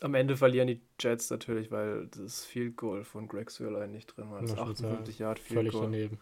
am 0.00 0.14
Ende 0.14 0.36
verlieren 0.36 0.66
die 0.68 0.80
Jets 0.98 1.30
natürlich, 1.30 1.70
weil 1.70 2.06
das 2.08 2.44
Field 2.44 2.76
Goal 2.76 3.04
von 3.04 3.28
Greg 3.28 3.50
Sörlein 3.50 3.92
nicht 3.92 4.06
drin 4.16 4.30
war. 4.30 4.40
Das 4.40 4.54
Das 4.54 4.58
stimmt, 4.58 4.70
58 4.80 5.18
Yard 5.18 5.38
Field 5.38 5.58
völlig 5.58 5.72
Goal, 5.72 5.84
daneben. 5.84 6.18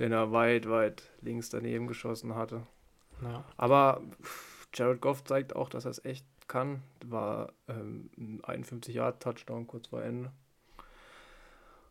Den 0.00 0.12
er 0.12 0.32
weit, 0.32 0.68
weit 0.68 1.04
links 1.20 1.50
daneben 1.50 1.86
geschossen 1.86 2.34
hatte. 2.34 2.66
Ja. 3.22 3.44
Aber 3.56 4.00
Jared 4.74 5.00
Goff 5.00 5.22
zeigt 5.22 5.54
auch, 5.54 5.68
dass 5.68 5.84
er 5.84 5.92
es 5.92 6.04
echt 6.04 6.26
kann. 6.48 6.82
War 7.06 7.52
ähm, 7.68 8.10
ein 8.16 8.40
51 8.42 8.94
Yard 8.94 9.22
Touchdown 9.22 9.66
kurz 9.66 9.88
vor 9.88 10.02
Ende. 10.02 10.32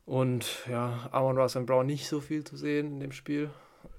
Und 0.05 0.65
ja, 0.67 1.07
Amon 1.11 1.37
Russell 1.37 1.63
Brown 1.63 1.85
nicht 1.85 2.07
so 2.07 2.19
viel 2.19 2.43
zu 2.43 2.57
sehen 2.57 2.93
in 2.93 2.99
dem 2.99 3.11
Spiel. 3.11 3.51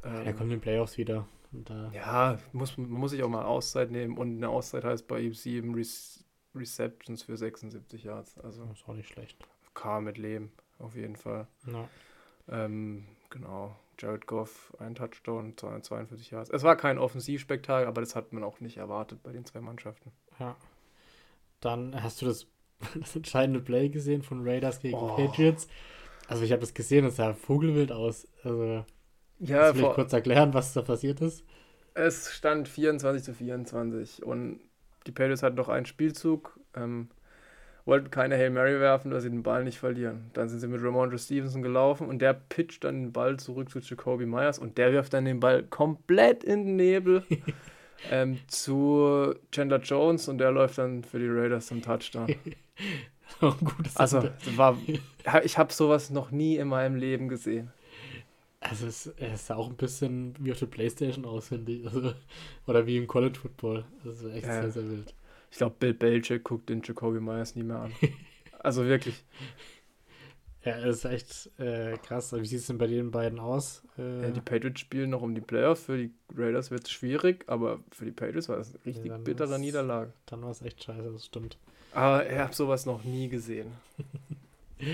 Er 0.03 0.27
Ähm, 0.27 0.37
kommt 0.37 0.41
in 0.41 0.51
den 0.51 0.61
Playoffs 0.61 0.99
wieder. 0.99 1.27
Ja, 1.93 2.39
muss, 2.53 2.77
man 2.77 2.91
muss 2.91 3.13
sich 3.13 3.23
auch 3.23 3.29
mal 3.29 3.45
Auszeit 3.45 3.91
nehmen. 3.91 4.19
Und 4.19 4.37
eine 4.37 4.49
Auszeit 4.49 4.85
heißt 4.85 5.07
bei 5.07 5.21
ihm 5.21 5.35
sieben 5.35 5.75
Rec 5.75 5.89
Receptions 6.53 7.23
für 7.23 7.37
76 7.37 8.03
Yards. 8.03 8.37
Also 8.39 8.69
ist 8.73 8.89
auch 8.89 8.95
nicht 8.95 9.09
schlecht. 9.09 9.39
kam 9.73 10.05
mit 10.05 10.19
Leben, 10.19 10.53
auf 10.81 10.97
jeden 10.97 11.15
Fall. 11.15 11.47
Ja. 11.67 11.89
Ähm, 12.49 13.07
genau, 13.31 13.77
Jared 14.01 14.27
Goff, 14.27 14.75
ein 14.79 14.95
Touchdown, 14.95 15.57
242 15.57 16.31
Yards. 16.31 16.51
Es 16.51 16.63
war 16.63 16.77
kein 16.77 16.99
Offensivspektakel, 16.99 17.87
aber 17.87 18.01
das 18.01 18.17
hat 18.17 18.33
man 18.33 18.43
auch 18.45 18.61
nicht 18.61 18.77
erwartet 18.79 19.23
bei 19.23 19.33
den 19.33 19.45
zwei 19.45 19.61
Mannschaften. 19.61 20.13
ja. 20.39 20.57
Dann 21.61 22.03
hast 22.03 22.23
du 22.23 22.27
das, 22.27 22.47
das 22.99 23.15
entscheidende 23.17 23.61
Play 23.61 23.89
gesehen 23.91 24.23
von 24.23 24.47
Raiders 24.49 24.81
gegen 24.81 24.97
Oh. 24.97 25.15
Patriots. 25.17 25.69
Also 26.29 26.43
ich 26.45 26.53
habe 26.53 26.61
das 26.61 26.73
gesehen, 26.75 27.05
es 27.05 27.17
sah 27.17 27.35
vogelwild 27.35 27.93
aus. 27.93 28.27
Also 28.45 28.85
Ja, 29.41 29.73
vielleicht 29.75 29.95
kurz 29.95 30.13
erklären, 30.13 30.55
was 30.55 30.73
da 30.73 30.83
passiert 30.83 31.21
ist? 31.21 31.45
es 31.95 32.33
stand 32.33 32.69
24 32.69 33.23
zu 33.25 33.35
24 33.35 34.23
und 34.25 34.61
die 35.07 35.13
Patriots 35.13 35.43
hatten 35.43 35.57
noch 35.57 35.69
einen 35.69 35.87
Spielzug, 35.87 36.59
ähm, 36.75 37.11
wollten 37.85 38.11
keine 38.11 38.37
Hail 38.37 38.51
Mary 38.51 38.79
werfen, 38.81 39.11
dass 39.11 39.23
sie 39.23 39.31
den 39.31 39.43
Ball 39.43 39.65
nicht 39.65 39.79
verlieren. 39.79 40.31
Dann 40.33 40.49
sind 40.49 40.61
sie 40.61 40.69
mit 40.69 40.83
Ramondre 40.83 41.19
Stevenson 41.19 41.63
gelaufen 41.63 42.09
und 42.09 42.21
der 42.21 42.35
pitcht 42.35 42.85
dann 42.85 43.03
den 43.03 43.13
Ball 43.13 43.39
zurück 43.39 43.71
zu 43.71 43.81
Jacoby 43.81 44.27
Myers 44.27 44.59
und 44.59 44.79
der 44.79 44.93
wirft 44.93 45.13
dann 45.13 45.25
den 45.25 45.41
Ball 45.41 45.63
komplett 45.65 46.45
in 46.45 46.65
den 46.65 46.77
Nebel 46.77 47.25
ähm, 48.11 48.39
zu 48.47 49.35
Chandler 49.53 49.81
Jones 49.81 50.29
und 50.29 50.39
der 50.39 50.53
läuft 50.53 50.79
dann 50.79 51.05
für 51.05 51.19
die 51.19 51.29
Raiders 51.29 51.67
zum 51.67 51.83
Touchdown. 51.83 52.35
Gutes 53.41 53.97
Also, 53.97 54.21
das 54.21 54.57
war, 54.57 54.77
ich 55.45 55.57
habe 55.57 55.73
sowas 55.73 56.11
noch 56.11 56.31
nie 56.31 56.57
in 56.57 56.69
meinem 56.69 56.97
Leben 56.97 57.29
gesehen. 57.29 57.73
Also 58.61 58.87
es, 58.87 59.07
es 59.17 59.47
sah 59.47 59.57
auch 59.57 59.69
ein 59.71 59.77
bisschen 59.77 60.35
wie 60.39 60.53
auf 60.53 60.59
der 60.59 60.67
Playstation 60.67 61.25
aus, 61.25 61.49
finde 61.49 61.73
ich. 61.73 61.87
Also, 61.87 62.13
oder 62.67 62.87
wie 62.87 62.99
im 62.99 63.07
College 63.07 63.39
Football. 63.39 63.85
Also 64.05 64.29
echt 64.29 64.47
Ja. 64.47 64.61
sehr, 64.61 64.71
sehr 64.71 64.91
wild. 64.91 65.15
Ich 65.51 65.59
glaube, 65.59 65.77
Bill 65.79 65.95
Belichick 65.95 66.45
guckt 66.45 66.69
den 66.69 66.83
Jacoby 66.83 67.21
Myers 67.21 67.55
nie 67.57 67.63
mehr 67.65 67.81
an. 67.81 67.93
Also 68.63 68.85
wirklich. 68.85 69.25
Ja, 70.63 70.77
es 70.81 70.99
ist 70.99 71.05
echt 71.07 71.59
äh, 71.59 71.97
krass. 71.97 72.31
Wie 72.35 72.45
sieht 72.45 72.59
es 72.61 72.67
denn 72.67 72.77
bei 72.77 72.87
den 72.87 73.11
beiden 73.11 73.41
aus? 73.41 73.83
Äh, 73.97 74.25
Ja, 74.25 74.31
die 74.31 74.43
Patriots 74.43 74.81
spielen 74.81 75.09
noch 75.09 75.23
um 75.23 75.35
die 75.35 75.41
Playoffs. 75.41 75.85
Für 75.85 75.97
die 75.97 76.11
Raiders 76.37 76.71
wird 76.71 76.85
es 76.85 76.91
schwierig, 76.91 77.45
aber 77.47 77.81
für 77.91 78.05
die 78.05 78.11
Patriots 78.11 78.51
war 78.51 78.59
das 78.59 78.75
eine 78.75 78.85
richtig 78.85 79.09
dann 79.11 79.25
bittere 79.25 79.59
Niederlage. 79.59 80.13
dann 80.27 80.43
war 80.43 80.51
es 80.51 80.61
echt 80.61 80.85
scheiße, 80.85 81.11
das 81.11 81.25
stimmt. 81.25 81.57
Aber 81.93 82.31
ich 82.31 82.37
habe 82.37 82.55
sowas 82.55 82.85
noch 82.85 83.03
nie 83.03 83.29
gesehen. 83.31 83.69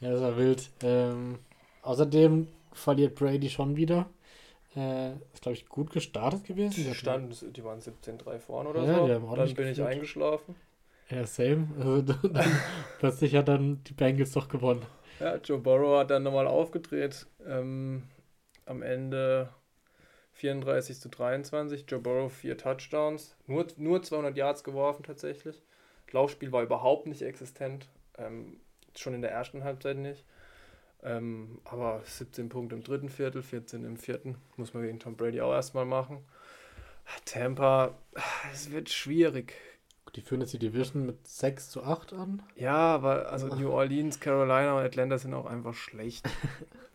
Ja, 0.00 0.10
das 0.12 0.20
war 0.20 0.36
wild. 0.36 0.70
Ähm, 0.82 1.38
außerdem 1.82 2.48
verliert 2.72 3.14
Brady 3.16 3.50
schon 3.50 3.76
wieder. 3.76 4.08
Äh, 4.76 5.12
ist, 5.32 5.42
glaube 5.42 5.54
ich, 5.56 5.68
gut 5.68 5.90
gestartet 5.90 6.44
gewesen. 6.44 6.84
Die 6.84 6.94
standen, 6.94 7.34
die 7.52 7.64
waren 7.64 7.80
17-3 7.80 8.38
vorne 8.38 8.68
oder 8.70 8.84
Ja, 8.84 8.94
so. 9.00 9.06
die 9.06 9.12
haben 9.14 9.26
Dann 9.26 9.36
bin 9.36 9.48
ich 9.48 9.56
geführt. 9.76 9.88
eingeschlafen. 9.88 10.54
Ja, 11.08 11.26
same. 11.26 11.66
Also, 11.78 12.02
dann, 12.28 12.60
plötzlich 13.00 13.34
hat 13.34 13.48
dann 13.48 13.82
die 13.84 13.94
Bengals 13.94 14.30
doch 14.32 14.48
gewonnen. 14.48 14.82
Ja, 15.18 15.36
Joe 15.36 15.58
Burrow 15.58 15.98
hat 15.98 16.10
dann 16.10 16.22
nochmal 16.22 16.46
aufgedreht. 16.46 17.26
Ähm, 17.46 18.04
am 18.64 18.82
Ende 18.82 19.48
34 20.34 21.00
zu 21.00 21.08
23. 21.08 21.84
Joe 21.88 21.98
Burrow 22.00 22.32
vier 22.32 22.56
Touchdowns. 22.56 23.36
Nur, 23.46 23.66
nur 23.76 24.02
200 24.02 24.36
Yards 24.36 24.62
geworfen 24.62 25.02
tatsächlich. 25.02 25.60
Das 26.06 26.12
Laufspiel 26.14 26.52
war 26.52 26.62
überhaupt 26.62 27.06
nicht 27.06 27.22
existent. 27.22 27.88
Ähm, 28.18 28.60
schon 28.96 29.14
in 29.14 29.22
der 29.22 29.32
ersten 29.32 29.64
Halbzeit 29.64 29.96
nicht. 29.96 30.24
Ähm, 31.02 31.58
aber 31.64 32.02
17 32.04 32.48
Punkte 32.48 32.76
im 32.76 32.82
dritten 32.82 33.08
Viertel, 33.08 33.42
14 33.42 33.84
im 33.84 33.96
vierten. 33.96 34.36
Muss 34.56 34.74
man 34.74 34.82
gegen 34.82 34.98
Tom 34.98 35.16
Brady 35.16 35.40
auch 35.40 35.52
erstmal 35.52 35.86
machen. 35.86 36.18
Tampa, 37.24 37.94
es 38.52 38.70
wird 38.70 38.90
schwierig. 38.90 39.54
Die 40.14 40.20
führen 40.20 40.40
jetzt 40.40 40.52
die 40.52 40.58
Division 40.58 41.06
mit 41.06 41.26
6 41.26 41.70
zu 41.70 41.84
8 41.84 42.12
an. 42.12 42.42
Ja, 42.56 42.76
aber 42.76 43.30
also 43.30 43.46
New 43.48 43.70
Orleans, 43.70 44.18
Carolina 44.20 44.76
und 44.76 44.84
Atlanta 44.84 45.18
sind 45.18 45.34
auch 45.34 45.46
einfach 45.46 45.74
schlecht. 45.74 46.28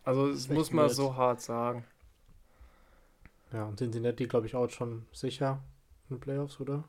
Also 0.04 0.30
das 0.30 0.48
muss 0.48 0.70
man 0.70 0.88
so 0.88 1.16
hart 1.16 1.40
sagen. 1.40 1.84
Ja, 3.52 3.64
und 3.64 3.78
Cincinnati, 3.78 4.28
glaube 4.28 4.46
ich, 4.46 4.54
auch 4.54 4.70
schon 4.70 5.04
sicher 5.12 5.64
in 6.08 6.14
den 6.14 6.20
Playoffs, 6.20 6.60
oder? 6.60 6.84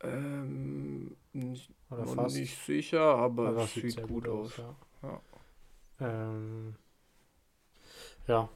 Ähm, 0.00 1.16
nicht, 1.32 1.68
Oder 1.90 2.06
fast. 2.06 2.36
nicht 2.36 2.56
sicher, 2.64 3.00
aber, 3.00 3.48
Aber 3.48 3.64
es 3.64 3.74
sieht 3.74 3.90
sehr 3.94 4.06
gut 4.06 4.28
aus. 4.28 4.56
ja. 4.56 4.72
Ja. 5.02 5.20
Ähm, 6.00 6.74
ja, 8.26 8.48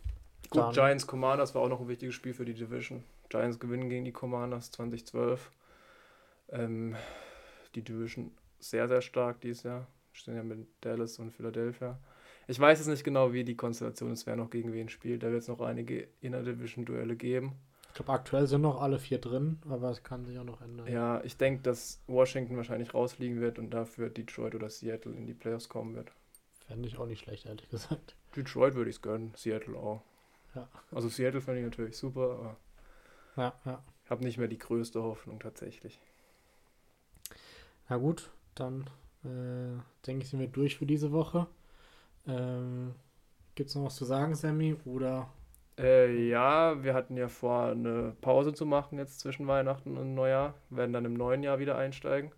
Gut, 0.51 0.63
Dann- 0.63 0.73
Giants 0.73 1.07
Commanders 1.07 1.55
war 1.55 1.63
auch 1.63 1.69
noch 1.69 1.81
ein 1.81 1.89
wichtiges 1.89 2.15
Spiel 2.15 2.33
für 2.33 2.45
die 2.47 2.55
Division. 2.55 3.05
Giants 3.29 3.59
gewinnen 3.59 3.91
gegen 3.91 4.07
die 4.07 4.13
Commanders 4.13 4.71
2012. 4.71 5.51
Ähm, 6.51 6.97
die 7.75 7.83
Division 7.83 8.31
sehr, 8.59 8.89
sehr 8.89 9.03
stark 9.03 9.41
dieses 9.43 9.65
Jahr. 9.65 9.87
Stehen 10.13 10.37
ja 10.37 10.43
mit 10.43 10.67
Dallas 10.81 11.19
und 11.19 11.33
Philadelphia. 11.33 11.99
Ich 12.47 12.59
weiß 12.59 12.79
jetzt 12.79 12.89
nicht 12.89 13.05
genau, 13.05 13.35
wie 13.35 13.45
die 13.45 13.57
Konstellation 13.57 14.11
ist, 14.11 14.25
wer 14.27 14.37
noch 14.37 14.49
gegen 14.49 14.73
wen 14.73 14.89
spielt. 14.89 15.23
Da 15.23 15.31
wird 15.31 15.43
es 15.43 15.49
noch 15.49 15.61
einige 15.61 16.09
Inner-Division-Duelle 16.23 17.15
geben. 17.17 17.53
ich 17.89 17.95
glaube, 17.95 18.13
aktuell 18.13 18.47
sind 18.47 18.63
noch 18.63 18.81
alle 18.81 18.99
vier 18.99 19.19
drin, 19.19 19.59
aber 19.69 19.91
es 19.91 20.03
kann 20.03 20.25
sich 20.25 20.39
auch 20.39 20.45
noch 20.45 20.63
ändern. 20.63 20.87
Ja, 20.91 21.23
ich 21.25 21.37
denke, 21.37 21.63
dass 21.63 22.01
Washington 22.07 22.57
wahrscheinlich 22.57 22.95
rausfliegen 22.95 23.41
wird 23.43 23.59
und 23.59 23.71
dafür 23.71 24.09
Detroit 24.09 24.55
oder 24.55 24.71
Seattle 24.71 25.13
in 25.13 25.27
die 25.27 25.35
Playoffs 25.35 25.69
kommen 25.69 25.95
wird. 25.95 26.11
Fände 26.69 26.89
ich 26.89 26.99
auch 26.99 27.07
nicht 27.07 27.21
schlecht, 27.25 27.47
ehrlich 27.47 27.69
gesagt. 27.69 28.15
Detroit 28.37 28.75
würde 28.75 28.91
ich 28.91 28.97
es 28.97 29.03
gönnen, 29.03 29.33
Seattle 29.37 29.77
auch. 29.77 30.03
Ja. 30.55 30.69
Also 30.93 31.09
Seattle 31.09 31.41
fand 31.41 31.59
ich 31.59 31.65
natürlich 31.65 31.97
super, 31.97 32.31
aber 32.33 32.57
Ja, 33.37 33.55
ja. 33.65 33.83
ich 34.05 34.11
habe 34.11 34.23
nicht 34.25 34.39
mehr 34.39 34.49
die 34.49 34.59
größte 34.59 35.03
Hoffnung 35.03 35.41
tatsächlich. 35.41 36.01
Na 37.89 37.97
gut, 37.97 38.31
dann 38.55 38.89
äh, 39.25 39.81
denke 40.07 40.23
ich, 40.25 40.29
sind 40.31 40.41
wir 40.41 40.49
durch 40.49 40.77
für 40.77 40.87
diese 40.87 41.13
Woche. 41.13 41.47
Ähm, 42.27 42.95
Gibt 43.55 43.71
es 43.71 43.77
noch 43.77 43.85
was 43.87 43.97
zu 43.97 44.05
sagen, 44.05 44.35
Sammy? 44.35 44.77
Oder 44.85 45.29
Äh, 45.79 46.29
ja, 46.29 46.83
wir 46.83 46.93
hatten 46.95 47.17
ja 47.17 47.29
vor, 47.29 47.67
eine 47.71 48.15
Pause 48.21 48.53
zu 48.53 48.67
machen 48.67 48.99
jetzt 48.99 49.21
zwischen 49.21 49.47
Weihnachten 49.47 49.97
und 49.97 50.15
Neujahr. 50.15 50.55
Werden 50.71 50.93
dann 50.93 51.05
im 51.07 51.15
neuen 51.15 51.43
Jahr 51.43 51.59
wieder 51.59 51.77
einsteigen. 51.79 52.33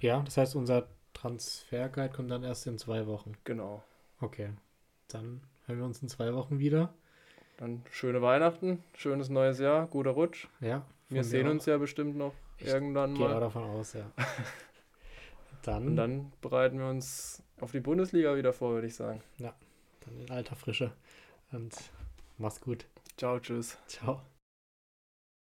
ja, 0.00 0.20
das 0.22 0.36
heißt, 0.36 0.56
unser 0.56 0.88
Transferguide 1.22 2.12
kommt 2.12 2.30
dann 2.32 2.42
erst 2.42 2.66
in 2.66 2.78
zwei 2.78 3.06
Wochen. 3.06 3.32
Genau. 3.44 3.82
Okay, 4.20 4.50
dann 5.08 5.40
hören 5.66 5.78
wir 5.78 5.84
uns 5.84 6.02
in 6.02 6.08
zwei 6.08 6.34
Wochen 6.34 6.58
wieder. 6.58 6.92
Dann 7.58 7.84
schöne 7.90 8.20
Weihnachten, 8.22 8.82
schönes 8.94 9.28
neues 9.28 9.60
Jahr, 9.60 9.86
guter 9.86 10.10
Rutsch. 10.10 10.48
Ja, 10.60 10.84
Wir 11.08 11.22
sehen 11.22 11.44
mir 11.44 11.52
uns 11.52 11.66
ja 11.66 11.78
bestimmt 11.78 12.16
noch 12.16 12.32
Ich 12.58 12.66
irgendwann 12.66 13.12
auch. 13.14 13.18
Gehe 13.18 13.26
auch 13.28 13.34
mal. 13.34 13.40
davon 13.40 13.62
aus, 13.64 13.92
ja. 13.92 14.10
dann, 15.62 15.86
Und 15.88 15.96
dann 15.96 16.32
bereiten 16.40 16.78
wir 16.78 16.88
uns 16.88 17.40
auf 17.60 17.70
die 17.70 17.80
Bundesliga 17.80 18.34
wieder 18.36 18.52
vor, 18.52 18.72
würde 18.72 18.88
ich 18.88 18.96
sagen. 18.96 19.22
dann 19.38 20.20
in 20.20 20.28
alter 20.30 20.56
Frische. 20.56 20.90
Und 21.52 21.72
mach's 22.38 22.60
gut. 22.60 22.86
Ciao, 23.16 23.38
tschüss. 23.38 23.78
Ciao. 23.86 24.22